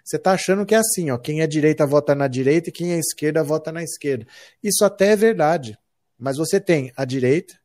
[0.05, 2.93] Você está achando que é assim, ó, quem é direita vota na direita e quem
[2.93, 4.27] é esquerda vota na esquerda.
[4.63, 5.79] Isso até é verdade.
[6.19, 7.59] Mas você tem a direita,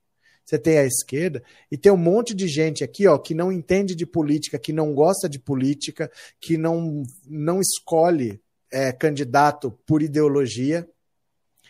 [0.45, 3.93] você tem a esquerda e tem um monte de gente aqui, ó, que não entende
[3.93, 6.09] de política, que não gosta de política,
[6.39, 10.87] que não não escolhe é, candidato por ideologia,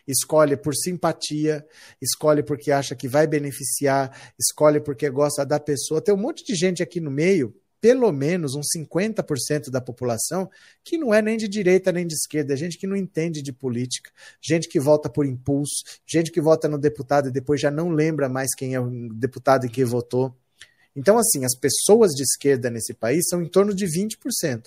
[0.08, 1.66] escolhe por simpatia,
[2.02, 6.02] escolhe porque acha que vai beneficiar, escolhe porque gosta da pessoa.
[6.02, 10.50] Tem um monte de gente aqui no meio, pelo menos uns 50% da população,
[10.84, 13.54] que não é nem de direita nem de esquerda, é gente que não entende de
[13.54, 14.12] política,
[14.42, 18.28] gente que vota por impulso, gente que vota no deputado e depois já não lembra
[18.28, 20.36] mais quem é o deputado em que votou.
[20.96, 24.66] Então, assim, as pessoas de esquerda nesse país são em torno de 20%.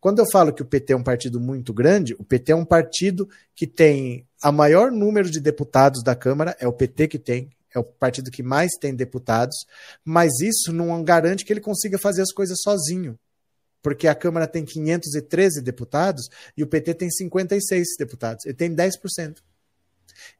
[0.00, 2.64] Quando eu falo que o PT é um partido muito grande, o PT é um
[2.64, 7.50] partido que tem a maior número de deputados da Câmara, é o PT que tem,
[7.74, 9.54] é o partido que mais tem deputados,
[10.02, 13.18] mas isso não garante que ele consiga fazer as coisas sozinho.
[13.82, 18.44] Porque a Câmara tem 513 deputados e o PT tem 56 deputados.
[18.44, 19.38] Ele tem 10%.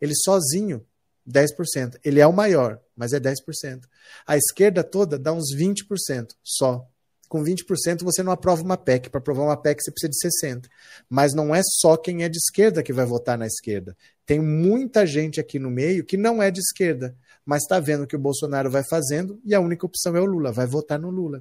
[0.01, 0.85] Ele sozinho,
[1.29, 1.99] 10%.
[2.05, 3.85] Ele é o maior, mas é 10%.
[4.27, 6.90] A esquerda toda dá uns 20% só
[7.31, 9.09] com 20% você não aprova uma PEC.
[9.09, 10.69] Para aprovar uma PEC você precisa de 60%.
[11.09, 13.97] Mas não é só quem é de esquerda que vai votar na esquerda.
[14.27, 17.17] Tem muita gente aqui no meio que não é de esquerda,
[17.47, 20.25] mas está vendo o que o Bolsonaro vai fazendo e a única opção é o
[20.25, 21.41] Lula, vai votar no Lula.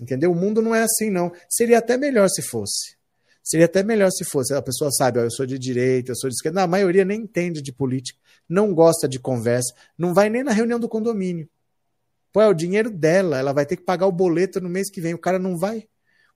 [0.00, 0.30] Entendeu?
[0.30, 1.32] O mundo não é assim, não.
[1.48, 2.96] Seria até melhor se fosse.
[3.42, 4.54] Seria até melhor se fosse.
[4.54, 6.60] A pessoa sabe, ó, eu sou de direita, eu sou de esquerda.
[6.60, 8.16] Não, a maioria nem entende de política,
[8.48, 11.48] não gosta de conversa, não vai nem na reunião do condomínio.
[12.32, 15.00] Pô, é o dinheiro dela, ela vai ter que pagar o boleto no mês que
[15.00, 15.14] vem.
[15.14, 15.88] O cara não vai.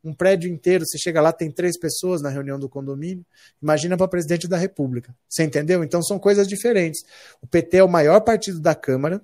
[0.02, 3.24] Um prédio inteiro, você chega lá, tem três pessoas na reunião do condomínio.
[3.62, 5.16] Imagina para presidente da República.
[5.28, 5.82] Você entendeu?
[5.82, 7.02] Então são coisas diferentes.
[7.40, 9.22] O PT é o maior partido da Câmara.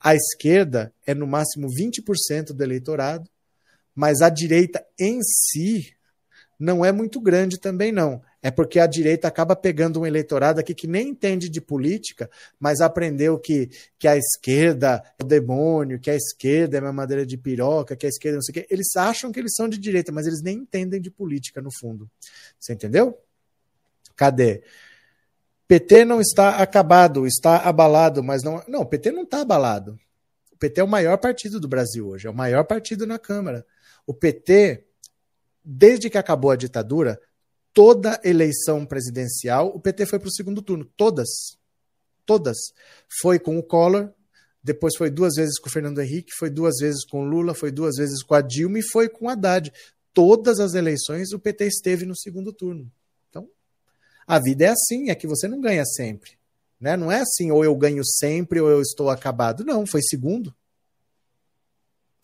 [0.00, 3.30] A esquerda é no máximo 20% do eleitorado.
[3.94, 5.94] Mas a direita em si
[6.58, 8.20] não é muito grande também, não.
[8.42, 12.30] É porque a direita acaba pegando um eleitorado aqui que nem entende de política,
[12.60, 17.26] mas aprendeu que, que a esquerda é o demônio, que a esquerda é uma madeira
[17.26, 18.66] de piroca, que a esquerda não sei o quê.
[18.70, 22.10] Eles acham que eles são de direita, mas eles nem entendem de política, no fundo.
[22.58, 23.18] Você entendeu?
[24.14, 24.62] Cadê?
[25.66, 28.62] PT não está acabado, está abalado, mas não.
[28.68, 29.98] Não, o PT não está abalado.
[30.52, 33.66] O PT é o maior partido do Brasil hoje, é o maior partido na Câmara.
[34.06, 34.86] O PT
[35.66, 37.20] desde que acabou a ditadura,
[37.76, 40.86] toda eleição presidencial, o PT foi para o segundo turno.
[40.96, 41.28] Todas.
[42.24, 42.56] Todas.
[43.20, 44.14] Foi com o Collor,
[44.64, 47.70] depois foi duas vezes com o Fernando Henrique, foi duas vezes com o Lula, foi
[47.70, 49.70] duas vezes com a Dilma e foi com o Haddad.
[50.14, 52.90] Todas as eleições o PT esteve no segundo turno.
[53.28, 53.46] Então,
[54.26, 56.30] a vida é assim, é que você não ganha sempre.
[56.80, 56.96] Né?
[56.96, 59.66] Não é assim, ou eu ganho sempre ou eu estou acabado.
[59.66, 60.56] Não, foi segundo.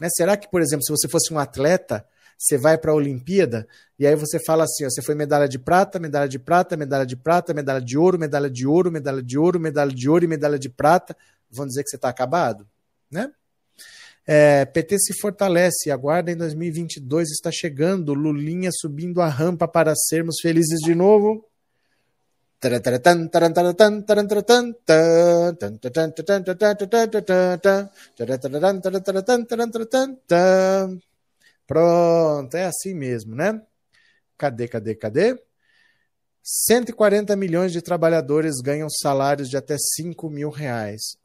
[0.01, 0.09] Né?
[0.16, 2.09] Será que, por exemplo, se você fosse um atleta,
[2.43, 5.60] você vai para a Olimpíada e aí você fala assim: ó, você foi medalha de
[5.60, 9.39] prata, medalha de prata, medalha de prata, medalha de ouro, medalha de ouro, medalha de
[9.39, 11.16] ouro, medalha de ouro e medalha de prata.
[11.48, 12.66] Vão dizer que você está acabado,
[13.09, 13.31] né?
[14.27, 20.36] É, PT se fortalece, aguarda em 2022 está chegando, Lulinha subindo a rampa para sermos
[20.40, 21.47] felizes de novo.
[31.66, 33.60] Pronto, é assim mesmo, né?
[34.36, 35.43] Cadê, cadê, cadê?
[36.43, 41.16] 140 milhões de trabalhadores ganham salários de até 5 mil reais.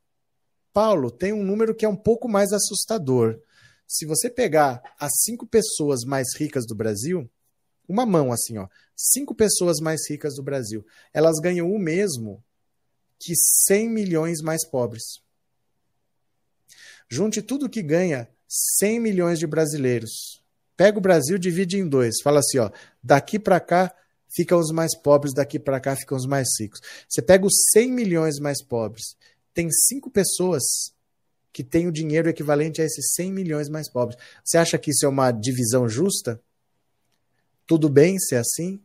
[0.72, 3.42] Paulo, tem um número que é um pouco mais assustador.
[3.88, 7.28] Se você pegar as cinco pessoas mais ricas do Brasil,
[7.88, 12.44] uma mão assim, ó, cinco pessoas mais ricas do Brasil, elas ganham o mesmo
[13.20, 13.34] que
[13.66, 15.04] 100 milhões mais pobres.
[17.10, 20.42] Junte tudo que ganha 100 milhões de brasileiros.
[20.76, 22.16] Pega o Brasil, divide em dois.
[22.24, 22.70] Fala assim, ó,
[23.04, 23.94] daqui para cá
[24.30, 26.80] ficam os mais pobres, daqui para cá ficam os mais ricos.
[27.10, 29.16] Você pega os 100 milhões mais pobres,
[29.54, 30.64] tem cinco pessoas
[31.52, 34.20] que têm o dinheiro equivalente a esses 100 milhões mais pobres.
[34.44, 36.40] Você acha que isso é uma divisão justa?
[37.66, 38.80] Tudo bem ser assim?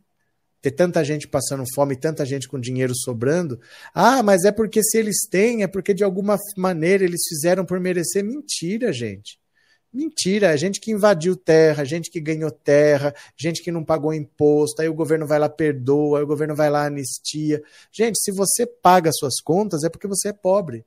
[0.59, 3.59] Ter tanta gente passando fome, tanta gente com dinheiro sobrando?
[3.93, 7.79] Ah, mas é porque se eles têm, é porque de alguma maneira eles fizeram por
[7.79, 8.23] merecer.
[8.23, 9.42] Mentira, gente.
[9.93, 14.81] Mentira, é gente que invadiu terra, gente que ganhou terra, gente que não pagou imposto,
[14.81, 17.61] aí o governo vai lá perdoa, aí o governo vai lá anistia.
[17.91, 20.83] Gente, se você paga suas contas é porque você é pobre.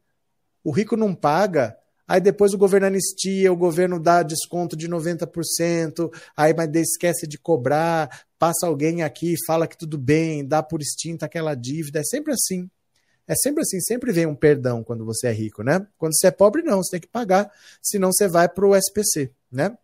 [0.65, 1.79] O rico não paga,
[2.09, 7.39] aí depois o governo anistia, o governo dá desconto de 90%, aí mas esquece de
[7.39, 12.33] cobrar, passa alguém aqui, fala que tudo bem, dá por extinta aquela dívida, é sempre
[12.33, 12.69] assim.
[13.29, 15.87] É sempre assim, sempre vem um perdão quando você é rico, né?
[15.99, 17.51] Quando você é pobre, não, você tem que pagar,
[17.83, 19.77] senão você vai para o SPC, né?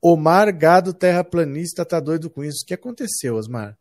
[0.00, 2.62] Omar Gado Terraplanista tá doido com isso.
[2.62, 3.76] O que aconteceu, Osmar?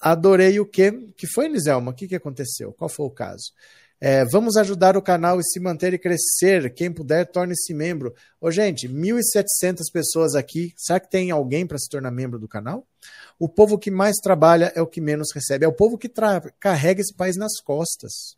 [0.00, 0.92] Adorei o quê?
[1.16, 1.90] Que foi, Niselma?
[1.90, 2.72] O que, que aconteceu?
[2.72, 3.52] Qual foi o caso?
[4.00, 6.72] É, vamos ajudar o canal e se manter e crescer.
[6.72, 8.14] Quem puder, torne-se membro.
[8.40, 10.72] Ô, gente, 1.700 pessoas aqui.
[10.76, 12.86] Será que tem alguém para se tornar membro do canal?
[13.38, 15.64] O povo que mais trabalha é o que menos recebe.
[15.64, 16.10] É o povo que
[16.60, 18.36] carrega esse país nas costas.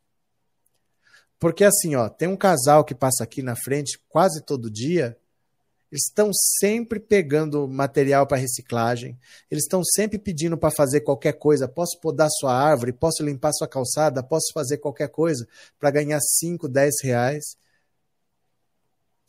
[1.38, 5.16] Porque assim, ó, tem um casal que passa aqui na frente quase todo dia
[5.90, 9.18] eles estão sempre pegando material para reciclagem,
[9.50, 11.66] eles estão sempre pedindo para fazer qualquer coisa.
[11.66, 15.46] Posso podar sua árvore, posso limpar sua calçada, posso fazer qualquer coisa
[15.78, 17.44] para ganhar 5, 10 reais.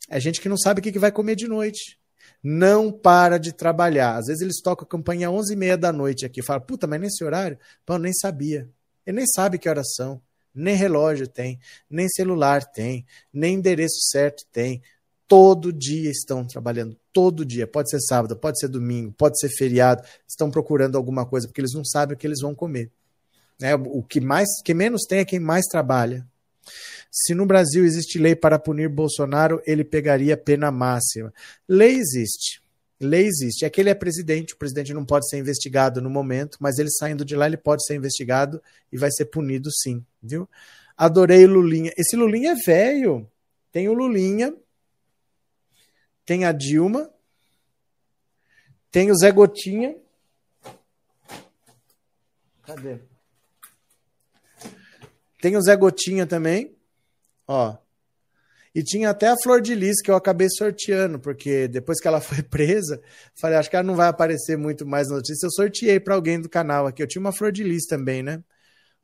[0.08, 1.98] É gente que não sabe o que vai comer de noite.
[2.40, 4.16] Não para de trabalhar.
[4.16, 6.42] Às vezes eles tocam a campanha às 11h30 da noite aqui.
[6.42, 7.58] Fala, puta, mas nesse horário?
[7.84, 8.68] Pô, nem sabia.
[9.04, 10.20] Ele nem sabe que horas são.
[10.54, 11.58] Nem relógio tem,
[11.88, 14.82] nem celular tem, nem endereço certo tem
[15.32, 17.66] todo dia estão trabalhando, todo dia.
[17.66, 20.02] Pode ser sábado, pode ser domingo, pode ser feriado.
[20.28, 22.90] Estão procurando alguma coisa porque eles não sabem o que eles vão comer.
[23.58, 23.74] Né?
[23.74, 26.26] O que mais, que menos tem é quem mais trabalha.
[27.10, 31.32] Se no Brasil existe lei para punir Bolsonaro, ele pegaria pena máxima.
[31.66, 32.60] Lei existe.
[33.00, 33.64] Lei existe.
[33.64, 36.90] É que ele é presidente, o presidente não pode ser investigado no momento, mas ele
[36.90, 40.46] saindo de lá, ele pode ser investigado e vai ser punido sim, viu?
[40.94, 41.90] Adorei Lulinha.
[41.96, 43.26] Esse Lulinha é velho.
[43.72, 44.54] Tem o Lulinha,
[46.32, 47.10] tem a Dilma,
[48.90, 49.94] tem o Zé Gotinha.
[52.62, 53.00] Cadê?
[55.42, 56.74] Tem o Zé Gotinha também,
[57.46, 57.76] ó.
[58.74, 62.18] E tinha até a Flor de Lis que eu acabei sorteando, porque depois que ela
[62.22, 63.02] foi presa,
[63.38, 65.44] falei, acho que ela não vai aparecer muito mais na notícia.
[65.44, 67.02] Eu sorteei para alguém do canal aqui.
[67.02, 68.42] Eu tinha uma Flor de Lis também, né?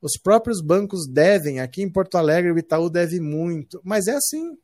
[0.01, 4.57] Os próprios bancos devem, aqui em Porto Alegre, o Itaú deve muito, mas é assim.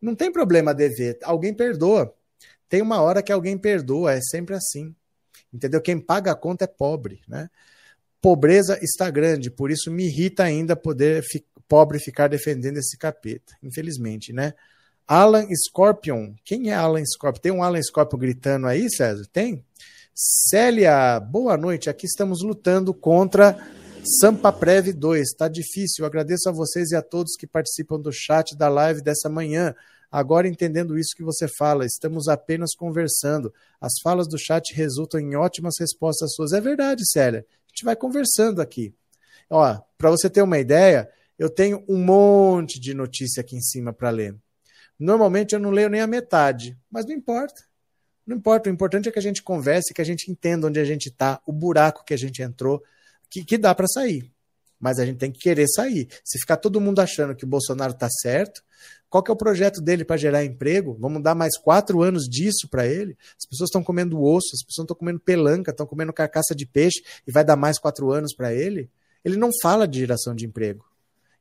[0.00, 2.14] Não tem problema dever, alguém perdoa.
[2.68, 4.94] Tem uma hora que alguém perdoa, é sempre assim.
[5.52, 5.80] Entendeu?
[5.80, 7.48] Quem paga a conta é pobre, né?
[8.20, 13.54] Pobreza está grande, por isso me irrita ainda poder fi pobre ficar defendendo esse capeta,
[13.62, 14.54] infelizmente, né?
[15.06, 16.34] Alan Scorpion.
[16.44, 17.40] Quem é Alan Scorpion?
[17.40, 19.26] Tem um Alan Scorpion gritando aí, César?
[19.32, 19.64] Tem?
[20.14, 21.88] Célia, boa noite.
[21.88, 23.56] Aqui estamos lutando contra
[24.04, 25.20] Sampa Prev 2.
[25.20, 26.04] Está difícil.
[26.04, 29.74] agradeço a vocês e a todos que participam do chat da live dessa manhã.
[30.10, 33.52] Agora, entendendo isso que você fala, estamos apenas conversando.
[33.80, 36.52] As falas do chat resultam em ótimas respostas suas.
[36.52, 37.44] É verdade, Célia.
[37.50, 38.94] A gente vai conversando aqui.
[39.50, 43.92] Ó, para você ter uma ideia, eu tenho um monte de notícia aqui em cima
[43.92, 44.34] para ler.
[44.98, 47.62] Normalmente eu não leio nem a metade, mas não importa.
[48.26, 50.84] Não importa, o importante é que a gente converse, que a gente entenda onde a
[50.84, 52.82] gente está, o buraco que a gente entrou,
[53.30, 54.30] que, que dá para sair.
[54.78, 56.08] Mas a gente tem que querer sair.
[56.24, 58.62] Se ficar todo mundo achando que o Bolsonaro está certo,
[59.10, 60.96] qual que é o projeto dele para gerar emprego?
[61.00, 63.16] Vamos dar mais quatro anos disso para ele?
[63.38, 67.02] As pessoas estão comendo osso, as pessoas estão comendo pelanca, estão comendo carcaça de peixe
[67.26, 68.88] e vai dar mais quatro anos para ele?
[69.24, 70.84] Ele não fala de geração de emprego.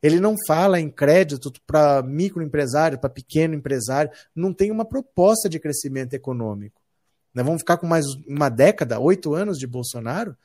[0.02, 5.60] Ele não fala em crédito para microempresário, para pequeno empresário, não tem uma proposta de
[5.60, 6.82] crescimento econômico.
[7.34, 10.36] Nós vamos ficar com mais uma década, oito anos de Bolsonaro?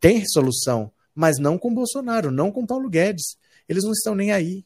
[0.00, 3.36] Tem solução, mas não com Bolsonaro, não com Paulo Guedes.
[3.68, 4.64] Eles não estão nem aí.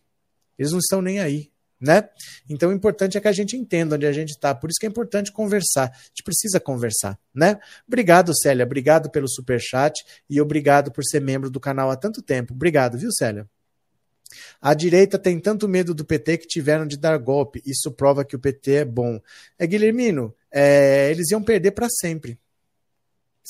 [0.59, 1.51] Eles não estão nem aí.
[1.81, 2.09] Né?
[2.51, 4.53] Então o importante é que a gente entenda onde a gente está.
[4.53, 5.91] Por isso que é importante conversar.
[5.91, 7.61] A gente precisa conversar, né?
[7.87, 8.65] Obrigado, Célia.
[8.65, 9.95] Obrigado pelo super chat
[10.29, 12.53] e obrigado por ser membro do canal há tanto tempo.
[12.53, 13.49] Obrigado, viu, Célia?
[14.61, 17.63] A direita tem tanto medo do PT que tiveram de dar golpe.
[17.65, 19.21] Isso prova que o PT é bom.
[19.57, 22.39] É Guilhermino, é, eles iam perder para sempre.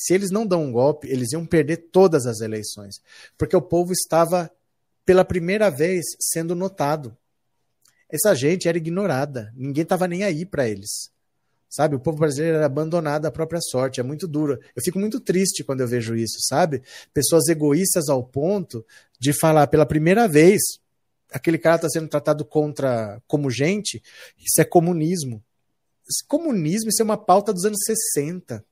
[0.00, 3.02] Se eles não dão um golpe, eles iam perder todas as eleições,
[3.36, 4.48] porque o povo estava
[5.04, 7.18] pela primeira vez sendo notado.
[8.08, 11.10] Essa gente era ignorada, ninguém estava nem aí para eles.
[11.68, 14.60] Sabe, o povo brasileiro era abandonado à própria sorte, é muito duro.
[14.76, 16.80] Eu fico muito triste quando eu vejo isso, sabe?
[17.12, 18.86] Pessoas egoístas ao ponto
[19.18, 20.60] de falar pela primeira vez,
[21.32, 24.00] aquele cara está sendo tratado contra como gente,
[24.38, 25.42] isso é comunismo.
[26.08, 27.80] Esse comunismo, isso é uma pauta dos anos
[28.14, 28.64] 60.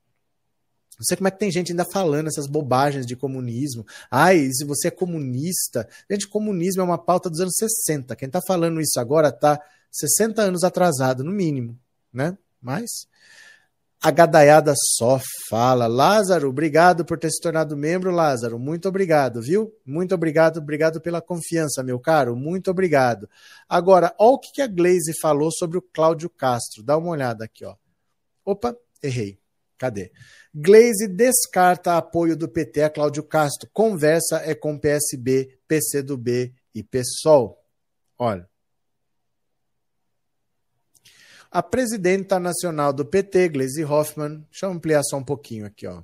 [0.99, 3.85] Não sei como é que tem gente ainda falando essas bobagens de comunismo.
[4.11, 5.87] Ai, se você é comunista.
[6.11, 8.17] Gente, comunismo é uma pauta dos anos 60.
[8.17, 9.61] Quem está falando isso agora está
[9.91, 11.79] 60 anos atrasado, no mínimo,
[12.13, 12.37] né?
[12.61, 13.07] Mas
[14.01, 15.87] a gadaiada só fala.
[15.87, 18.59] Lázaro, obrigado por ter se tornado membro, Lázaro.
[18.59, 19.75] Muito obrigado, viu?
[19.85, 22.37] Muito obrigado, obrigado pela confiança, meu caro.
[22.37, 23.29] Muito obrigado.
[23.69, 26.83] Agora, olha o que a Glaze falou sobre o Cláudio Castro.
[26.83, 27.75] Dá uma olhada aqui, ó.
[28.45, 29.39] Opa, errei.
[29.79, 30.11] Cadê?
[30.59, 33.69] Glaze descarta apoio do PT a Cláudio Castro.
[33.75, 37.63] Conversa é com PSB, PCdoB e PSOL.
[38.19, 38.49] Olha.
[41.51, 46.03] A presidenta nacional do PT, Gleisi Hoffmann, deixa eu ampliar só um pouquinho aqui, ó.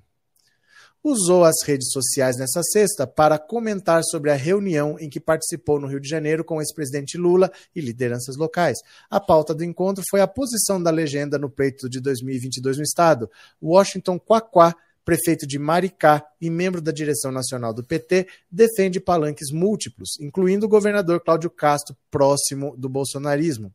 [1.04, 5.88] Usou as redes sociais nessa sexta para comentar sobre a reunião em que participou no
[5.88, 8.78] Rio de Janeiro com o ex-presidente Lula e lideranças locais.
[9.10, 13.28] A pauta do encontro foi a posição da legenda no pleito de 2022 no estado.
[13.60, 20.10] Washington Quaquá, prefeito de Maricá e membro da direção nacional do PT, defende palanques múltiplos,
[20.20, 23.74] incluindo o governador Cláudio Castro, próximo do bolsonarismo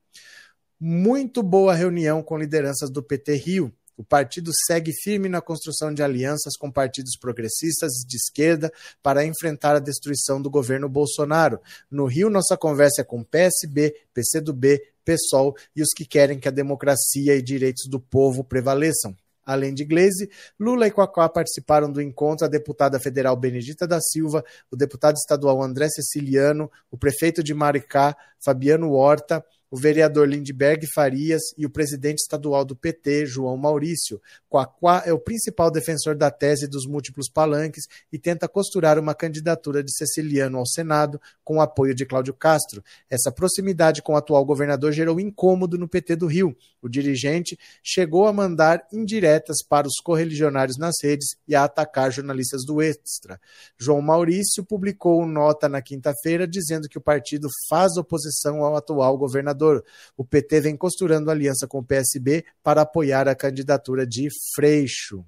[0.79, 3.73] muito boa reunião com lideranças do PT Rio.
[3.97, 8.71] O partido segue firme na construção de alianças com partidos progressistas de esquerda
[9.01, 11.59] para enfrentar a destruição do governo Bolsonaro.
[11.89, 16.51] No Rio, nossa conversa é com PSB, PCdoB, PSOL e os que querem que a
[16.51, 19.15] democracia e direitos do povo prevaleçam.
[19.43, 20.29] Além de Gleisi,
[20.59, 25.63] Lula e Quacá participaram do encontro a deputada federal Benedita da Silva, o deputado estadual
[25.63, 32.19] André Ceciliano, o prefeito de Maricá, Fabiano Horta, o vereador Lindbergh Farias e o presidente
[32.19, 34.21] estadual do PT, João Maurício.
[34.49, 39.83] Quaquá é o principal defensor da tese dos múltiplos palanques e tenta costurar uma candidatura
[39.83, 42.83] de Ceciliano ao Senado com o apoio de Cláudio Castro.
[43.09, 46.55] Essa proximidade com o atual governador gerou incômodo no PT do Rio.
[46.81, 52.65] O dirigente chegou a mandar indiretas para os correligionários nas redes e a atacar jornalistas
[52.65, 53.39] do Extra.
[53.77, 59.56] João Maurício publicou nota na quinta-feira dizendo que o partido faz oposição ao atual governador
[59.57, 59.83] governador.
[60.15, 65.25] O PT vem costurando aliança com o PSB para apoiar a candidatura de Freixo.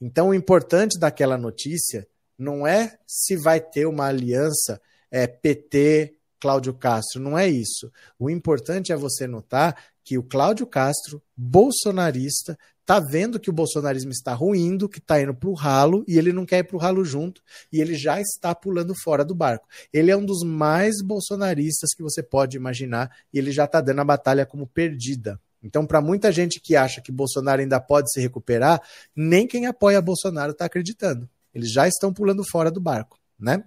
[0.00, 2.06] Então, o importante daquela notícia
[2.38, 7.90] não é se vai ter uma aliança é, PT Cláudio Castro, não é isso.
[8.16, 12.56] O importante é você notar que o Cláudio Castro, bolsonarista,
[12.88, 16.32] tá vendo que o bolsonarismo está ruindo, que está indo para o ralo e ele
[16.32, 19.68] não quer ir para o ralo junto e ele já está pulando fora do barco.
[19.92, 24.00] Ele é um dos mais bolsonaristas que você pode imaginar e ele já está dando
[24.00, 25.38] a batalha como perdida.
[25.62, 28.80] Então, para muita gente que acha que Bolsonaro ainda pode se recuperar,
[29.14, 31.28] nem quem apoia Bolsonaro está acreditando.
[31.52, 33.64] Eles já estão pulando fora do barco, né?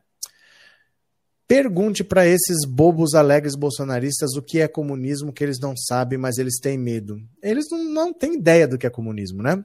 [1.52, 6.38] Pergunte para esses bobos alegres bolsonaristas o que é comunismo, que eles não sabem, mas
[6.38, 7.22] eles têm medo.
[7.44, 9.62] Eles não, não têm ideia do que é comunismo, né?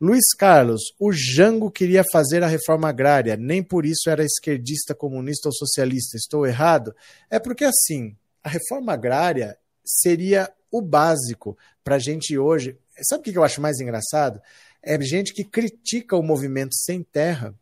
[0.00, 5.50] Luiz Carlos, o Jango queria fazer a reforma agrária, nem por isso era esquerdista, comunista
[5.50, 6.16] ou socialista.
[6.16, 6.96] Estou errado?
[7.28, 11.54] É porque assim, a reforma agrária seria o básico
[11.84, 12.78] para a gente hoje.
[13.02, 14.40] Sabe o que eu acho mais engraçado?
[14.82, 17.54] É gente que critica o movimento sem terra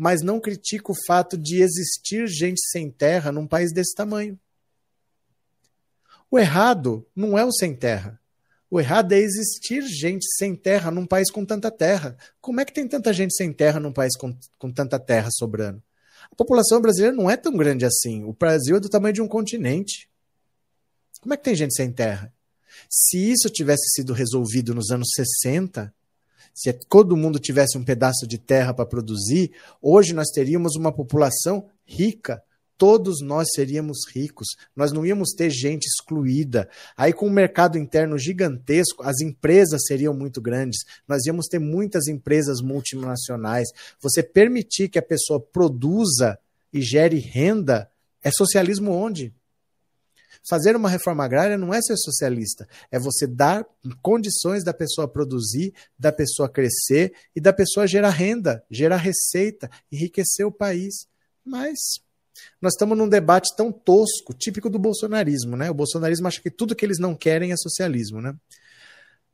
[0.00, 4.40] mas não critica o fato de existir gente sem terra num país desse tamanho.
[6.30, 8.18] O errado não é o sem terra.
[8.70, 12.16] O errado é existir gente sem terra num país com tanta terra.
[12.40, 15.82] Como é que tem tanta gente sem terra num país com, com tanta terra sobrando?
[16.32, 18.24] A população brasileira não é tão grande assim.
[18.24, 20.08] O Brasil é do tamanho de um continente.
[21.20, 22.32] Como é que tem gente sem terra?
[22.88, 25.92] Se isso tivesse sido resolvido nos anos 60,
[26.54, 31.66] se todo mundo tivesse um pedaço de terra para produzir, hoje nós teríamos uma população
[31.84, 32.42] rica.
[32.76, 36.66] Todos nós seríamos ricos, nós não íamos ter gente excluída.
[36.96, 42.08] Aí, com um mercado interno gigantesco, as empresas seriam muito grandes, nós íamos ter muitas
[42.08, 43.68] empresas multinacionais.
[44.00, 46.38] Você permitir que a pessoa produza
[46.72, 47.90] e gere renda
[48.22, 49.34] é socialismo onde?
[50.48, 53.64] Fazer uma reforma agrária não é ser socialista, é você dar
[54.02, 60.46] condições da pessoa produzir, da pessoa crescer e da pessoa gerar renda, gerar receita, enriquecer
[60.46, 61.06] o país.
[61.44, 61.78] Mas
[62.60, 65.70] nós estamos num debate tão tosco, típico do bolsonarismo, né?
[65.70, 68.34] O bolsonarismo acha que tudo que eles não querem é socialismo, né?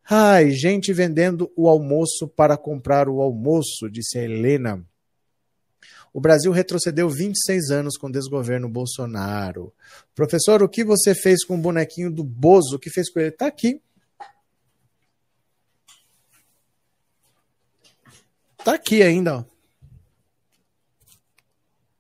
[0.09, 4.85] Ai, gente vendendo o almoço para comprar o almoço, disse a Helena.
[6.17, 9.71] O Brasil retrocedeu 26 anos com o desgoverno Bolsonaro.
[10.15, 12.77] Professor, o que você fez com o bonequinho do Bozo?
[12.77, 13.29] O que fez com ele?
[13.29, 13.83] Está aqui.
[18.59, 19.41] Está aqui ainda.
[19.41, 19.45] Ó.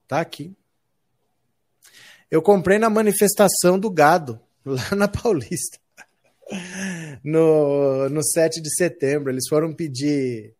[0.08, 0.56] Tá aqui.
[2.30, 5.78] Eu comprei na manifestação do gado, lá na Paulista.
[7.22, 9.30] No, no 7 de setembro.
[9.30, 10.55] Eles foram pedir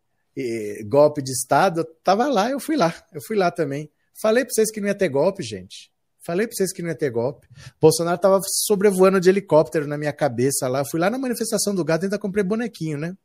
[0.85, 3.89] golpe de Estado, eu tava lá, eu fui lá, eu fui lá também.
[4.21, 5.91] Falei para vocês que não ia ter golpe, gente.
[6.25, 7.47] Falei para vocês que não ia ter golpe.
[7.79, 10.79] Bolsonaro tava sobrevoando de helicóptero na minha cabeça lá.
[10.79, 13.15] Eu fui lá na manifestação do gado e ainda comprei bonequinho, né?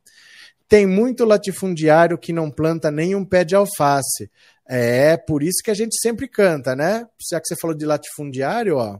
[0.69, 4.31] Tem muito latifundiário que não planta nenhum pé de alface.
[4.65, 7.05] É, por isso que a gente sempre canta, né?
[7.29, 8.99] Já que você falou de latifundiário, ó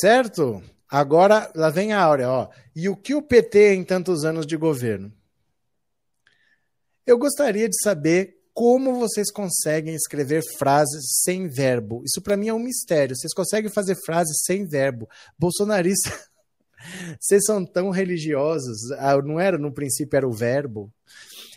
[0.00, 0.62] Certo?
[0.88, 2.48] Agora, lá vem a Áurea, ó.
[2.74, 5.12] E o que o PT em tantos anos de governo?
[7.06, 12.02] Eu gostaria de saber como vocês conseguem escrever frases sem verbo.
[12.04, 13.16] Isso para mim é um mistério.
[13.16, 15.08] Vocês conseguem fazer frases sem verbo.
[15.38, 16.10] Bolsonarista,
[17.20, 18.90] vocês são tão religiosos.
[18.92, 20.92] Ah, não era no princípio era o verbo.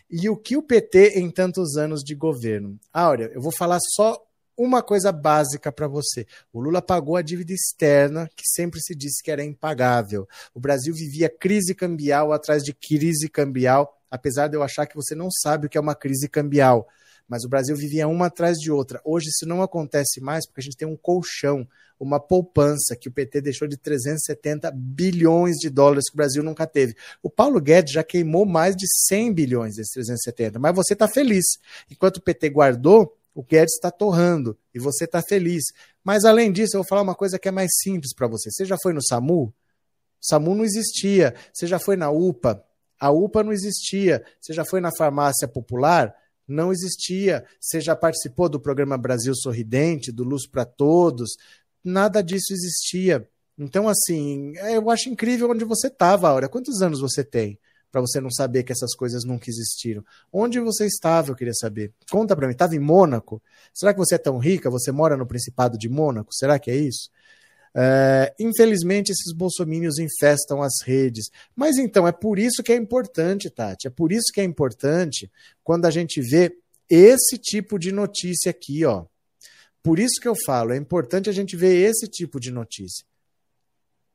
[0.10, 2.80] E o que o PT em tantos anos de governo?
[2.94, 4.20] Áurea, eu vou falar só
[4.58, 6.26] uma coisa básica para você.
[6.52, 10.28] O Lula pagou a dívida externa, que sempre se disse que era impagável.
[10.54, 15.14] O Brasil vivia crise cambial atrás de crise cambial, apesar de eu achar que você
[15.14, 16.88] não sabe o que é uma crise cambial.
[17.28, 19.02] Mas o Brasil vivia uma atrás de outra.
[19.04, 21.68] Hoje isso não acontece mais porque a gente tem um colchão,
[22.00, 26.66] uma poupança que o PT deixou de 370 bilhões de dólares que o Brasil nunca
[26.66, 26.96] teve.
[27.22, 31.46] O Paulo Guedes já queimou mais de 100 bilhões desses 370, mas você está feliz.
[31.92, 35.66] Enquanto o PT guardou, o Guedes está torrando e você está feliz.
[36.04, 38.50] Mas além disso, eu vou falar uma coisa que é mais simples para você.
[38.50, 39.44] Você já foi no SAMU?
[39.44, 39.54] O
[40.20, 41.36] SAMU não existia.
[41.54, 42.66] Você já foi na UPA?
[43.00, 44.26] A UPA não existia.
[44.42, 46.16] Você já foi na farmácia popular?
[46.48, 47.46] Não existia.
[47.62, 51.38] Você já participou do programa Brasil Sorridente, do Luz para Todos?
[51.84, 53.30] Nada disso existia.
[53.56, 56.50] Então, assim, eu acho incrível onde você estava, Aura.
[56.50, 57.60] Quantos anos você tem?
[57.92, 60.04] Para você não saber que essas coisas nunca existiram.
[60.32, 61.92] Onde você estava, eu queria saber.
[62.12, 63.42] Conta para mim, estava em Mônaco?
[63.74, 64.70] Será que você é tão rica?
[64.70, 66.34] Você mora no Principado de Mônaco?
[66.34, 67.10] Será que é isso?
[67.76, 71.30] É, infelizmente, esses bolsomínios infestam as redes.
[71.56, 73.88] Mas então, é por isso que é importante, Tati.
[73.88, 75.32] É por isso que é importante
[75.64, 76.58] quando a gente vê
[76.90, 79.06] esse tipo de notícia aqui, ó.
[79.84, 83.06] Por isso que eu falo, é importante a gente ver esse tipo de notícia.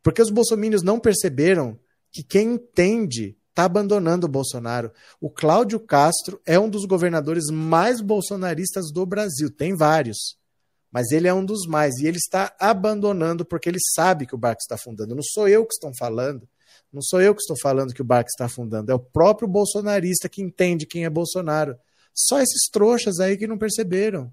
[0.02, 1.78] Porque os bolsomínios não perceberam
[2.10, 4.90] que quem entende está abandonando o Bolsonaro.
[5.20, 9.50] O Cláudio Castro é um dos governadores mais bolsonaristas do Brasil.
[9.50, 10.36] Tem vários.
[10.90, 11.96] Mas ele é um dos mais.
[11.96, 15.14] E ele está abandonando porque ele sabe que o barco está afundando.
[15.14, 16.48] Não sou eu que estou falando.
[16.92, 18.90] Não sou eu que estou falando que o barco está afundando.
[18.90, 21.76] É o próprio bolsonarista que entende quem é Bolsonaro.
[22.14, 24.32] Só esses trouxas aí que não perceberam.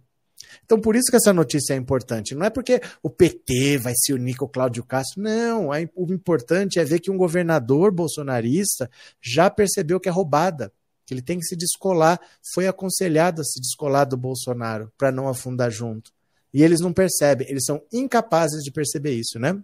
[0.65, 2.35] Então, por isso que essa notícia é importante.
[2.35, 5.21] Não é porque o PT vai se unir com o Cláudio Castro.
[5.21, 5.69] Não.
[5.95, 8.89] O importante é ver que um governador bolsonarista
[9.21, 10.71] já percebeu que é roubada,
[11.05, 12.19] que ele tem que se descolar.
[12.53, 16.11] Foi aconselhado a se descolar do Bolsonaro para não afundar junto.
[16.53, 19.61] E eles não percebem, eles são incapazes de perceber isso, né?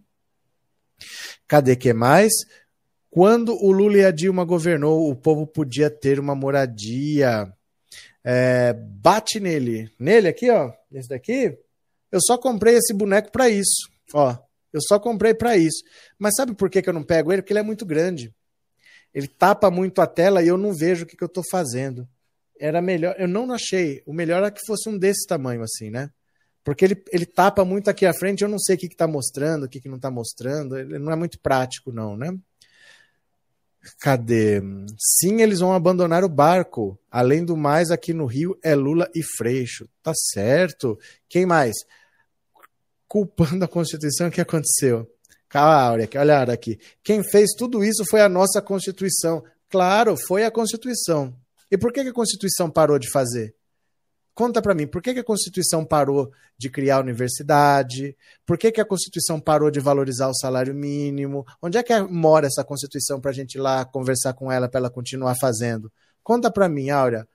[1.48, 2.32] Cadê que mais?
[3.10, 7.52] Quando o Lula e a Dilma governou, o povo podia ter uma moradia.
[8.28, 9.92] É, bate nele.
[10.00, 10.74] Nele aqui, ó.
[10.92, 11.56] Esse daqui.
[12.12, 13.88] Eu só comprei esse boneco para isso.
[14.14, 14.36] Ó.
[14.74, 15.84] Eu só comprei para isso.
[16.18, 17.44] Mas sabe por que, que eu não pego ele?
[17.44, 18.34] Porque ele é muito grande.
[19.14, 22.08] Ele tapa muito a tela e eu não vejo o que, que eu estou fazendo.
[22.60, 23.16] Era melhor.
[23.20, 24.02] Eu não achei.
[24.06, 26.10] O melhor é que fosse um desse tamanho, assim, né?
[26.64, 29.66] Porque ele, ele tapa muito aqui à frente, eu não sei o que está mostrando,
[29.66, 30.76] o que, que não está mostrando.
[30.76, 32.36] Ele não é muito prático, não, né?
[34.00, 34.62] Cadê?
[34.98, 36.98] Sim, eles vão abandonar o barco.
[37.10, 39.88] Além do mais, aqui no Rio é Lula e Freixo.
[40.02, 40.98] Tá certo.
[41.30, 41.76] Quem mais?
[43.08, 45.10] Culpando a Constituição, o que aconteceu?
[45.48, 46.80] Calma, olha aqui.
[47.04, 49.44] Quem fez tudo isso foi a nossa Constituição.
[49.70, 51.36] Claro, foi a Constituição.
[51.72, 53.56] E por que a Constituição parou de fazer?
[54.36, 58.18] Conta para mim, por que, que, a Constituição parou de criar a universidade?
[58.46, 61.46] Por que, que, a Constituição parou de valorizar o salário mínimo?
[61.62, 64.82] Onde é que mora essa Constituição para a gente ir lá conversar com ela para
[64.82, 65.90] ela continuar fazendo?
[66.22, 67.26] Conta para mim, Áurea.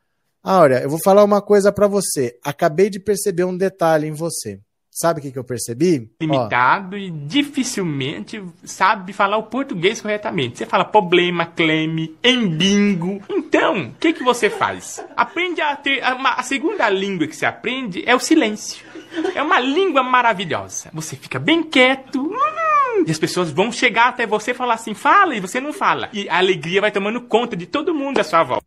[0.42, 2.38] Áurea, eu vou falar uma coisa para você.
[2.44, 4.60] Acabei de perceber um detalhe em você.
[5.00, 6.10] Sabe o que, que eu percebi?
[6.20, 6.98] Limitado Ó.
[6.98, 10.58] e dificilmente sabe falar o português corretamente.
[10.58, 13.22] Você fala problema, cleme, embingo.
[13.30, 15.02] Então, o que, que você faz?
[15.16, 16.04] Aprende a ter.
[16.12, 18.86] Uma, a segunda língua que você aprende é o silêncio.
[19.34, 20.90] É uma língua maravilhosa.
[20.92, 22.20] Você fica bem quieto.
[22.20, 25.72] Hum, e as pessoas vão chegar até você e falar assim, fala, e você não
[25.72, 26.10] fala.
[26.12, 28.66] E a alegria vai tomando conta de todo mundo à sua volta.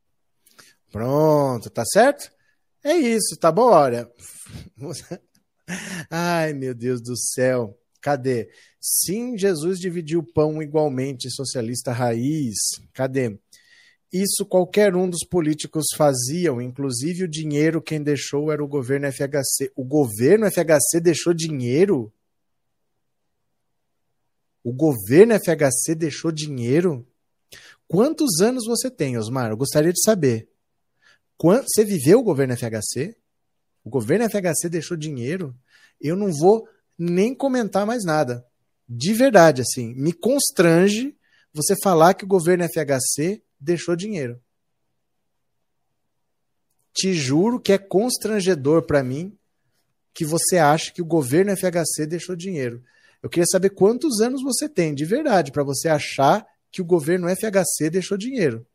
[0.92, 2.32] Pronto, tá certo?
[2.84, 3.72] É isso, tá bom?
[3.72, 4.10] Olha.
[6.10, 7.78] Ai, meu Deus do céu.
[8.02, 8.50] Cadê?
[8.82, 12.58] Sim, Jesus dividiu o pão igualmente, socialista raiz.
[12.94, 13.40] Cadê?
[14.12, 19.72] Isso qualquer um dos políticos faziam, inclusive o dinheiro quem deixou era o governo FHC.
[19.76, 22.14] O governo FHC deixou dinheiro?
[24.64, 27.08] O governo FHC deixou dinheiro?
[27.88, 29.50] Quantos anos você tem, Osmar?
[29.50, 30.48] Eu gostaria de saber.
[31.42, 33.16] Você viveu o governo FHC?
[33.84, 35.56] O governo FHC deixou dinheiro?
[36.00, 38.46] Eu não vou nem comentar mais nada.
[38.88, 41.16] De verdade, assim, me constrange
[41.54, 44.42] você falar que o governo FHC deixou dinheiro.
[46.94, 49.38] Te juro que é constrangedor para mim
[50.14, 52.84] que você acha que o governo FHC deixou dinheiro.
[53.22, 57.28] Eu queria saber quantos anos você tem, de verdade, para você achar que o governo
[57.30, 58.66] FHC deixou dinheiro.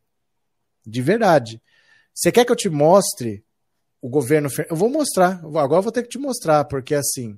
[0.85, 1.61] De verdade.
[2.13, 3.43] Você quer que eu te mostre
[4.01, 4.49] o governo.
[4.69, 5.39] Eu vou mostrar.
[5.43, 7.37] Agora eu vou ter que te mostrar, porque assim.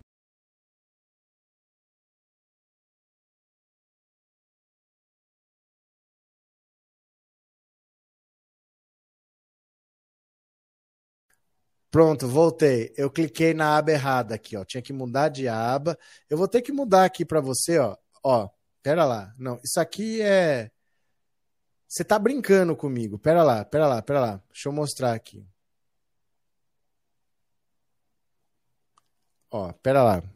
[11.91, 12.93] Pronto, voltei.
[12.95, 14.63] Eu cliquei na aba errada aqui, ó.
[14.63, 15.97] Tinha que mudar de aba.
[16.29, 17.97] Eu vou ter que mudar aqui para você, ó.
[18.23, 18.49] Ó,
[18.81, 19.33] pera lá.
[19.37, 20.71] Não, isso aqui é.
[21.87, 23.19] Você tá brincando comigo.
[23.19, 24.43] Pera lá, pera lá, pera lá.
[24.49, 25.45] Deixa eu mostrar aqui.
[29.51, 30.21] Ó, pera lá.
[30.21, 30.31] Deixa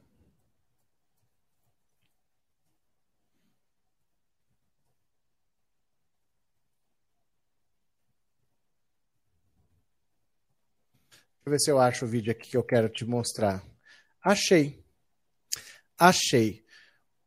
[11.46, 13.64] eu ver se eu acho o vídeo aqui que eu quero te mostrar.
[14.22, 14.84] Achei.
[15.98, 16.66] Achei.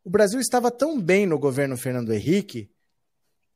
[0.05, 2.71] O Brasil estava tão bem no governo Fernando Henrique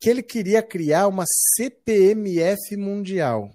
[0.01, 1.25] que ele queria criar uma
[1.57, 3.55] CPMF mundial.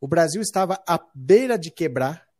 [0.00, 2.31] O Brasil estava à beira de quebrar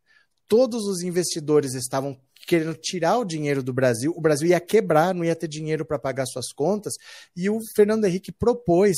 [0.53, 2.15] todos os investidores estavam
[2.47, 5.99] querendo tirar o dinheiro do Brasil, o Brasil ia quebrar, não ia ter dinheiro para
[5.99, 6.93] pagar suas contas,
[7.35, 8.95] e o Fernando Henrique propôs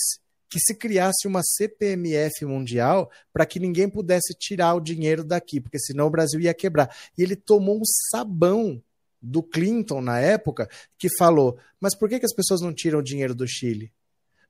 [0.50, 5.78] que se criasse uma CPMF mundial para que ninguém pudesse tirar o dinheiro daqui, porque
[5.78, 6.92] senão o Brasil ia quebrar.
[7.16, 8.82] E ele tomou um sabão
[9.22, 10.68] do Clinton na época
[10.98, 13.92] que falou: mas por que, que as pessoas não tiram o dinheiro do Chile?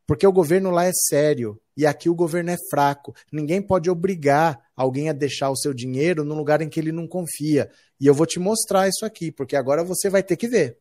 [0.06, 3.14] Porque o governo lá é sério e aqui o governo é fraco.
[3.32, 7.08] Ninguém pode obrigar alguém a deixar o seu dinheiro num lugar em que ele não
[7.08, 7.70] confia.
[7.98, 10.78] E eu vou te mostrar isso aqui, porque agora você vai ter que ver.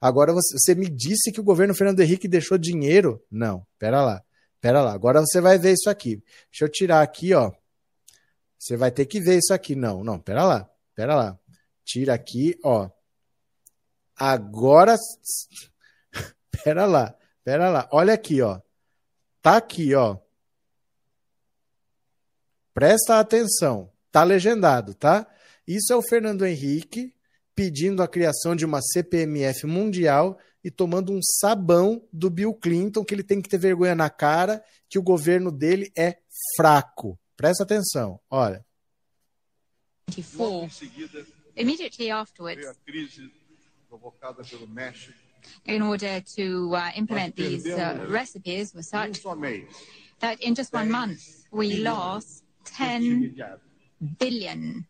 [0.00, 3.22] Agora você, você me disse que o governo Fernando Henrique deixou dinheiro?
[3.30, 4.22] Não, pera lá.
[4.60, 6.22] Pera lá, agora você vai ver isso aqui.
[6.50, 7.52] Deixa eu tirar aqui, ó.
[8.58, 9.76] Você vai ter que ver isso aqui.
[9.76, 10.68] Não, não, pera lá.
[10.94, 11.38] Pera lá.
[11.84, 12.90] Tira aqui, ó.
[14.16, 14.96] Agora
[16.64, 17.14] Pera lá.
[17.46, 17.88] Pera lá.
[17.92, 18.60] Olha aqui, ó.
[19.40, 20.18] Tá aqui, ó.
[22.74, 23.92] Presta atenção.
[24.10, 25.32] Tá legendado, tá?
[25.64, 27.14] Isso é o Fernando Henrique
[27.54, 33.14] pedindo a criação de uma CPMF mundial e tomando um sabão do Bill Clinton, que
[33.14, 36.18] ele tem que ter vergonha na cara, que o governo dele é
[36.56, 37.16] fraco.
[37.36, 38.66] Presta atenção, olha.
[41.56, 43.32] Immediately afterwards, a crise
[43.88, 45.25] provocada pelo México.
[45.64, 49.22] In order to uh, implement these uh, recipes were such
[50.20, 53.36] that in just one month we lost 10
[54.18, 54.86] billion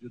[0.00, 0.10] de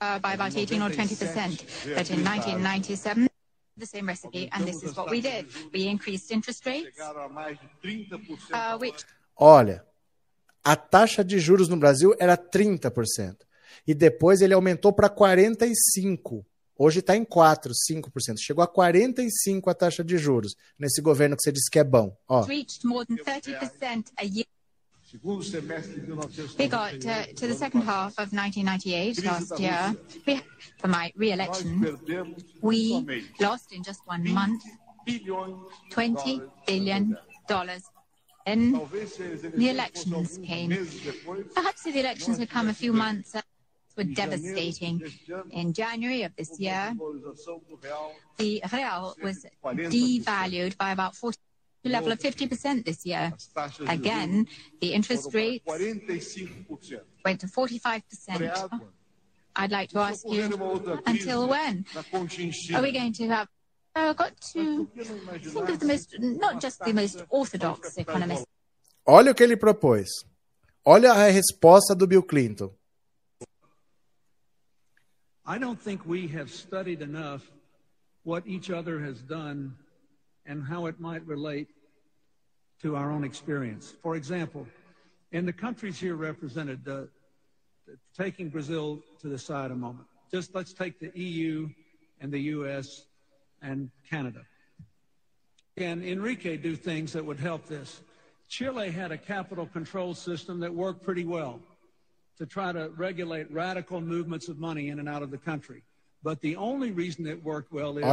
[0.00, 1.64] uh, by about 18 or 20 percent.
[1.94, 3.28] But in 1997,
[3.76, 5.46] the same recipe, and this is what we did.
[5.72, 8.18] We increased interest rates, Chegaram a mais de 30%
[8.52, 9.04] uh, which
[9.36, 9.84] Olha,
[10.62, 13.36] a taxa de juros no Brasil era 30%.
[13.86, 16.44] E depois ele aumentou para 45%.
[16.76, 18.36] Hoje está em 4%, 5%.
[18.38, 22.16] Chegou a 45% a taxa de juros nesse governo que você disse que é bom.
[22.28, 24.46] Ó, reached more than 30 percent a year.
[25.08, 27.06] segundo semestre de We got 1998.
[27.06, 29.96] uh, to the second half of 1998 last year.
[30.26, 30.42] We,
[30.80, 33.04] for my Nós re-election, perdemos we
[33.40, 34.64] lost in just one month
[35.06, 35.56] bilhões
[35.88, 37.82] de 20 dólares billion dollars.
[38.46, 40.68] As the eleições elections came.
[41.54, 43.34] Perhaps if the elections had come a few months,
[43.96, 45.00] were devastating.
[45.50, 51.14] In January of this year, uma valorização do real the real was devalued by about
[51.16, 51.38] 40
[51.84, 53.32] to level of 50% this year.
[53.34, 54.46] as taxas de Again,
[54.80, 56.36] the interest foram rates
[57.24, 58.80] went to 45%.
[59.56, 61.84] I'd like to ask you, Ocorrendo uma outra crise until when
[62.74, 63.48] are we going to have?
[63.96, 67.24] Uh, got to Por que não imaginar think of the most, not just the most
[67.30, 68.46] orthodox economists,
[69.06, 70.08] olha o que ele propôs.
[70.84, 72.74] Olha a resposta do Bill Clinton.
[75.46, 77.42] I don't think we have studied enough
[78.22, 79.76] what each other has done
[80.46, 81.68] and how it might relate
[82.80, 83.94] to our own experience.
[84.02, 84.66] For example,
[85.32, 87.02] in the countries here represented, uh,
[88.16, 91.68] taking Brazil to the side a moment, just let's take the EU
[92.22, 93.04] and the US
[93.60, 94.46] and Canada.
[95.76, 98.00] Can Enrique do things that would help this?
[98.48, 101.60] Chile had a capital control system that worked pretty well
[102.38, 105.82] to try to regulate radical movements of money in and out of the country.
[106.22, 108.04] But the only reason it worked well is.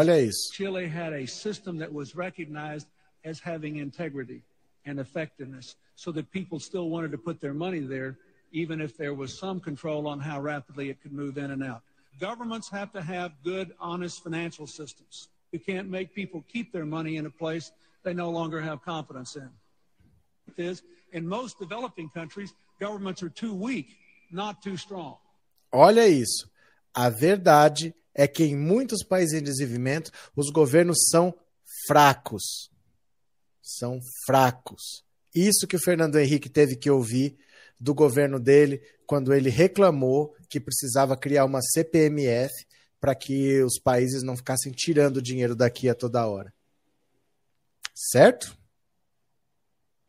[0.53, 2.87] Chile had a system that was recognized
[3.23, 4.43] as having integrity
[4.85, 8.17] and effectiveness so that people still wanted to put their money there,
[8.51, 11.81] even if there was some control on how rapidly it could move in and out.
[12.19, 15.29] Governments have to have good, honest financial systems.
[15.51, 17.71] You can't make people keep their money in a place
[18.03, 19.49] they no longer have confidence in
[20.57, 20.83] is
[21.13, 24.00] in most developing countries, governments are too weak, not too strong.
[25.71, 26.49] Olha isso.
[26.93, 31.33] A verdade é que em muitos países em desenvolvimento, os governos são
[31.87, 32.69] fracos.
[33.61, 35.03] São fracos.
[35.33, 37.37] Isso que o Fernando Henrique teve que ouvir
[37.79, 42.53] do governo dele quando ele reclamou que precisava criar uma CPMF
[42.99, 46.53] para que os países não ficassem tirando dinheiro daqui a toda hora.
[47.95, 48.55] Certo?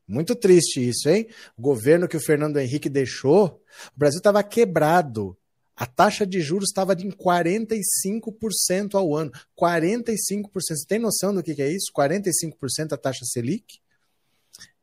[0.06, 1.26] Muito triste isso, hein?
[1.56, 3.62] O governo que o Fernando Henrique deixou,
[3.94, 5.36] o Brasil estava quebrado.
[5.74, 9.32] A taxa de juros estava em 45% ao ano.
[9.58, 10.50] 45%.
[10.54, 11.90] Você tem noção do que, que é isso?
[11.96, 13.80] 45% a taxa Selic?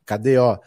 [0.05, 0.57] Cadê, ó?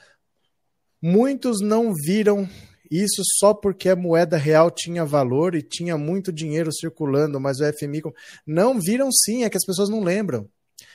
[1.01, 2.49] Muitos não viram
[2.89, 7.65] isso só porque a moeda real tinha valor e tinha muito dinheiro circulando, mas o
[7.73, 8.03] FMI.
[8.47, 10.49] Não viram sim, é que as pessoas não lembram.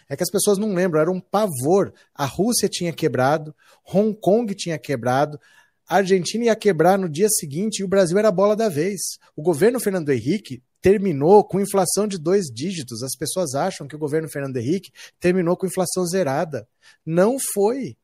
[0.08, 1.94] É que as pessoas não lembram, era um pavor.
[2.14, 3.56] A Rússia tinha quebrado,
[3.94, 5.40] Hong Kong tinha quebrado,
[5.88, 9.00] a Argentina ia quebrar no dia seguinte e o Brasil era a bola da vez.
[9.36, 13.02] O governo Fernando Henrique terminou com inflação de dois dígitos.
[13.02, 16.68] As pessoas acham que o governo Fernando Henrique terminou com inflação zerada.
[17.06, 17.96] Não foi.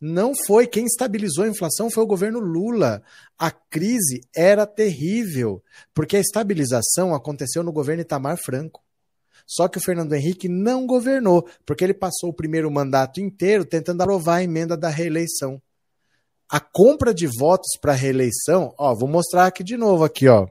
[0.00, 0.66] Não foi.
[0.66, 3.02] Quem estabilizou a inflação foi o governo Lula.
[3.38, 5.62] A crise era terrível,
[5.92, 8.82] porque a estabilização aconteceu no governo Itamar Franco.
[9.50, 14.00] Só que o Fernando Henrique não governou, porque ele passou o primeiro mandato inteiro tentando
[14.00, 15.60] aprovar a emenda da reeleição.
[16.48, 20.46] A compra de votos para reeleição, ó, vou mostrar aqui de novo aqui, ó.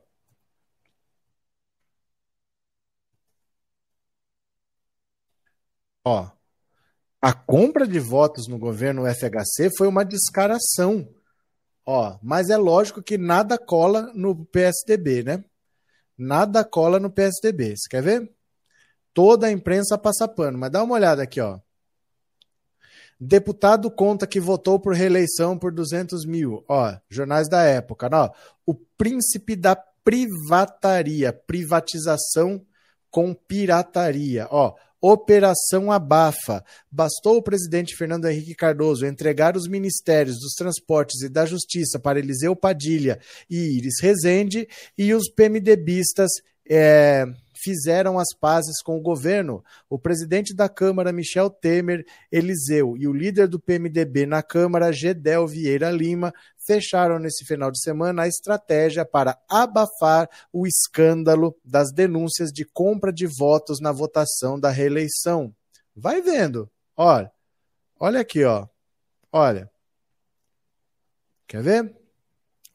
[6.03, 6.29] Ó,
[7.21, 11.07] a compra de votos no governo FHC foi uma descaração.
[11.85, 15.45] Ó, mas é lógico que nada cola no PSDB, né?
[16.17, 17.77] Nada cola no PSDB.
[17.77, 18.38] Você quer ver?
[19.19, 21.59] Toda a imprensa passa pano, mas dá uma olhada aqui, ó.
[23.19, 26.63] Deputado conta que votou por reeleição por 200 mil.
[26.69, 28.09] Ó, jornais da época.
[28.13, 28.31] Ó,
[28.65, 32.65] o príncipe da privataria, privatização
[33.11, 34.47] com pirataria.
[34.49, 36.63] Ó, Operação Abafa.
[36.89, 42.19] Bastou o presidente Fernando Henrique Cardoso entregar os ministérios dos Transportes e da Justiça para
[42.19, 43.19] Eliseu Padilha
[43.49, 44.65] e Iris Rezende
[44.97, 46.31] e os PMDBistas
[46.69, 47.25] é,
[47.55, 49.63] fizeram as pazes com o governo.
[49.89, 55.47] O presidente da Câmara, Michel Temer, Eliseu, e o líder do PMDB na Câmara, Gedel
[55.47, 56.31] Vieira Lima,
[56.65, 63.11] fecharam nesse final de semana a estratégia para abafar o escândalo das denúncias de compra
[63.11, 65.53] de votos na votação da reeleição.
[65.95, 66.69] Vai vendo.
[66.95, 67.31] Olha,
[67.99, 68.67] olha aqui, ó.
[69.31, 69.69] Olha.
[71.47, 71.98] Quer ver?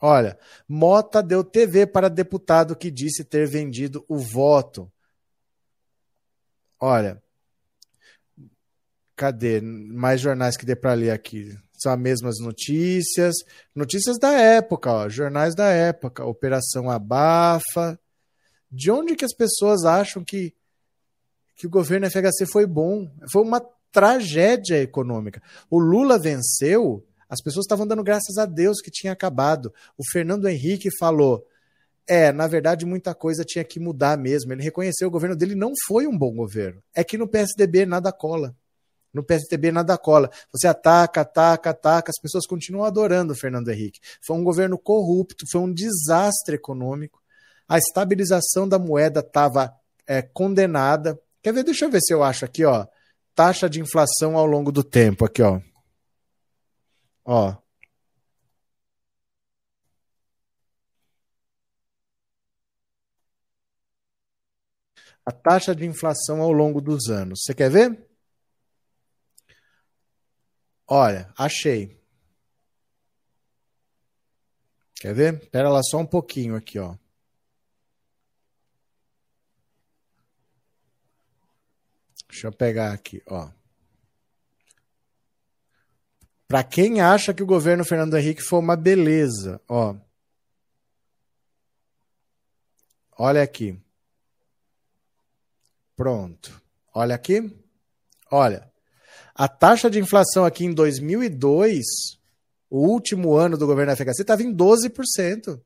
[0.00, 0.38] Olha,
[0.68, 4.90] Mota deu TV para deputado que disse ter vendido o voto.
[6.78, 7.22] Olha,
[9.16, 9.60] cadê?
[9.60, 13.34] Mais jornais que dê para ler aqui são as mesmas notícias,
[13.74, 17.98] notícias da época, ó, jornais da época, Operação Abafa.
[18.70, 20.54] De onde que as pessoas acham que,
[21.54, 23.08] que o governo FHC foi bom?
[23.30, 23.60] Foi uma
[23.92, 25.42] tragédia econômica.
[25.70, 29.72] O Lula venceu, as pessoas estavam dando graças a Deus que tinha acabado.
[29.96, 31.46] O Fernando Henrique falou:
[32.06, 34.52] é, na verdade, muita coisa tinha que mudar mesmo.
[34.52, 36.82] Ele reconheceu o governo dele não foi um bom governo.
[36.94, 38.54] É que no PSDB nada cola.
[39.12, 40.30] No PSDB nada cola.
[40.52, 44.00] Você ataca, ataca, ataca, as pessoas continuam adorando o Fernando Henrique.
[44.20, 47.22] Foi um governo corrupto, foi um desastre econômico.
[47.66, 49.72] A estabilização da moeda estava
[50.06, 51.18] é, condenada.
[51.42, 51.64] Quer ver?
[51.64, 52.86] Deixa eu ver se eu acho aqui, ó.
[53.34, 55.60] Taxa de inflação ao longo do tempo, aqui, ó.
[57.24, 57.56] Ó.
[65.26, 67.40] A taxa de inflação ao longo dos anos.
[67.42, 68.06] Você quer ver?
[70.86, 71.98] Olha, achei.
[74.94, 75.34] Quer ver?
[75.42, 76.96] Espera lá só um pouquinho aqui, ó.
[82.28, 83.48] Deixa eu pegar aqui, ó.
[86.46, 89.94] Para quem acha que o governo Fernando Henrique foi uma beleza, ó.
[93.16, 93.78] Olha aqui.
[95.96, 96.60] Pronto.
[96.92, 97.50] Olha aqui.
[98.30, 98.70] Olha.
[99.34, 101.84] A taxa de inflação aqui em 2002,
[102.68, 105.60] o último ano do governo FHC, estava em 12%.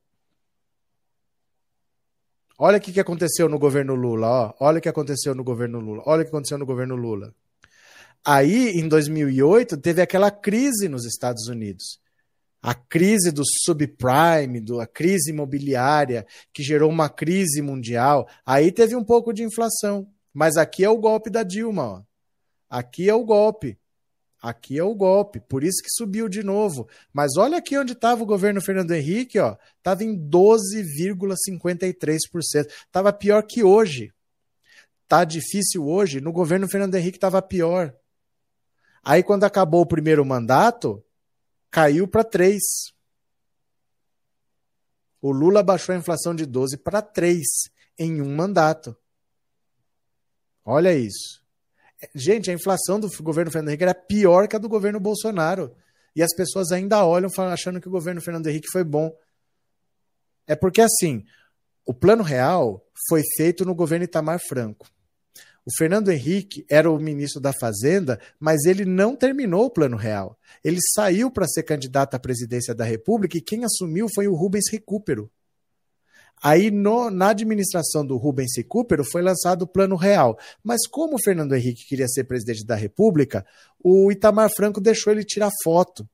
[2.57, 4.53] Olha o que aconteceu no governo Lula, ó.
[4.59, 6.03] Olha o que aconteceu no governo Lula.
[6.05, 7.33] Olha o que aconteceu no governo Lula.
[8.25, 11.99] Aí, em 2008, teve aquela crise nos Estados Unidos.
[12.61, 18.27] A crise do subprime, do, a crise imobiliária, que gerou uma crise mundial.
[18.45, 20.07] Aí teve um pouco de inflação.
[20.33, 21.83] Mas aqui é o golpe da Dilma.
[21.83, 22.01] Ó.
[22.69, 23.79] Aqui é o golpe.
[24.41, 25.39] Aqui é o golpe.
[25.39, 26.87] Por isso que subiu de novo.
[27.13, 29.55] Mas olha aqui onde estava o governo Fernando Henrique, ó.
[29.77, 32.67] Estava em 12,53%.
[32.67, 34.13] Estava pior que hoje.
[35.07, 36.21] Tá difícil hoje.
[36.21, 37.93] No governo Fernando Henrique estava pior.
[39.09, 41.03] Aí, quando acabou o primeiro mandato,
[41.71, 42.61] caiu para 3.
[45.19, 47.43] O Lula baixou a inflação de 12 para 3
[47.97, 48.95] em um mandato.
[50.63, 51.43] Olha isso.
[52.13, 55.75] Gente, a inflação do governo Fernando Henrique era pior que a do governo Bolsonaro.
[56.15, 59.11] E as pessoas ainda olham achando que o governo Fernando Henrique foi bom.
[60.45, 61.25] É porque, assim,
[61.83, 64.85] o Plano Real foi feito no governo Itamar Franco.
[65.65, 70.37] O Fernando Henrique era o ministro da Fazenda, mas ele não terminou o Plano Real.
[70.63, 74.69] Ele saiu para ser candidato à presidência da República e quem assumiu foi o Rubens
[74.71, 75.29] Recupero.
[76.41, 80.37] Aí, no, na administração do Rubens Recupero, foi lançado o Plano Real.
[80.63, 83.45] Mas como o Fernando Henrique queria ser presidente da República,
[83.83, 86.07] o Itamar Franco deixou ele tirar foto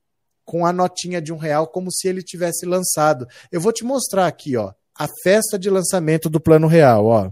[0.44, 3.26] com a notinha de um real, como se ele tivesse lançado.
[3.50, 7.30] Eu vou te mostrar aqui, ó, a festa de lançamento do Plano Real, ó.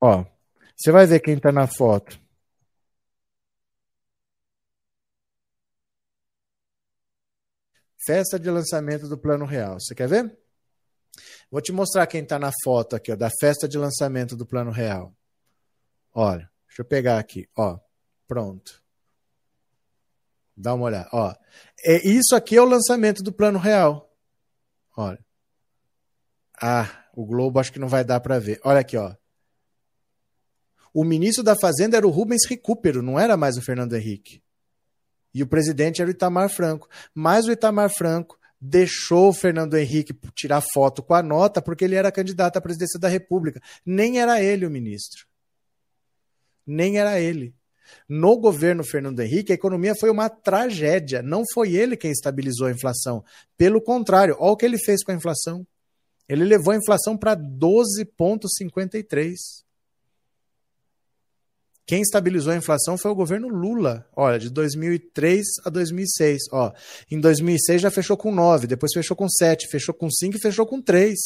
[0.00, 0.24] Ó,
[0.76, 2.18] você vai ver quem está na foto.
[8.06, 9.78] Festa de lançamento do Plano Real.
[9.78, 10.38] Você quer ver?
[11.50, 14.70] Vou te mostrar quem está na foto aqui, ó, da festa de lançamento do Plano
[14.70, 15.14] Real.
[16.14, 17.78] Olha, deixa eu pegar aqui, ó.
[18.26, 18.82] Pronto.
[20.56, 21.34] Dá uma olhada, ó.
[21.84, 24.10] É, isso aqui é o lançamento do Plano Real.
[24.96, 25.24] Olha.
[26.60, 28.60] Ah, o Globo acho que não vai dar para ver.
[28.64, 29.14] Olha aqui, ó.
[30.92, 34.42] O ministro da Fazenda era o Rubens Recupero, não era mais o Fernando Henrique.
[35.32, 36.88] E o presidente era o Itamar Franco.
[37.14, 41.94] Mas o Itamar Franco deixou o Fernando Henrique tirar foto com a nota porque ele
[41.94, 43.60] era candidato à presidência da República.
[43.86, 45.24] Nem era ele o ministro.
[46.66, 47.54] Nem era ele.
[48.08, 51.22] No governo Fernando Henrique, a economia foi uma tragédia.
[51.22, 53.24] Não foi ele quem estabilizou a inflação.
[53.56, 55.66] Pelo contrário, olha o que ele fez com a inflação.
[56.28, 59.36] Ele levou a inflação para 12,53.
[61.90, 64.06] Quem estabilizou a inflação foi o governo Lula.
[64.14, 66.42] Olha, de 2003 a 2006.
[66.52, 66.72] Ó,
[67.10, 70.64] em 2006 já fechou com 9, depois fechou com 7, fechou com 5 e fechou
[70.64, 71.18] com 3.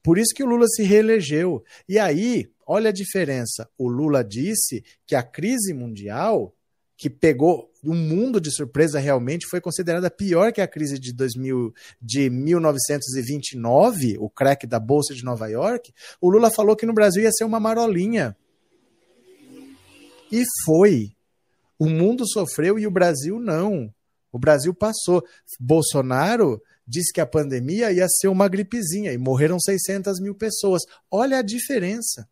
[0.00, 1.64] Por isso que o Lula se reelegeu.
[1.88, 3.68] E aí, olha a diferença.
[3.76, 6.54] O Lula disse que a crise mundial,
[6.96, 11.74] que pegou o mundo de surpresa realmente, foi considerada pior que a crise de, 2000,
[12.00, 15.92] de 1929, o crack da Bolsa de Nova York.
[16.20, 18.36] O Lula falou que no Brasil ia ser uma marolinha.
[20.34, 21.12] E foi.
[21.78, 23.88] O mundo sofreu e o Brasil não.
[24.32, 25.22] O Brasil passou.
[25.60, 30.82] Bolsonaro disse que a pandemia ia ser uma gripezinha e morreram 600 mil pessoas.
[31.08, 32.28] Olha a diferença.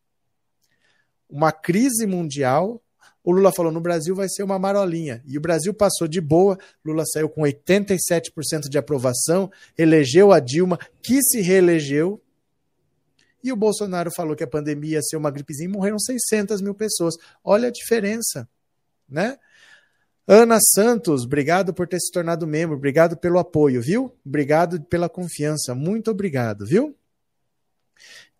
[1.30, 2.82] Uma crise mundial.
[3.22, 5.22] O Lula falou: no Brasil vai ser uma marolinha.
[5.24, 6.58] E o Brasil passou de boa.
[6.84, 9.48] Lula saiu com 87% de aprovação,
[9.78, 12.20] elegeu a Dilma, que se reelegeu.
[13.42, 16.74] E o Bolsonaro falou que a pandemia ia ser uma gripezinha e morreram 600 mil
[16.74, 17.14] pessoas.
[17.42, 18.48] Olha a diferença,
[19.08, 19.38] né?
[20.26, 24.16] Ana Santos, obrigado por ter se tornado membro, obrigado pelo apoio, viu?
[24.24, 26.96] Obrigado pela confiança, muito obrigado, viu?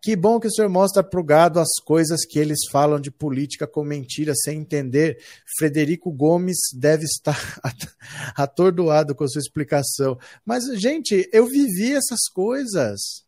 [0.01, 3.09] Que bom que o senhor mostra para o gado as coisas que eles falam de
[3.09, 5.23] política com mentira, sem entender.
[5.57, 7.39] Frederico Gomes deve estar
[8.35, 10.19] atordoado com a sua explicação.
[10.45, 13.25] Mas, gente, eu vivi essas coisas.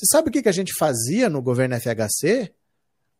[0.00, 2.54] Você sabe o que a gente fazia no governo FHC?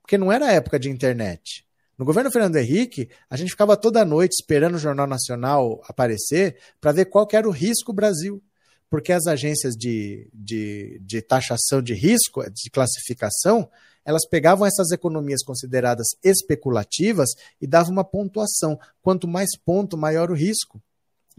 [0.01, 1.67] Porque não era época de internet.
[1.99, 6.93] No governo Fernando Henrique, a gente ficava toda noite esperando o Jornal Nacional aparecer para
[6.93, 8.43] ver qual era o risco Brasil.
[8.89, 13.71] Porque as agências de, de, de taxação de risco, de classificação,
[14.03, 17.29] elas pegavam essas economias consideradas especulativas
[17.61, 18.81] e davam uma pontuação.
[19.03, 20.83] Quanto mais ponto, maior o risco.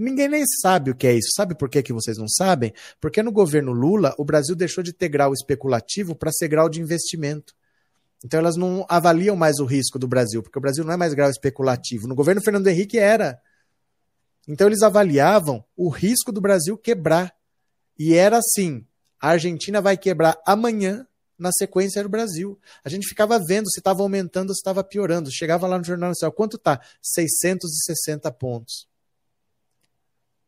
[0.01, 1.29] Ninguém nem sabe o que é isso.
[1.35, 2.73] Sabe por que, que vocês não sabem?
[2.99, 6.81] Porque no governo Lula, o Brasil deixou de ter grau especulativo para ser grau de
[6.81, 7.53] investimento.
[8.25, 11.13] Então elas não avaliam mais o risco do Brasil, porque o Brasil não é mais
[11.13, 12.07] grau especulativo.
[12.07, 13.39] No governo Fernando Henrique era.
[14.47, 17.31] Então eles avaliavam o risco do Brasil quebrar.
[17.97, 18.83] E era assim:
[19.19, 21.05] a Argentina vai quebrar amanhã,
[21.37, 22.59] na sequência era o Brasil.
[22.83, 25.31] A gente ficava vendo se estava aumentando ou se estava piorando.
[25.31, 26.81] Chegava lá no Jornal Nacional, quanto tá?
[27.03, 28.90] 660 pontos.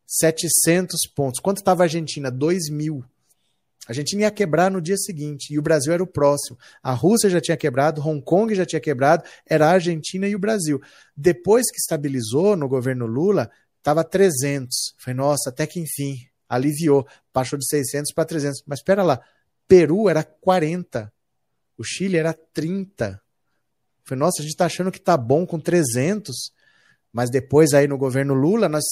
[0.06, 1.40] 700 pontos.
[1.40, 2.30] Quanto estava a Argentina?
[2.30, 3.04] 2 mil.
[3.86, 6.58] A Argentina ia quebrar no dia seguinte e o Brasil era o próximo.
[6.82, 10.38] A Rússia já tinha quebrado, Hong Kong já tinha quebrado, era a Argentina e o
[10.38, 10.80] Brasil.
[11.14, 14.94] Depois que estabilizou no governo Lula, estava 300.
[14.96, 16.16] Foi nossa, até que enfim,
[16.48, 18.62] aliviou, baixou de 600 para 300.
[18.66, 19.20] Mas espera lá,
[19.68, 21.12] Peru era 40,
[21.76, 23.20] o Chile era 30.
[24.02, 26.52] Foi nossa, a gente está achando que tá bom com 300,
[27.12, 28.84] mas depois aí no governo Lula nós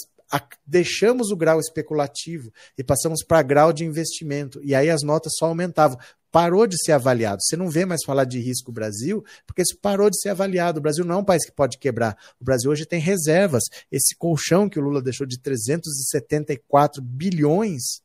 [0.66, 4.60] deixamos o grau especulativo e passamos para grau de investimento.
[4.62, 5.98] E aí as notas só aumentavam.
[6.30, 7.42] Parou de ser avaliado.
[7.42, 10.78] Você não vê mais falar de risco Brasil, porque isso parou de ser avaliado.
[10.78, 12.16] O Brasil não é um país que pode quebrar.
[12.40, 13.64] O Brasil hoje tem reservas.
[13.90, 18.00] Esse colchão que o Lula deixou de 374 bilhões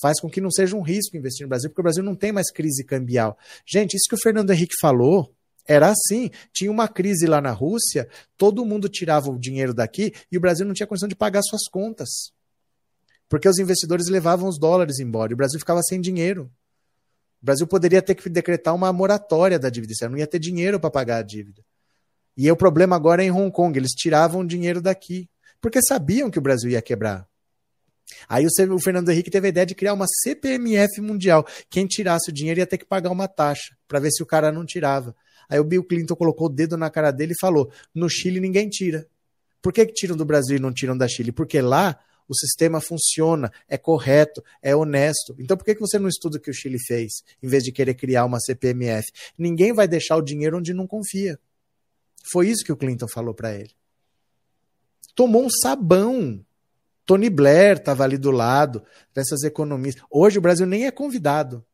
[0.00, 2.32] faz com que não seja um risco investir no Brasil, porque o Brasil não tem
[2.32, 3.36] mais crise cambial.
[3.66, 5.34] Gente, isso que o Fernando Henrique falou,
[5.66, 6.30] era assim.
[6.52, 10.66] Tinha uma crise lá na Rússia, todo mundo tirava o dinheiro daqui e o Brasil
[10.66, 12.08] não tinha condição de pagar suas contas.
[13.28, 16.50] Porque os investidores levavam os dólares embora e o Brasil ficava sem dinheiro.
[17.42, 20.90] O Brasil poderia ter que decretar uma moratória da dívida, não ia ter dinheiro para
[20.90, 21.62] pagar a dívida.
[22.36, 25.28] E o problema agora é em Hong Kong, eles tiravam dinheiro daqui,
[25.60, 27.26] porque sabiam que o Brasil ia quebrar.
[28.28, 31.46] Aí o Fernando Henrique teve a ideia de criar uma CPMF mundial.
[31.68, 34.52] Quem tirasse o dinheiro ia ter que pagar uma taxa, para ver se o cara
[34.52, 35.14] não tirava.
[35.48, 38.68] Aí o Bill Clinton colocou o dedo na cara dele e falou: no Chile ninguém
[38.68, 39.06] tira.
[39.62, 41.32] Por que, que tiram do Brasil e não tiram da Chile?
[41.32, 41.98] Porque lá
[42.28, 45.34] o sistema funciona, é correto, é honesto.
[45.38, 47.72] Então por que, que você não estuda o que o Chile fez, em vez de
[47.72, 49.06] querer criar uma CPMF?
[49.38, 51.38] Ninguém vai deixar o dinheiro onde não confia.
[52.30, 53.70] Foi isso que o Clinton falou para ele.
[55.14, 56.44] Tomou um sabão.
[57.04, 58.82] Tony Blair estava ali do lado
[59.14, 59.94] dessas economias.
[60.10, 61.64] Hoje o Brasil nem é convidado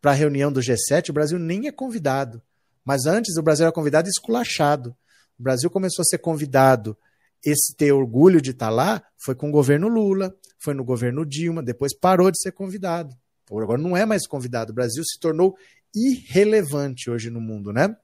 [0.00, 2.42] para a reunião do G7, o Brasil nem é convidado.
[2.84, 4.96] Mas antes o Brasil era convidado e esculachado.
[5.38, 6.96] O Brasil começou a ser convidado.
[7.44, 11.24] Esse ter orgulho de estar tá lá foi com o governo Lula, foi no governo
[11.24, 13.16] Dilma, depois parou de ser convidado.
[13.50, 14.70] Agora não é mais convidado.
[14.70, 15.56] O Brasil se tornou
[15.94, 17.96] irrelevante hoje no mundo, né?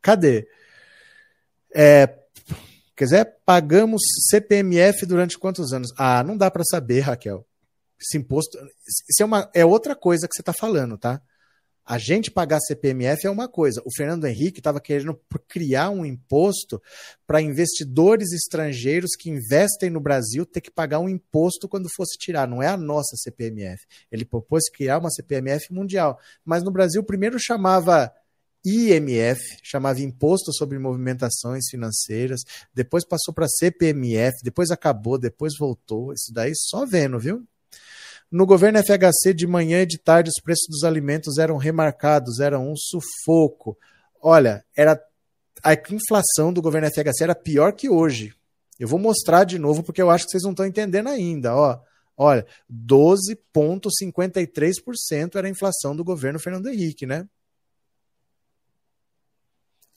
[0.00, 0.46] Cadê?
[1.74, 2.06] É,
[2.94, 5.92] quer dizer, pagamos CPMF durante quantos anos?
[5.96, 7.46] Ah, não dá para saber, Raquel.
[8.00, 8.56] Esse imposto.
[9.08, 11.20] Isso é, uma, é outra coisa que você está falando, tá?
[11.90, 13.80] A gente pagar CPMF é uma coisa.
[13.82, 16.82] O Fernando Henrique estava querendo criar um imposto
[17.26, 22.46] para investidores estrangeiros que investem no Brasil ter que pagar um imposto quando fosse tirar.
[22.46, 23.82] Não é a nossa CPMF.
[24.12, 26.20] Ele propôs criar uma CPMF mundial.
[26.44, 28.12] Mas no Brasil, primeiro chamava
[28.62, 32.42] IMF, chamava Imposto sobre Movimentações Financeiras,
[32.74, 36.12] depois passou para CPMF, depois acabou, depois voltou.
[36.12, 37.46] Isso daí só vendo, viu?
[38.30, 42.58] No governo FHC, de manhã e de tarde, os preços dos alimentos eram remarcados, era
[42.58, 43.74] um sufoco.
[44.20, 45.02] Olha, era
[45.64, 48.34] a inflação do governo FHC era pior que hoje.
[48.78, 51.56] Eu vou mostrar de novo porque eu acho que vocês não estão entendendo ainda.
[51.56, 51.80] Ó,
[52.16, 57.26] olha, 12,53% era a inflação do governo Fernando Henrique, né?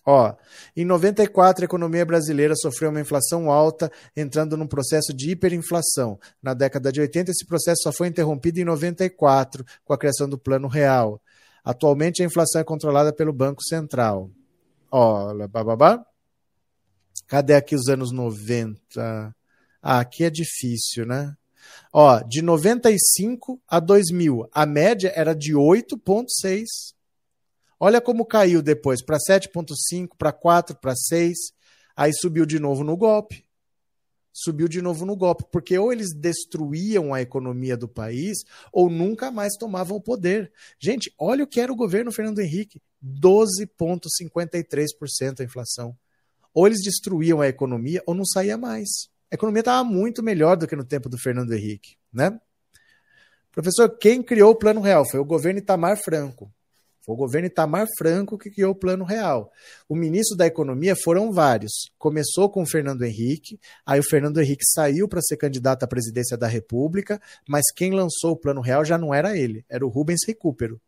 [0.05, 0.33] Ó,
[0.75, 6.19] em 94, a economia brasileira sofreu uma inflação alta, entrando num processo de hiperinflação.
[6.41, 10.37] Na década de 80, esse processo só foi interrompido em 94, com a criação do
[10.37, 11.21] Plano Real.
[11.63, 14.31] Atualmente, a inflação é controlada pelo Banco Central.
[14.89, 16.03] Olha, bababá.
[17.27, 19.33] Cadê aqui os anos 90?
[19.81, 21.33] Ah, aqui é difícil, né?
[21.93, 26.65] Ó, de 95 a 2000, a média era de 8,6.
[27.83, 31.35] Olha como caiu depois para 7,5, para 4, para 6.
[31.95, 33.43] Aí subiu de novo no golpe.
[34.31, 38.37] Subiu de novo no golpe, porque ou eles destruíam a economia do país
[38.71, 40.51] ou nunca mais tomavam o poder.
[40.79, 45.97] Gente, olha o que era o governo Fernando Henrique: 12,53% a inflação.
[46.53, 49.09] Ou eles destruíam a economia ou não saía mais.
[49.31, 52.39] A economia estava muito melhor do que no tempo do Fernando Henrique, né?
[53.51, 55.03] Professor, quem criou o Plano Real?
[55.09, 56.53] Foi o governo Itamar Franco.
[57.03, 59.51] Foi o governo Itamar Franco que criou o Plano Real.
[59.89, 61.71] O ministro da Economia foram vários.
[61.97, 66.37] Começou com o Fernando Henrique, aí o Fernando Henrique saiu para ser candidato à presidência
[66.37, 70.19] da República, mas quem lançou o Plano Real já não era ele, era o Rubens
[70.27, 70.79] Recupero.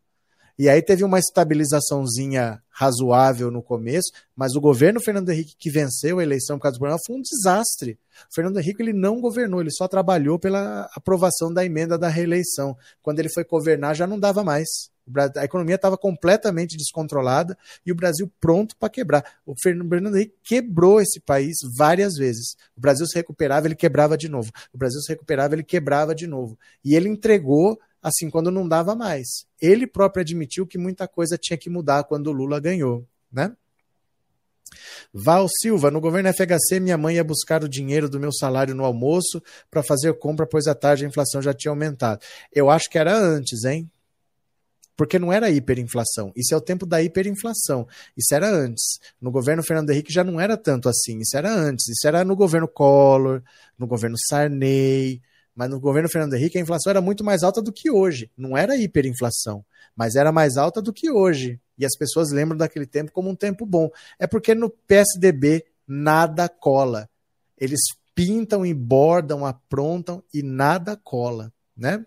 [0.56, 6.20] E aí teve uma estabilizaçãozinha razoável no começo, mas o governo Fernando Henrique que venceu
[6.20, 7.98] a eleição por causa do Plano foi um desastre.
[8.30, 12.76] O Fernando Henrique ele não governou, ele só trabalhou pela aprovação da emenda da reeleição.
[13.02, 14.93] Quando ele foi governar já não dava mais.
[15.38, 19.24] A economia estava completamente descontrolada e o Brasil pronto para quebrar.
[19.44, 22.56] O Fernando Henrique quebrou esse país várias vezes.
[22.76, 24.50] O Brasil se recuperava, ele quebrava de novo.
[24.72, 26.58] O Brasil se recuperava, ele quebrava de novo.
[26.84, 29.46] E ele entregou assim quando não dava mais.
[29.60, 33.54] Ele próprio admitiu que muita coisa tinha que mudar quando o Lula ganhou, né?
[35.12, 38.84] Val Silva, no governo FHC, minha mãe ia buscar o dinheiro do meu salário no
[38.84, 42.20] almoço para fazer compra, pois à tarde a inflação já tinha aumentado.
[42.52, 43.90] Eu acho que era antes, hein?
[44.96, 46.32] Porque não era hiperinflação.
[46.36, 47.86] Isso é o tempo da hiperinflação.
[48.16, 48.98] Isso era antes.
[49.20, 51.18] No governo Fernando Henrique já não era tanto assim.
[51.18, 51.88] Isso era antes.
[51.88, 53.42] Isso era no governo Collor,
[53.78, 55.20] no governo Sarney.
[55.54, 58.30] Mas no governo Fernando Henrique a inflação era muito mais alta do que hoje.
[58.36, 59.64] Não era hiperinflação,
[59.94, 61.60] mas era mais alta do que hoje.
[61.78, 63.88] E as pessoas lembram daquele tempo como um tempo bom.
[64.18, 67.08] É porque no PSDB nada cola.
[67.56, 67.80] Eles
[68.14, 72.04] pintam e bordam, aprontam e nada cola, né?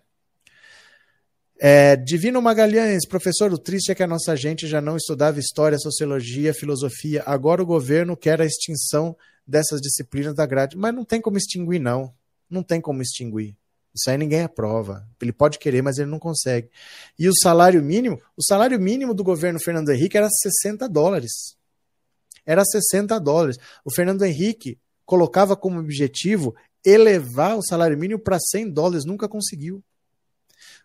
[1.60, 5.76] É, Divino Magalhães, professor, o triste é que a nossa gente já não estudava história,
[5.76, 7.24] sociologia, filosofia.
[7.26, 10.76] Agora o governo quer a extinção dessas disciplinas da grade.
[10.76, 12.14] Mas não tem como extinguir, não.
[12.48, 13.56] Não tem como extinguir.
[13.92, 15.04] Isso aí ninguém aprova.
[15.20, 16.70] Ele pode querer, mas ele não consegue.
[17.18, 18.20] E o salário mínimo?
[18.36, 21.56] O salário mínimo do governo Fernando Henrique era 60 dólares.
[22.46, 23.58] Era 60 dólares.
[23.84, 26.54] O Fernando Henrique colocava como objetivo
[26.84, 29.82] elevar o salário mínimo para 100 dólares, nunca conseguiu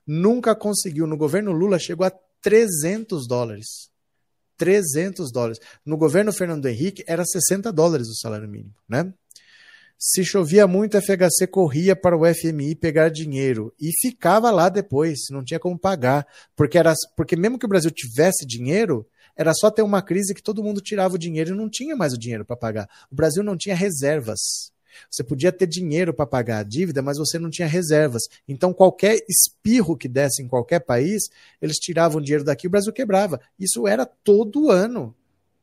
[0.05, 1.07] nunca conseguiu.
[1.07, 2.11] No governo Lula chegou a
[2.41, 3.89] 300 dólares.
[4.57, 5.59] 300 dólares.
[5.85, 9.13] No governo Fernando Henrique era 60 dólares o salário mínimo, né?
[9.97, 15.19] Se chovia muito, a FHC corria para o FMI pegar dinheiro e ficava lá depois,
[15.31, 16.27] não tinha como pagar,
[16.57, 20.43] porque era porque mesmo que o Brasil tivesse dinheiro, era só ter uma crise que
[20.43, 22.89] todo mundo tirava o dinheiro e não tinha mais o dinheiro para pagar.
[23.09, 24.72] O Brasil não tinha reservas.
[25.09, 28.23] Você podia ter dinheiro para pagar a dívida, mas você não tinha reservas.
[28.47, 31.23] Então, qualquer espirro que desse em qualquer país,
[31.61, 33.39] eles tiravam dinheiro daqui e o Brasil quebrava.
[33.59, 35.15] Isso era todo ano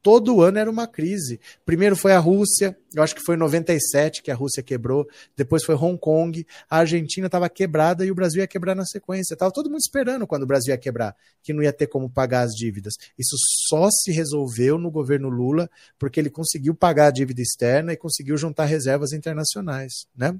[0.02, 1.40] todo ano era uma crise.
[1.64, 5.06] Primeiro foi a Rússia, eu acho que foi em 97 que a Rússia quebrou,
[5.36, 9.34] depois foi Hong Kong, a Argentina estava quebrada e o Brasil ia quebrar na sequência.
[9.34, 12.42] Estava todo mundo esperando quando o Brasil ia quebrar, que não ia ter como pagar
[12.42, 12.94] as dívidas.
[13.18, 13.36] Isso
[13.68, 18.36] só se resolveu no governo Lula, porque ele conseguiu pagar a dívida externa e conseguiu
[18.36, 20.36] juntar reservas internacionais, né?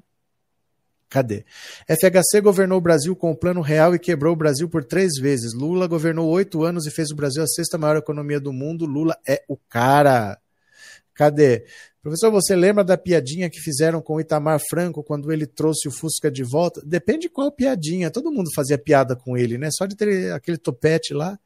[1.11, 1.43] Cadê?
[1.89, 5.53] FHC governou o Brasil com o Plano Real e quebrou o Brasil por três vezes.
[5.53, 8.85] Lula governou oito anos e fez o Brasil a sexta maior economia do mundo.
[8.85, 10.39] Lula é o cara.
[11.13, 11.65] Cadê?
[12.01, 15.91] Professor, você lembra da piadinha que fizeram com o Itamar Franco quando ele trouxe o
[15.91, 16.81] Fusca de volta?
[16.85, 18.09] Depende de qual piadinha.
[18.09, 19.67] Todo mundo fazia piada com ele, né?
[19.69, 21.37] Só de ter aquele topete lá.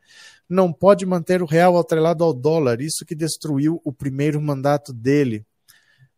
[0.48, 2.82] Não pode manter o real atrelado ao dólar.
[2.82, 5.44] Isso que destruiu o primeiro mandato dele.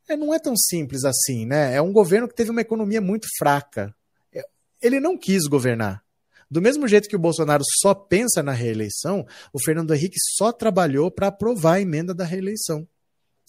[0.08, 1.74] É, não é tão simples assim, né?
[1.74, 3.94] É um governo que teve uma economia muito fraca.
[4.34, 4.42] É,
[4.82, 6.04] ele não quis governar.
[6.50, 11.12] Do mesmo jeito que o Bolsonaro só pensa na reeleição, o Fernando Henrique só trabalhou
[11.12, 12.88] para aprovar a emenda da reeleição.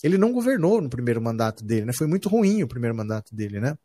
[0.02, 1.92] Ele não governou no primeiro mandato dele, né?
[1.96, 3.76] Foi muito ruim o primeiro mandato dele, né?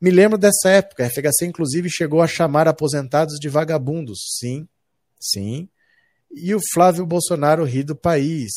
[0.00, 1.04] Me lembro dessa época.
[1.04, 4.18] A FHC, inclusive, chegou a chamar aposentados de vagabundos.
[4.38, 4.68] Sim,
[5.18, 5.68] sim.
[6.30, 8.52] E o Flávio Bolsonaro ri do país.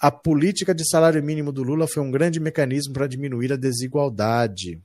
[0.00, 4.80] A política de salário mínimo do Lula foi um grande mecanismo para diminuir a desigualdade.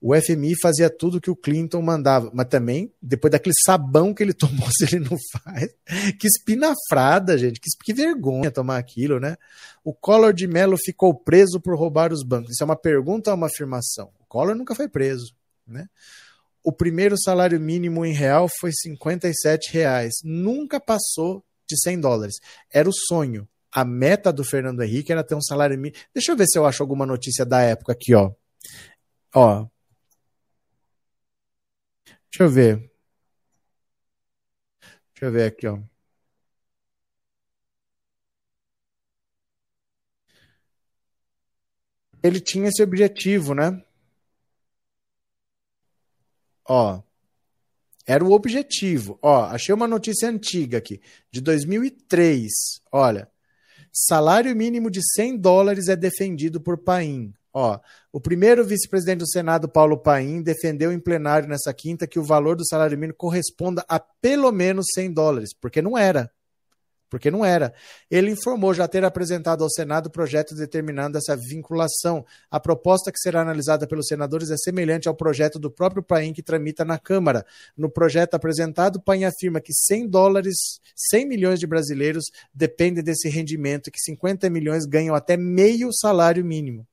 [0.00, 4.32] O FMI fazia tudo que o Clinton mandava, mas também, depois daquele sabão que ele
[4.34, 5.68] tomou, se ele não faz.
[6.18, 7.60] Que espinafrada, gente.
[7.60, 9.36] Que, que vergonha tomar aquilo, né?
[9.84, 12.52] O Collor de Mello ficou preso por roubar os bancos.
[12.52, 14.10] Isso é uma pergunta ou uma afirmação?
[14.18, 15.34] O Collor nunca foi preso,
[15.66, 15.86] né?
[16.64, 20.14] O primeiro salário mínimo em real foi 57 reais.
[20.24, 22.34] Nunca passou de 100 dólares.
[22.72, 23.46] Era o sonho.
[23.72, 26.02] A meta do Fernando Henrique era ter um salário mínimo.
[26.14, 28.32] Deixa eu ver se eu acho alguma notícia da época aqui, ó.
[29.34, 29.66] Ó,
[32.30, 32.90] Deixa eu ver.
[35.14, 35.78] Deixa eu ver aqui, ó.
[42.22, 43.82] Ele tinha esse objetivo, né?
[46.68, 47.02] Ó.
[48.06, 49.18] Era o objetivo.
[49.22, 52.50] Ó, achei uma notícia antiga aqui, de 2003.
[52.92, 53.30] Olha.
[53.92, 57.32] Salário mínimo de 100 dólares é defendido por Paim.
[57.52, 57.78] Ó,
[58.12, 62.56] o primeiro vice-presidente do Senado, Paulo Paim, defendeu em plenário nessa quinta que o valor
[62.56, 66.30] do salário mínimo corresponda a pelo menos 100 dólares, porque não era.
[67.10, 67.74] Porque não era.
[68.08, 72.24] Ele informou já ter apresentado ao Senado o projeto determinando essa vinculação.
[72.48, 76.42] A proposta que será analisada pelos senadores é semelhante ao projeto do próprio Paim que
[76.42, 77.44] tramita na Câmara.
[77.76, 80.56] No projeto apresentado, Paim afirma que 100 dólares,
[80.94, 86.44] 100 milhões de brasileiros dependem desse rendimento e que 50 milhões ganham até meio salário
[86.44, 86.86] mínimo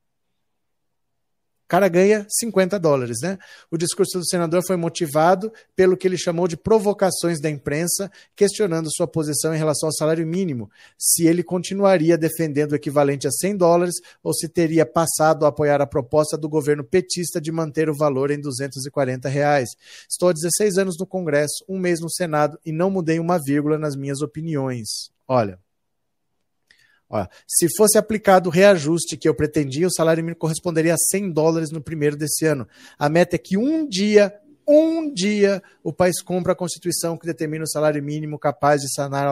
[1.68, 3.38] cara ganha 50 dólares, né?
[3.69, 8.89] O discurso do senador foi motivado pelo que ele chamou de provocações da imprensa, questionando
[8.91, 13.57] sua posição em relação ao salário mínimo, se ele continuaria defendendo o equivalente a 100
[13.57, 17.95] dólares ou se teria passado a apoiar a proposta do governo petista de manter o
[17.95, 19.69] valor em 240 reais.
[20.10, 23.77] Estou há 16 anos no Congresso, um mês no Senado e não mudei uma vírgula
[23.77, 24.88] nas minhas opiniões.
[25.27, 25.60] Olha,
[27.09, 31.31] Ó, se fosse aplicado o reajuste que eu pretendia, o salário mínimo corresponderia a 100
[31.31, 32.67] dólares no primeiro desse ano.
[32.99, 34.34] A meta é que um dia,
[34.67, 39.27] um dia, o país cumpra a Constituição que determina o salário mínimo capaz de sanar.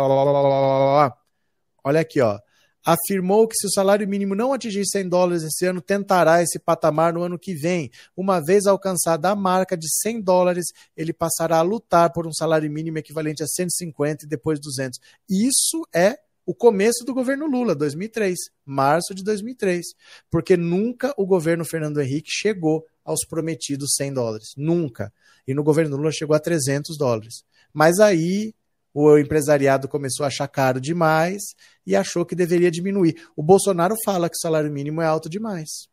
[1.83, 2.39] Olha aqui, ó.
[2.85, 7.11] Afirmou que se o salário mínimo não atingir 100 dólares esse ano, tentará esse patamar
[7.11, 7.89] no ano que vem.
[8.15, 10.65] Uma vez alcançada a marca de 100 dólares,
[10.95, 14.99] ele passará a lutar por um salário mínimo equivalente a 150 e depois 200.
[15.27, 18.35] Isso é o começo do governo Lula, 2003,
[18.65, 19.85] março de 2003,
[20.29, 25.11] porque nunca o governo Fernando Henrique chegou aos prometidos 100 dólares, nunca.
[25.47, 27.43] E no governo Lula chegou a 300 dólares.
[27.73, 28.53] Mas aí
[28.93, 31.41] o empresariado começou a achar caro demais
[31.85, 33.27] e achou que deveria diminuir.
[33.35, 35.89] O Bolsonaro fala que o salário mínimo é alto demais.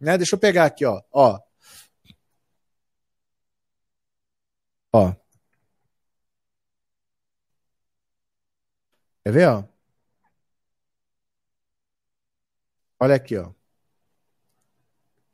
[0.00, 0.16] Né?
[0.18, 1.00] Deixa eu pegar aqui, ó.
[1.12, 1.38] Ó.
[4.92, 5.14] Ó.
[9.24, 9.73] Quer ver, ó?
[13.04, 13.50] Olha aqui, ó.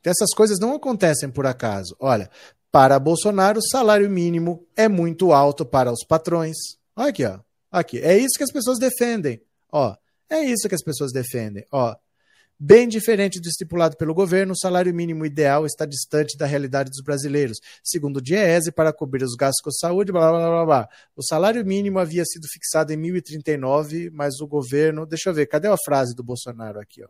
[0.03, 1.95] Essas coisas não acontecem por acaso.
[2.01, 2.29] Olha,
[2.73, 6.57] para Bolsonaro, o salário mínimo é muito alto para os patrões.
[6.97, 7.39] Olha aqui, ó.
[7.71, 8.01] Aqui.
[8.01, 9.41] É isso que as pessoas defendem.
[9.71, 9.95] Ó,
[10.29, 11.65] é isso que as pessoas defendem.
[11.71, 11.95] Ó,
[12.59, 17.05] bem diferente do estipulado pelo governo, o salário mínimo ideal está distante da realidade dos
[17.05, 17.59] brasileiros.
[17.85, 20.89] Segundo o DIEESE, para cobrir os gastos com saúde, blá, blá, blá, blá.
[21.15, 25.07] O salário mínimo havia sido fixado em 1039, mas o governo...
[25.07, 27.09] Deixa eu ver, cadê a frase do Bolsonaro aqui, ó?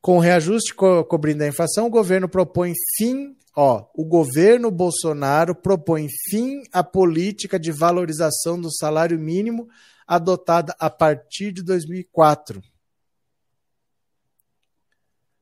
[0.00, 3.36] Com reajuste co cobrindo a inflação, o governo propõe fim.
[3.56, 9.68] Ó, o governo Bolsonaro propõe fim à política de valorização do salário mínimo
[10.06, 12.60] adotada a partir de 2004.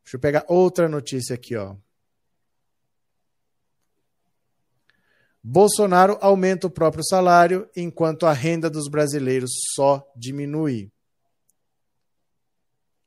[0.05, 1.77] Deixa eu pegar outra notícia aqui, ó.
[5.43, 10.94] Bolsonaro aumenta o próprio salário enquanto a renda dos brasileiros só diminui.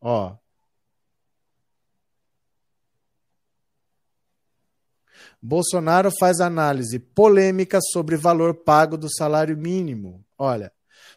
[0.09, 0.37] Ó.
[5.41, 10.25] Bolsonaro faz análise polêmica sobre valor pago do salário mínimo.
[10.37, 10.71] Olha,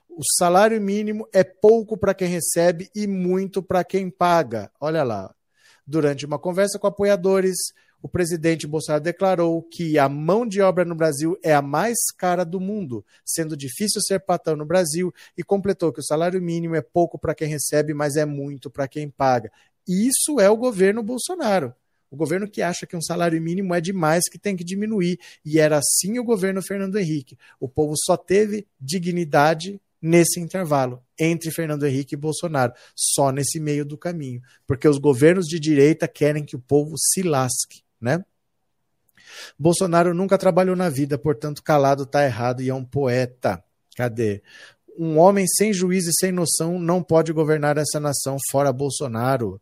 [0.09, 4.73] o salário mínimo é pouco para quem recebe e muito para quem paga.
[4.81, 5.33] Olha lá.
[5.87, 7.59] Durante uma conversa com apoiadores,
[8.03, 12.45] o presidente Bolsonaro declarou que a mão de obra no Brasil é a mais cara
[12.45, 16.81] do mundo, sendo difícil ser patrão no Brasil, e completou que o salário mínimo é
[16.83, 19.53] pouco para quem recebe, mas é muito para quem paga.
[19.87, 21.75] Isso é o governo Bolsonaro.
[22.11, 25.19] O governo que acha que um salário mínimo é demais, que tem que diminuir.
[25.45, 27.39] E era assim o governo Fernando Henrique.
[27.61, 33.85] O povo só teve dignidade nesse intervalo entre Fernando Henrique e Bolsonaro, só nesse meio
[33.85, 38.25] do caminho, porque os governos de direita querem que o povo se lasque, né?
[39.59, 43.63] Bolsonaro nunca trabalhou na vida, portanto, calado tá errado e é um poeta.
[43.97, 44.43] Cadê?
[44.99, 49.61] Um homem sem juízo e sem noção não pode governar essa nação fora Bolsonaro.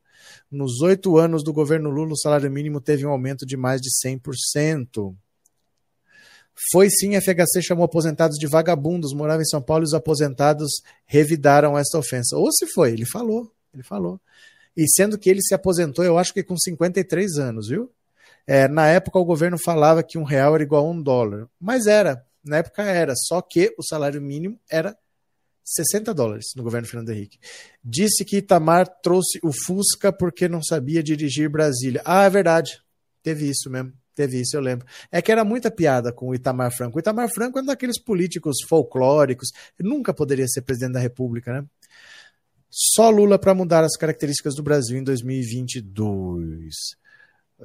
[0.50, 3.88] Nos oito anos do governo Lula, o salário mínimo teve um aumento de mais de
[4.04, 5.14] 100%.
[6.72, 10.82] Foi sim, a FHC chamou aposentados de vagabundos, morava em São Paulo e os aposentados
[11.06, 12.36] revidaram esta ofensa.
[12.36, 14.20] Ou se foi, ele falou, ele falou.
[14.76, 17.90] E sendo que ele se aposentou, eu acho que com 53 anos, viu?
[18.50, 21.46] É, na época o governo falava que um real era igual a um dólar.
[21.60, 24.96] Mas era, na época era, só que o salário mínimo era
[25.62, 27.38] 60 dólares no governo Fernando Henrique.
[27.84, 32.00] Disse que Itamar trouxe o Fusca porque não sabia dirigir Brasília.
[32.06, 32.82] Ah, é verdade.
[33.22, 33.92] Teve isso mesmo.
[34.14, 34.86] Teve isso, eu lembro.
[35.12, 36.96] É que era muita piada com o Itamar Franco.
[36.96, 39.50] O Itamar Franco é um daqueles políticos folclóricos.
[39.78, 41.66] Nunca poderia ser presidente da República, né?
[42.70, 46.74] Só Lula para mudar as características do Brasil em 2022.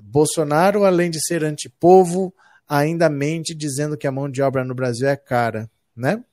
[0.01, 2.33] Bolsonaro, além de ser antipovo,
[2.67, 6.23] ainda mente dizendo que a mão de obra no Brasil é cara, né?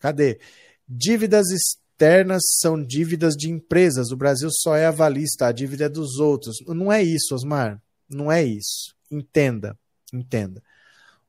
[0.00, 0.40] Cadê?
[0.88, 4.10] Dívidas externas são dívidas de empresas.
[4.10, 6.56] O Brasil só é avalista, a dívida é dos outros.
[6.66, 7.80] Não é isso, Osmar.
[8.08, 8.94] Não é isso.
[9.10, 9.78] Entenda,
[10.12, 10.62] entenda.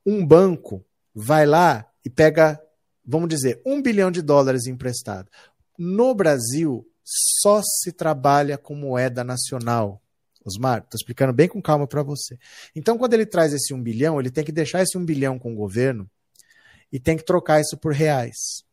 [0.06, 0.84] Um banco
[1.14, 2.60] vai lá e pega,
[3.06, 5.30] vamos dizer, um bilhão de dólares emprestado.
[5.78, 10.02] No Brasil, só se trabalha com moeda nacional.
[10.44, 12.38] Osmar, estou explicando bem com calma para você.
[12.76, 15.54] Então, quando ele traz esse um bilhão, ele tem que deixar esse um bilhão com
[15.54, 16.10] o governo
[16.92, 18.64] e tem que trocar isso por reais.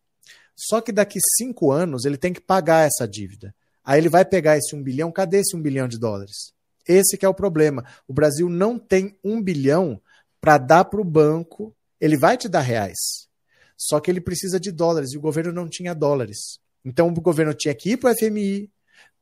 [0.56, 3.54] Só que daqui cinco anos ele tem que pagar essa dívida.
[3.84, 6.52] Aí ele vai pegar esse um bilhão, cadê esse um bilhão de dólares?
[6.86, 7.84] Esse que é o problema.
[8.08, 10.00] O Brasil não tem um bilhão
[10.40, 11.74] para dar para o banco.
[12.00, 13.28] Ele vai te dar reais.
[13.76, 16.58] Só que ele precisa de dólares e o governo não tinha dólares.
[16.84, 18.70] Então o governo tinha que ir para o FMI,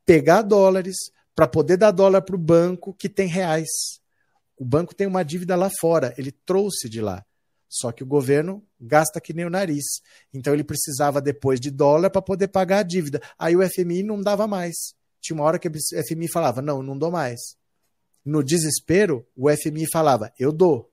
[0.05, 3.69] pegar dólares para poder dar dólar para o banco que tem reais.
[4.57, 7.23] O banco tem uma dívida lá fora, ele trouxe de lá.
[7.69, 9.83] Só que o governo gasta que nem o nariz.
[10.33, 13.21] Então ele precisava depois de dólar para poder pagar a dívida.
[13.37, 14.95] Aí o FMI não dava mais.
[15.21, 15.71] Tinha uma hora que o
[16.07, 17.39] FMI falava: não, não dou mais.
[18.25, 20.91] No desespero, o FMI falava: eu dou.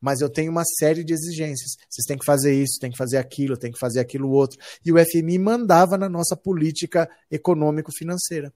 [0.00, 1.76] Mas eu tenho uma série de exigências.
[1.88, 4.58] Vocês têm que fazer isso, têm que fazer aquilo, têm que fazer aquilo outro.
[4.84, 8.52] E o FMI mandava na nossa política econômico-financeira.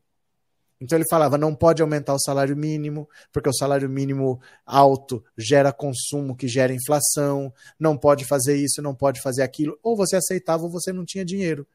[0.81, 5.73] Então ele falava: não pode aumentar o salário mínimo, porque o salário mínimo alto gera
[5.73, 9.79] consumo que gera inflação, não pode fazer isso, não pode fazer aquilo.
[9.83, 11.67] Ou você aceitava ou você não tinha dinheiro.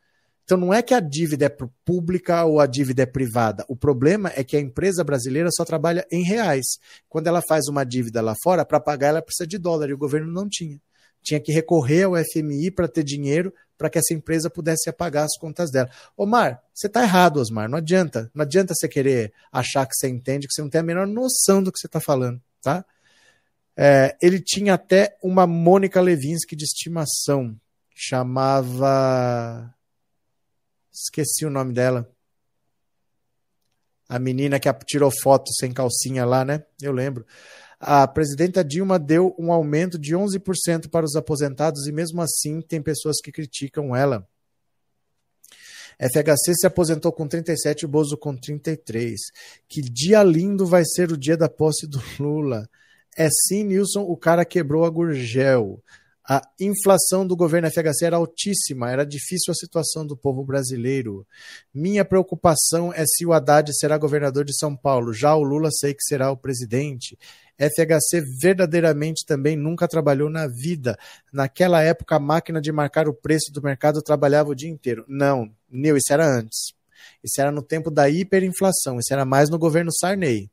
[0.44, 3.66] Então não é que a dívida é pública ou a dívida é privada.
[3.70, 6.66] O problema é que a empresa brasileira só trabalha em reais.
[7.08, 9.98] Quando ela faz uma dívida lá fora, para pagar ela precisa de dólar e o
[9.98, 10.80] governo não tinha.
[11.22, 15.38] Tinha que recorrer ao FMI para ter dinheiro para que essa empresa pudesse apagar as
[15.38, 15.90] contas dela.
[16.16, 17.70] Omar, você está errado, Osmar.
[17.70, 18.32] Não adianta.
[18.34, 21.62] Não adianta você querer achar que você entende, que você não tem a menor noção
[21.62, 22.86] do que você está falando, tá?
[23.76, 27.60] É, ele tinha até uma Mônica Levinsky de estimação.
[27.96, 29.74] Chamava.
[30.92, 32.10] Esqueci o nome dela.
[34.08, 36.64] A menina que tirou foto sem calcinha lá, né?
[36.82, 37.26] Eu lembro
[37.86, 42.82] a presidenta Dilma deu um aumento de 11% para os aposentados e, mesmo assim, tem
[42.82, 44.26] pessoas que criticam ela.
[46.00, 49.20] FHC se aposentou com 37 e Bozo com 33.
[49.68, 52.68] Que dia lindo vai ser o dia da posse do Lula.
[53.18, 55.84] É sim, Nilson, o cara quebrou a Gurgel.
[56.28, 61.28] A inflação do governo FHC era altíssima, era difícil a situação do povo brasileiro.
[61.74, 65.14] Minha preocupação é se o Haddad será governador de São Paulo.
[65.14, 67.20] Já o Lula sei que será o presidente.
[67.58, 70.98] FHC verdadeiramente também nunca trabalhou na vida.
[71.32, 75.06] Naquela época, a máquina de marcar o preço do mercado trabalhava o dia inteiro.
[75.08, 76.74] Não, Nil, isso era antes.
[77.24, 80.50] Isso era no tempo da hiperinflação, isso era mais no governo Sarney.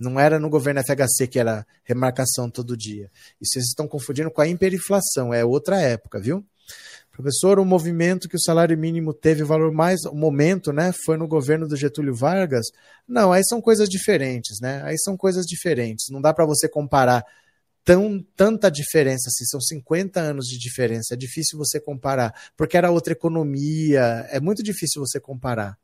[0.00, 3.10] Não era no governo FHC que era remarcação todo dia.
[3.40, 6.44] Isso vocês estão confundindo com a hiperinflação, é outra época, viu?
[7.14, 11.28] Professor, o movimento que o salário mínimo teve valor mais, o momento, né, foi no
[11.28, 12.66] governo do Getúlio Vargas?
[13.06, 14.82] Não, aí são coisas diferentes, né?
[14.82, 16.06] Aí são coisas diferentes.
[16.10, 17.24] Não dá para você comparar
[17.84, 22.90] tão, tanta diferença, assim, são 50 anos de diferença, é difícil você comparar, porque era
[22.90, 25.78] outra economia, é muito difícil você comparar.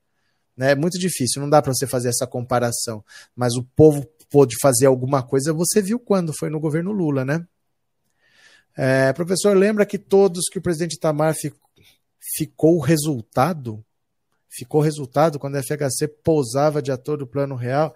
[0.56, 0.72] Né?
[0.72, 3.04] É muito difícil, não dá para você fazer essa comparação.
[3.36, 7.46] Mas o povo pôde fazer alguma coisa, você viu quando foi no governo Lula, né?
[8.76, 11.68] É, professor, lembra que todos que o presidente Itamar ficou,
[12.36, 13.84] ficou resultado?
[14.48, 17.94] Ficou resultado quando a FHC pousava de ator do plano real?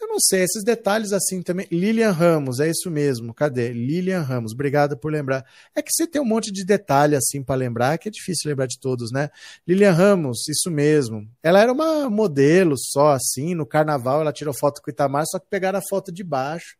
[0.00, 1.66] Eu não sei, esses detalhes assim também.
[1.70, 3.34] Lilian Ramos, é isso mesmo.
[3.34, 3.70] Cadê?
[3.70, 5.44] Lilian Ramos, obrigado por lembrar.
[5.74, 8.66] É que você tem um monte de detalhe assim para lembrar, que é difícil lembrar
[8.66, 9.28] de todos, né?
[9.68, 11.28] Lilian Ramos, isso mesmo.
[11.42, 15.38] Ela era uma modelo só assim, no carnaval ela tirou foto com o Itamar, só
[15.38, 16.76] que pegaram a foto de baixo.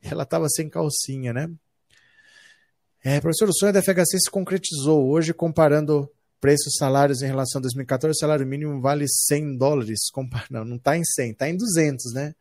[0.00, 1.50] Ela estava sem calcinha, né?
[3.04, 6.08] É, professor, o sonho da FHC se concretizou hoje comparando
[6.40, 10.00] preços salários em relação a 2014, o salário mínimo vale 100 dólares.
[10.50, 12.34] Não, não está em 100, está em 200, né?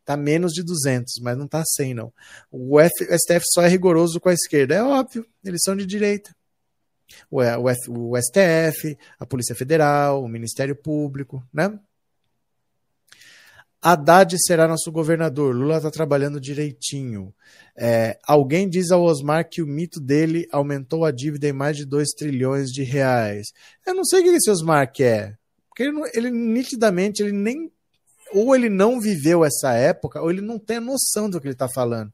[0.00, 2.10] Está menos de 200, mas não está 100, não.
[2.50, 4.74] O, F, STF só é rigoroso com a esquerda.
[4.74, 6.34] É óbvio, eles são de direita.
[7.30, 11.78] O, F, o STF, a Polícia Federal, o Ministério Público, né?
[13.80, 15.54] Haddad será nosso governador.
[15.54, 17.32] Lula está trabalhando direitinho.
[17.76, 21.84] É, alguém diz ao Osmar que o mito dele aumentou a dívida em mais de
[21.84, 23.48] 2 trilhões de reais.
[23.86, 25.38] Eu não sei o que esse Osmar quer.
[25.68, 27.70] Porque ele, ele nitidamente ele nem
[28.32, 31.54] ou ele não viveu essa época, ou ele não tem a noção do que ele
[31.54, 32.12] está falando.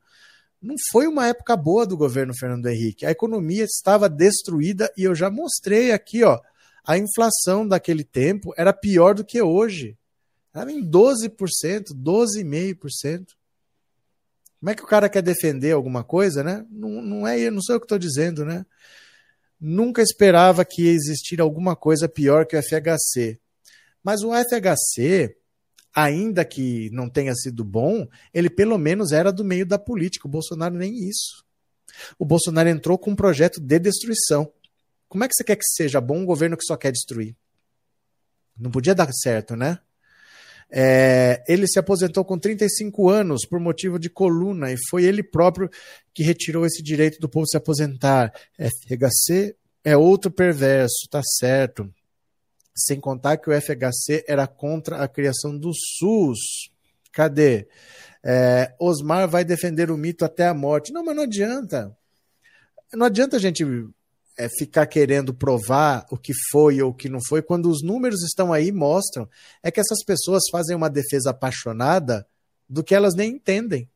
[0.62, 3.04] Não foi uma época boa do governo Fernando Henrique.
[3.04, 6.38] A economia estava destruída e eu já mostrei aqui, ó,
[6.86, 9.96] a inflação daquele tempo era pior do que hoje.
[10.54, 11.30] Estava em 12%,
[11.92, 13.26] 12,5%.
[14.60, 16.64] Como é que o cara quer defender alguma coisa, né?
[16.70, 18.64] Não, não é, não sou eu que estou dizendo, né?
[19.60, 23.40] Nunca esperava que existir alguma coisa pior que o FHC.
[24.00, 25.36] Mas o FHC,
[25.92, 30.28] ainda que não tenha sido bom, ele pelo menos era do meio da política.
[30.28, 31.44] O Bolsonaro nem isso.
[32.16, 34.52] O Bolsonaro entrou com um projeto de destruição.
[35.08, 37.34] Como é que você quer que seja bom um governo que só quer destruir?
[38.56, 39.80] Não podia dar certo, né?
[40.70, 45.70] É, ele se aposentou com 35 anos por motivo de coluna e foi ele próprio
[46.12, 48.32] que retirou esse direito do povo se aposentar.
[48.58, 49.54] FHC
[49.84, 51.92] é outro perverso, tá certo.
[52.76, 56.70] Sem contar que o FHC era contra a criação do SUS.
[57.12, 57.68] Cadê?
[58.24, 60.92] É, Osmar vai defender o mito até a morte.
[60.92, 61.96] Não, mas não adianta.
[62.92, 63.64] Não adianta a gente
[64.36, 68.22] é, ficar querendo provar o que foi ou o que não foi, quando os números
[68.22, 69.28] estão aí mostram.
[69.62, 72.26] É que essas pessoas fazem uma defesa apaixonada
[72.68, 73.88] do que elas nem entendem.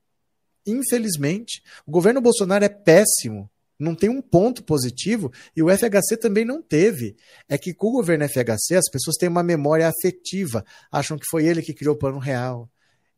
[0.66, 6.44] Infelizmente, o governo Bolsonaro é péssimo não tem um ponto positivo e o FHC também
[6.44, 7.16] não teve.
[7.48, 11.46] É que com o governo FHC as pessoas têm uma memória afetiva, acham que foi
[11.46, 12.68] ele que criou o plano real.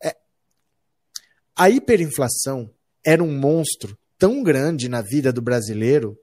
[0.03, 0.15] É...
[1.57, 2.71] A hiperinflação
[3.05, 6.19] era um monstro tão grande na vida do brasileiro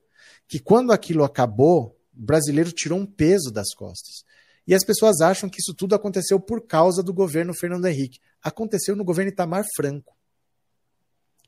[0.48, 4.24] que quando aquilo acabou, o brasileiro tirou um peso das costas.
[4.68, 8.20] E as pessoas acham que isso tudo aconteceu por causa do governo Fernando Henrique.
[8.44, 10.16] Aconteceu no governo Itamar Franco.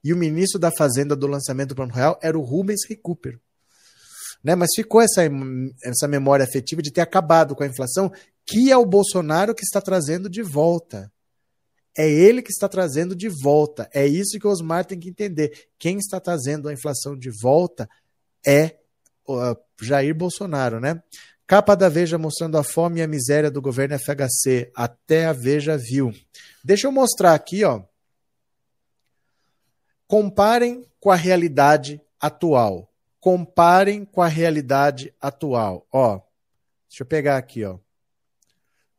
[0.01, 3.39] E o ministro da Fazenda do lançamento do Plano Real era o Rubens Recupero.
[4.41, 4.55] Né?
[4.55, 5.21] Mas ficou essa,
[5.83, 8.09] essa memória afetiva de ter acabado com a inflação,
[8.47, 11.11] que é o Bolsonaro que está trazendo de volta.
[11.97, 13.89] É ele que está trazendo de volta.
[13.93, 15.67] É isso que o Osmar tem que entender.
[15.77, 17.89] Quem está trazendo a inflação de volta
[18.45, 18.78] é
[19.81, 21.01] Jair Bolsonaro, né?
[21.49, 24.71] Capa da Veja mostrando a fome e a miséria do governo FHC.
[24.75, 26.13] Até a Veja viu.
[26.63, 27.81] Deixa eu mostrar aqui, ó.
[30.07, 32.91] Comparem com a realidade atual.
[33.19, 35.87] Comparem com a realidade atual.
[35.91, 36.19] Ó,
[36.87, 37.77] deixa eu pegar aqui, ó.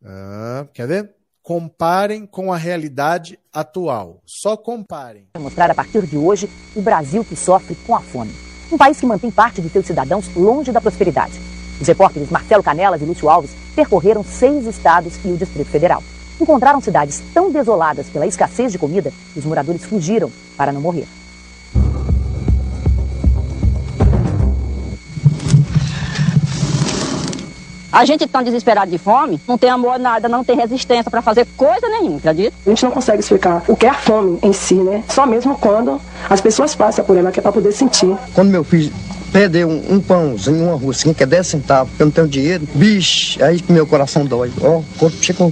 [0.04, 1.14] Ah, quer ver?
[1.42, 4.22] Comparem com a realidade atual.
[4.26, 5.28] Só comparem.
[5.38, 8.49] Mostrar a partir de hoje o Brasil que sofre com a fome.
[8.70, 11.32] Um país que mantém parte de seus cidadãos longe da prosperidade.
[11.80, 16.02] Os repórteres Marcelo Canelas e Lúcio Alves percorreram seis estados e o Distrito Federal
[16.40, 21.06] encontraram cidades tão desoladas pela escassez de comida que os moradores fugiram para não morrer.
[27.92, 31.46] A gente tão desesperado de fome, não tem amor nada, não tem resistência para fazer
[31.56, 32.54] coisa nenhuma, acredita?
[32.64, 35.02] A gente não consegue explicar o que é a fome em si, né?
[35.08, 38.16] Só mesmo quando as pessoas passam por ela, que é para poder sentir.
[38.32, 38.92] Quando meu filho
[39.32, 42.66] perder um, um pãozinho, uma rucinha, que é 10 centavos, porque eu não tenho dinheiro,
[42.74, 44.52] bicho, aí que meu coração dói.
[44.60, 45.50] Ó, o corpo chega com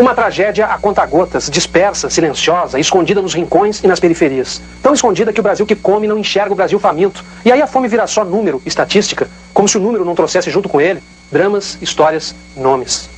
[0.00, 4.62] uma tragédia a conta-gotas, dispersa, silenciosa, escondida nos rincões e nas periferias.
[4.82, 7.24] Tão escondida que o Brasil que come não enxerga o Brasil faminto.
[7.44, 10.68] E aí a fome vira só número, estatística, como se o número não trouxesse junto
[10.68, 13.10] com ele dramas, histórias, nomes.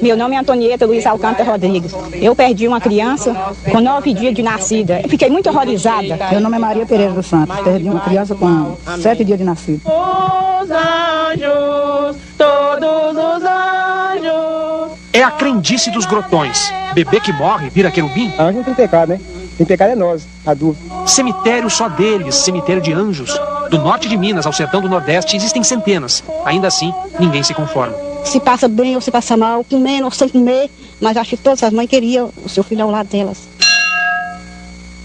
[0.00, 1.92] Meu nome é Antonieta Luiz Alcântara Rodrigues.
[2.14, 3.34] Eu perdi uma criança
[3.70, 5.00] com nove dias de nascida.
[5.02, 6.16] Eu fiquei muito horrorizada.
[6.30, 7.58] Meu nome é Maria Pereira dos Santos.
[7.60, 9.82] Perdi uma criança com sete dias de nascido.
[9.84, 13.73] Os anjos, todos os anjos.
[15.14, 16.72] É a crendice dos grotões.
[16.92, 18.34] Bebê que morre vira querubim.
[18.36, 19.20] Anjo não tem pecado, né?
[19.56, 20.80] Tem pecado é nós, adulto.
[21.06, 23.30] Cemitério só deles, cemitério de anjos.
[23.70, 26.24] Do norte de Minas ao sertão do Nordeste existem centenas.
[26.44, 27.94] Ainda assim, ninguém se conforma.
[28.24, 30.68] Se passa bem ou se passa mal, comendo ou sem comer,
[31.00, 33.38] mas acho que todas as mães queriam o seu filho ao lado delas.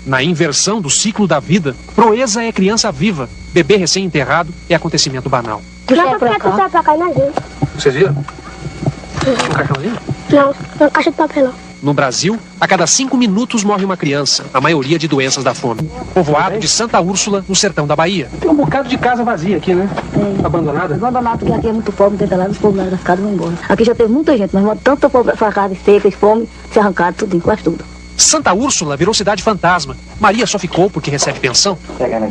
[0.07, 5.61] Na inversão do ciclo da vida, proeza é criança viva, bebê recém-enterrado é acontecimento banal.
[5.87, 6.69] Não, pra cá.
[6.69, 7.13] pra cá, não
[7.75, 8.25] Vocês viram?
[9.27, 9.97] Um caixãozinho?
[10.29, 11.53] Não, uma caixa de papelão.
[11.81, 15.89] No Brasil, a cada cinco minutos morre uma criança, a maioria de doenças da fome.
[16.13, 18.29] Povoado de Santa Úrsula, no sertão da Bahia.
[18.41, 19.89] Tem um bocado de casa vazia aqui, né?
[20.13, 20.45] É.
[20.45, 20.95] Abandonada?
[20.95, 23.53] Abandonado, porque aqui é muito pobre, tenta lá, os povos lá da casa vão embora.
[23.69, 27.39] Aqui já teve muita gente, mas tanta pobre, facada, seca e fome, se arrancaram tudo,
[27.39, 27.85] quase tudo.
[28.17, 29.95] Santa Úrsula virou cidade fantasma.
[30.19, 31.77] Maria só ficou porque recebe pensão.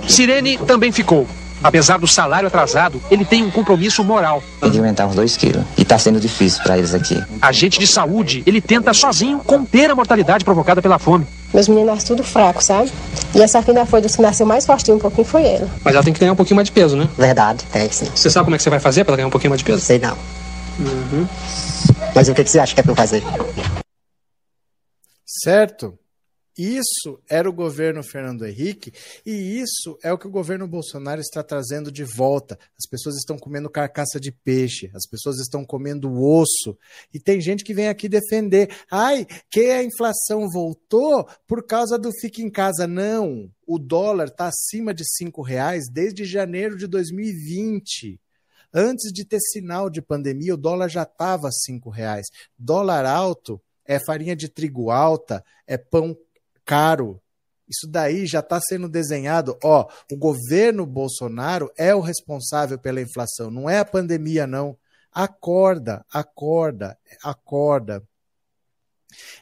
[0.06, 1.26] Sirene também ficou.
[1.62, 4.42] Apesar do salário atrasado, ele tem um compromisso moral.
[4.60, 5.64] Tem que aumentar uns 2 quilos.
[5.76, 7.22] E tá sendo difícil para eles aqui.
[7.42, 11.26] Agente de saúde, ele tenta sozinho conter a mortalidade provocada pela fome.
[11.52, 12.92] Meus meninos nascem tudo fraco, sabe?
[13.34, 15.68] E essa aqui ainda foi dos que nasceu mais fortinho um pouquinho, foi ela.
[15.82, 17.08] Mas ela tem que ganhar um pouquinho mais de peso, né?
[17.16, 18.06] Verdade, tem sim.
[18.14, 19.64] Você sabe como é que você vai fazer para ela ganhar um pouquinho mais de
[19.64, 19.80] peso?
[19.80, 20.16] Sei não.
[20.78, 21.26] Uhum.
[22.14, 23.22] Mas o que, que você acha que é pra eu fazer?
[25.26, 25.98] Certo?
[26.58, 28.92] Isso era o governo Fernando Henrique
[29.24, 32.58] e isso é o que o governo Bolsonaro está trazendo de volta.
[32.76, 36.76] As pessoas estão comendo carcaça de peixe, as pessoas estão comendo osso
[37.14, 38.74] e tem gente que vem aqui defender.
[38.90, 42.88] Ai, que a inflação voltou por causa do fique em casa.
[42.88, 48.20] Não, o dólar está acima de cinco reais desde janeiro de 2020.
[48.74, 52.26] Antes de ter sinal de pandemia, o dólar já estava cinco reais.
[52.58, 56.14] Dólar alto é farinha de trigo alta, é pão
[56.68, 57.18] caro.
[57.66, 59.58] Isso daí já está sendo desenhado.
[59.64, 64.76] Ó, o governo Bolsonaro é o responsável pela inflação, não é a pandemia, não.
[65.10, 68.02] Acorda, acorda, acorda.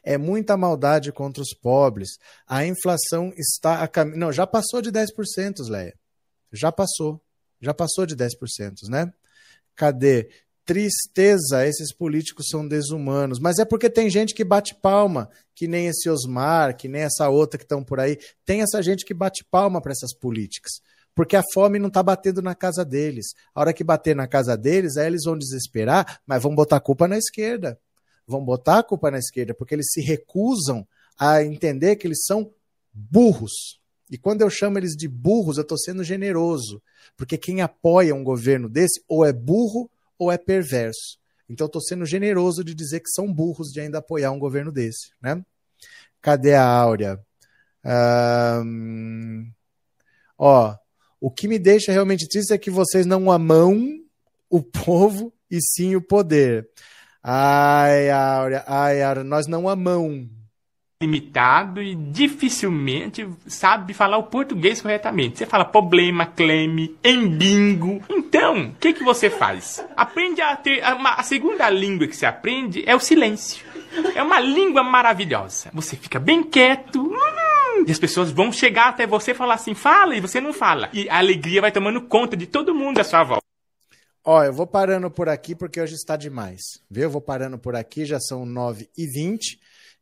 [0.04, 2.10] É muita maldade contra os pobres.
[2.46, 4.18] A inflação está a caminho.
[4.18, 5.94] Não, já passou de 10%, Leia.
[6.52, 7.20] Já passou.
[7.60, 9.12] Já passou de 10%, né?
[9.74, 10.30] Cadê?
[10.64, 13.40] Tristeza, esses políticos são desumanos.
[13.40, 17.30] Mas é porque tem gente que bate palma, que nem esse Osmar, que nem essa
[17.30, 18.18] outra que estão por aí.
[18.44, 20.70] Tem essa gente que bate palma para essas políticas.
[21.14, 23.28] Porque a fome não está batendo na casa deles.
[23.54, 26.80] A hora que bater na casa deles, aí eles vão desesperar, mas vão botar a
[26.80, 27.80] culpa na esquerda.
[28.26, 30.86] Vão botar a culpa na esquerda, porque eles se recusam
[31.18, 32.52] a entender que eles são
[32.92, 33.80] burros.
[34.10, 36.82] E quando eu chamo eles de burros, eu estou sendo generoso.
[37.16, 41.18] Porque quem apoia um governo desse ou é burro ou é perverso.
[41.48, 45.10] Então, estou sendo generoso de dizer que são burros de ainda apoiar um governo desse.
[45.20, 45.42] Né?
[46.20, 47.20] Cadê a Áurea?
[47.84, 49.50] Um...
[50.38, 50.74] Ó,
[51.20, 54.00] o que me deixa realmente triste é que vocês não amam
[54.50, 56.68] o povo e sim o poder.
[57.22, 60.28] Ai, Áurea, ai, Áurea, nós não amamos
[61.02, 65.36] limitado e dificilmente sabe falar o português corretamente.
[65.36, 68.02] Você fala problema, cleme, embingo.
[68.08, 69.84] Então, o que, que você faz?
[69.94, 70.82] Aprende a ter.
[70.94, 73.62] Uma, a segunda língua que você aprende é o silêncio.
[74.14, 75.70] É uma língua maravilhosa.
[75.74, 77.02] Você fica bem quieto.
[77.02, 80.54] Hum, e as pessoas vão chegar até você e falar assim, fala, e você não
[80.54, 80.88] fala.
[80.94, 83.44] E a alegria vai tomando conta de todo mundo à sua volta.
[84.24, 86.62] Ó, eu vou parando por aqui porque hoje está demais.
[86.90, 87.04] Viu?
[87.04, 89.58] Eu vou parando por aqui, já são 9h20.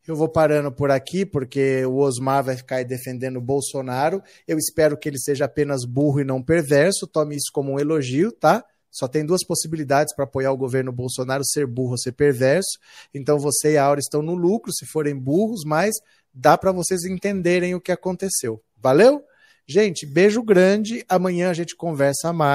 [0.07, 4.23] Eu vou parando por aqui, porque o Osmar vai ficar defendendo o Bolsonaro.
[4.47, 7.07] Eu espero que ele seja apenas burro e não perverso.
[7.07, 8.62] Tome isso como um elogio, tá?
[8.91, 12.78] Só tem duas possibilidades para apoiar o governo Bolsonaro: ser burro ou ser perverso.
[13.15, 15.94] Então você e a Aura estão no lucro se forem burros, mas
[16.33, 18.62] dá para vocês entenderem o que aconteceu.
[18.76, 19.24] Valeu?
[19.66, 21.02] Gente, beijo grande.
[21.08, 22.52] Amanhã a gente conversa mais.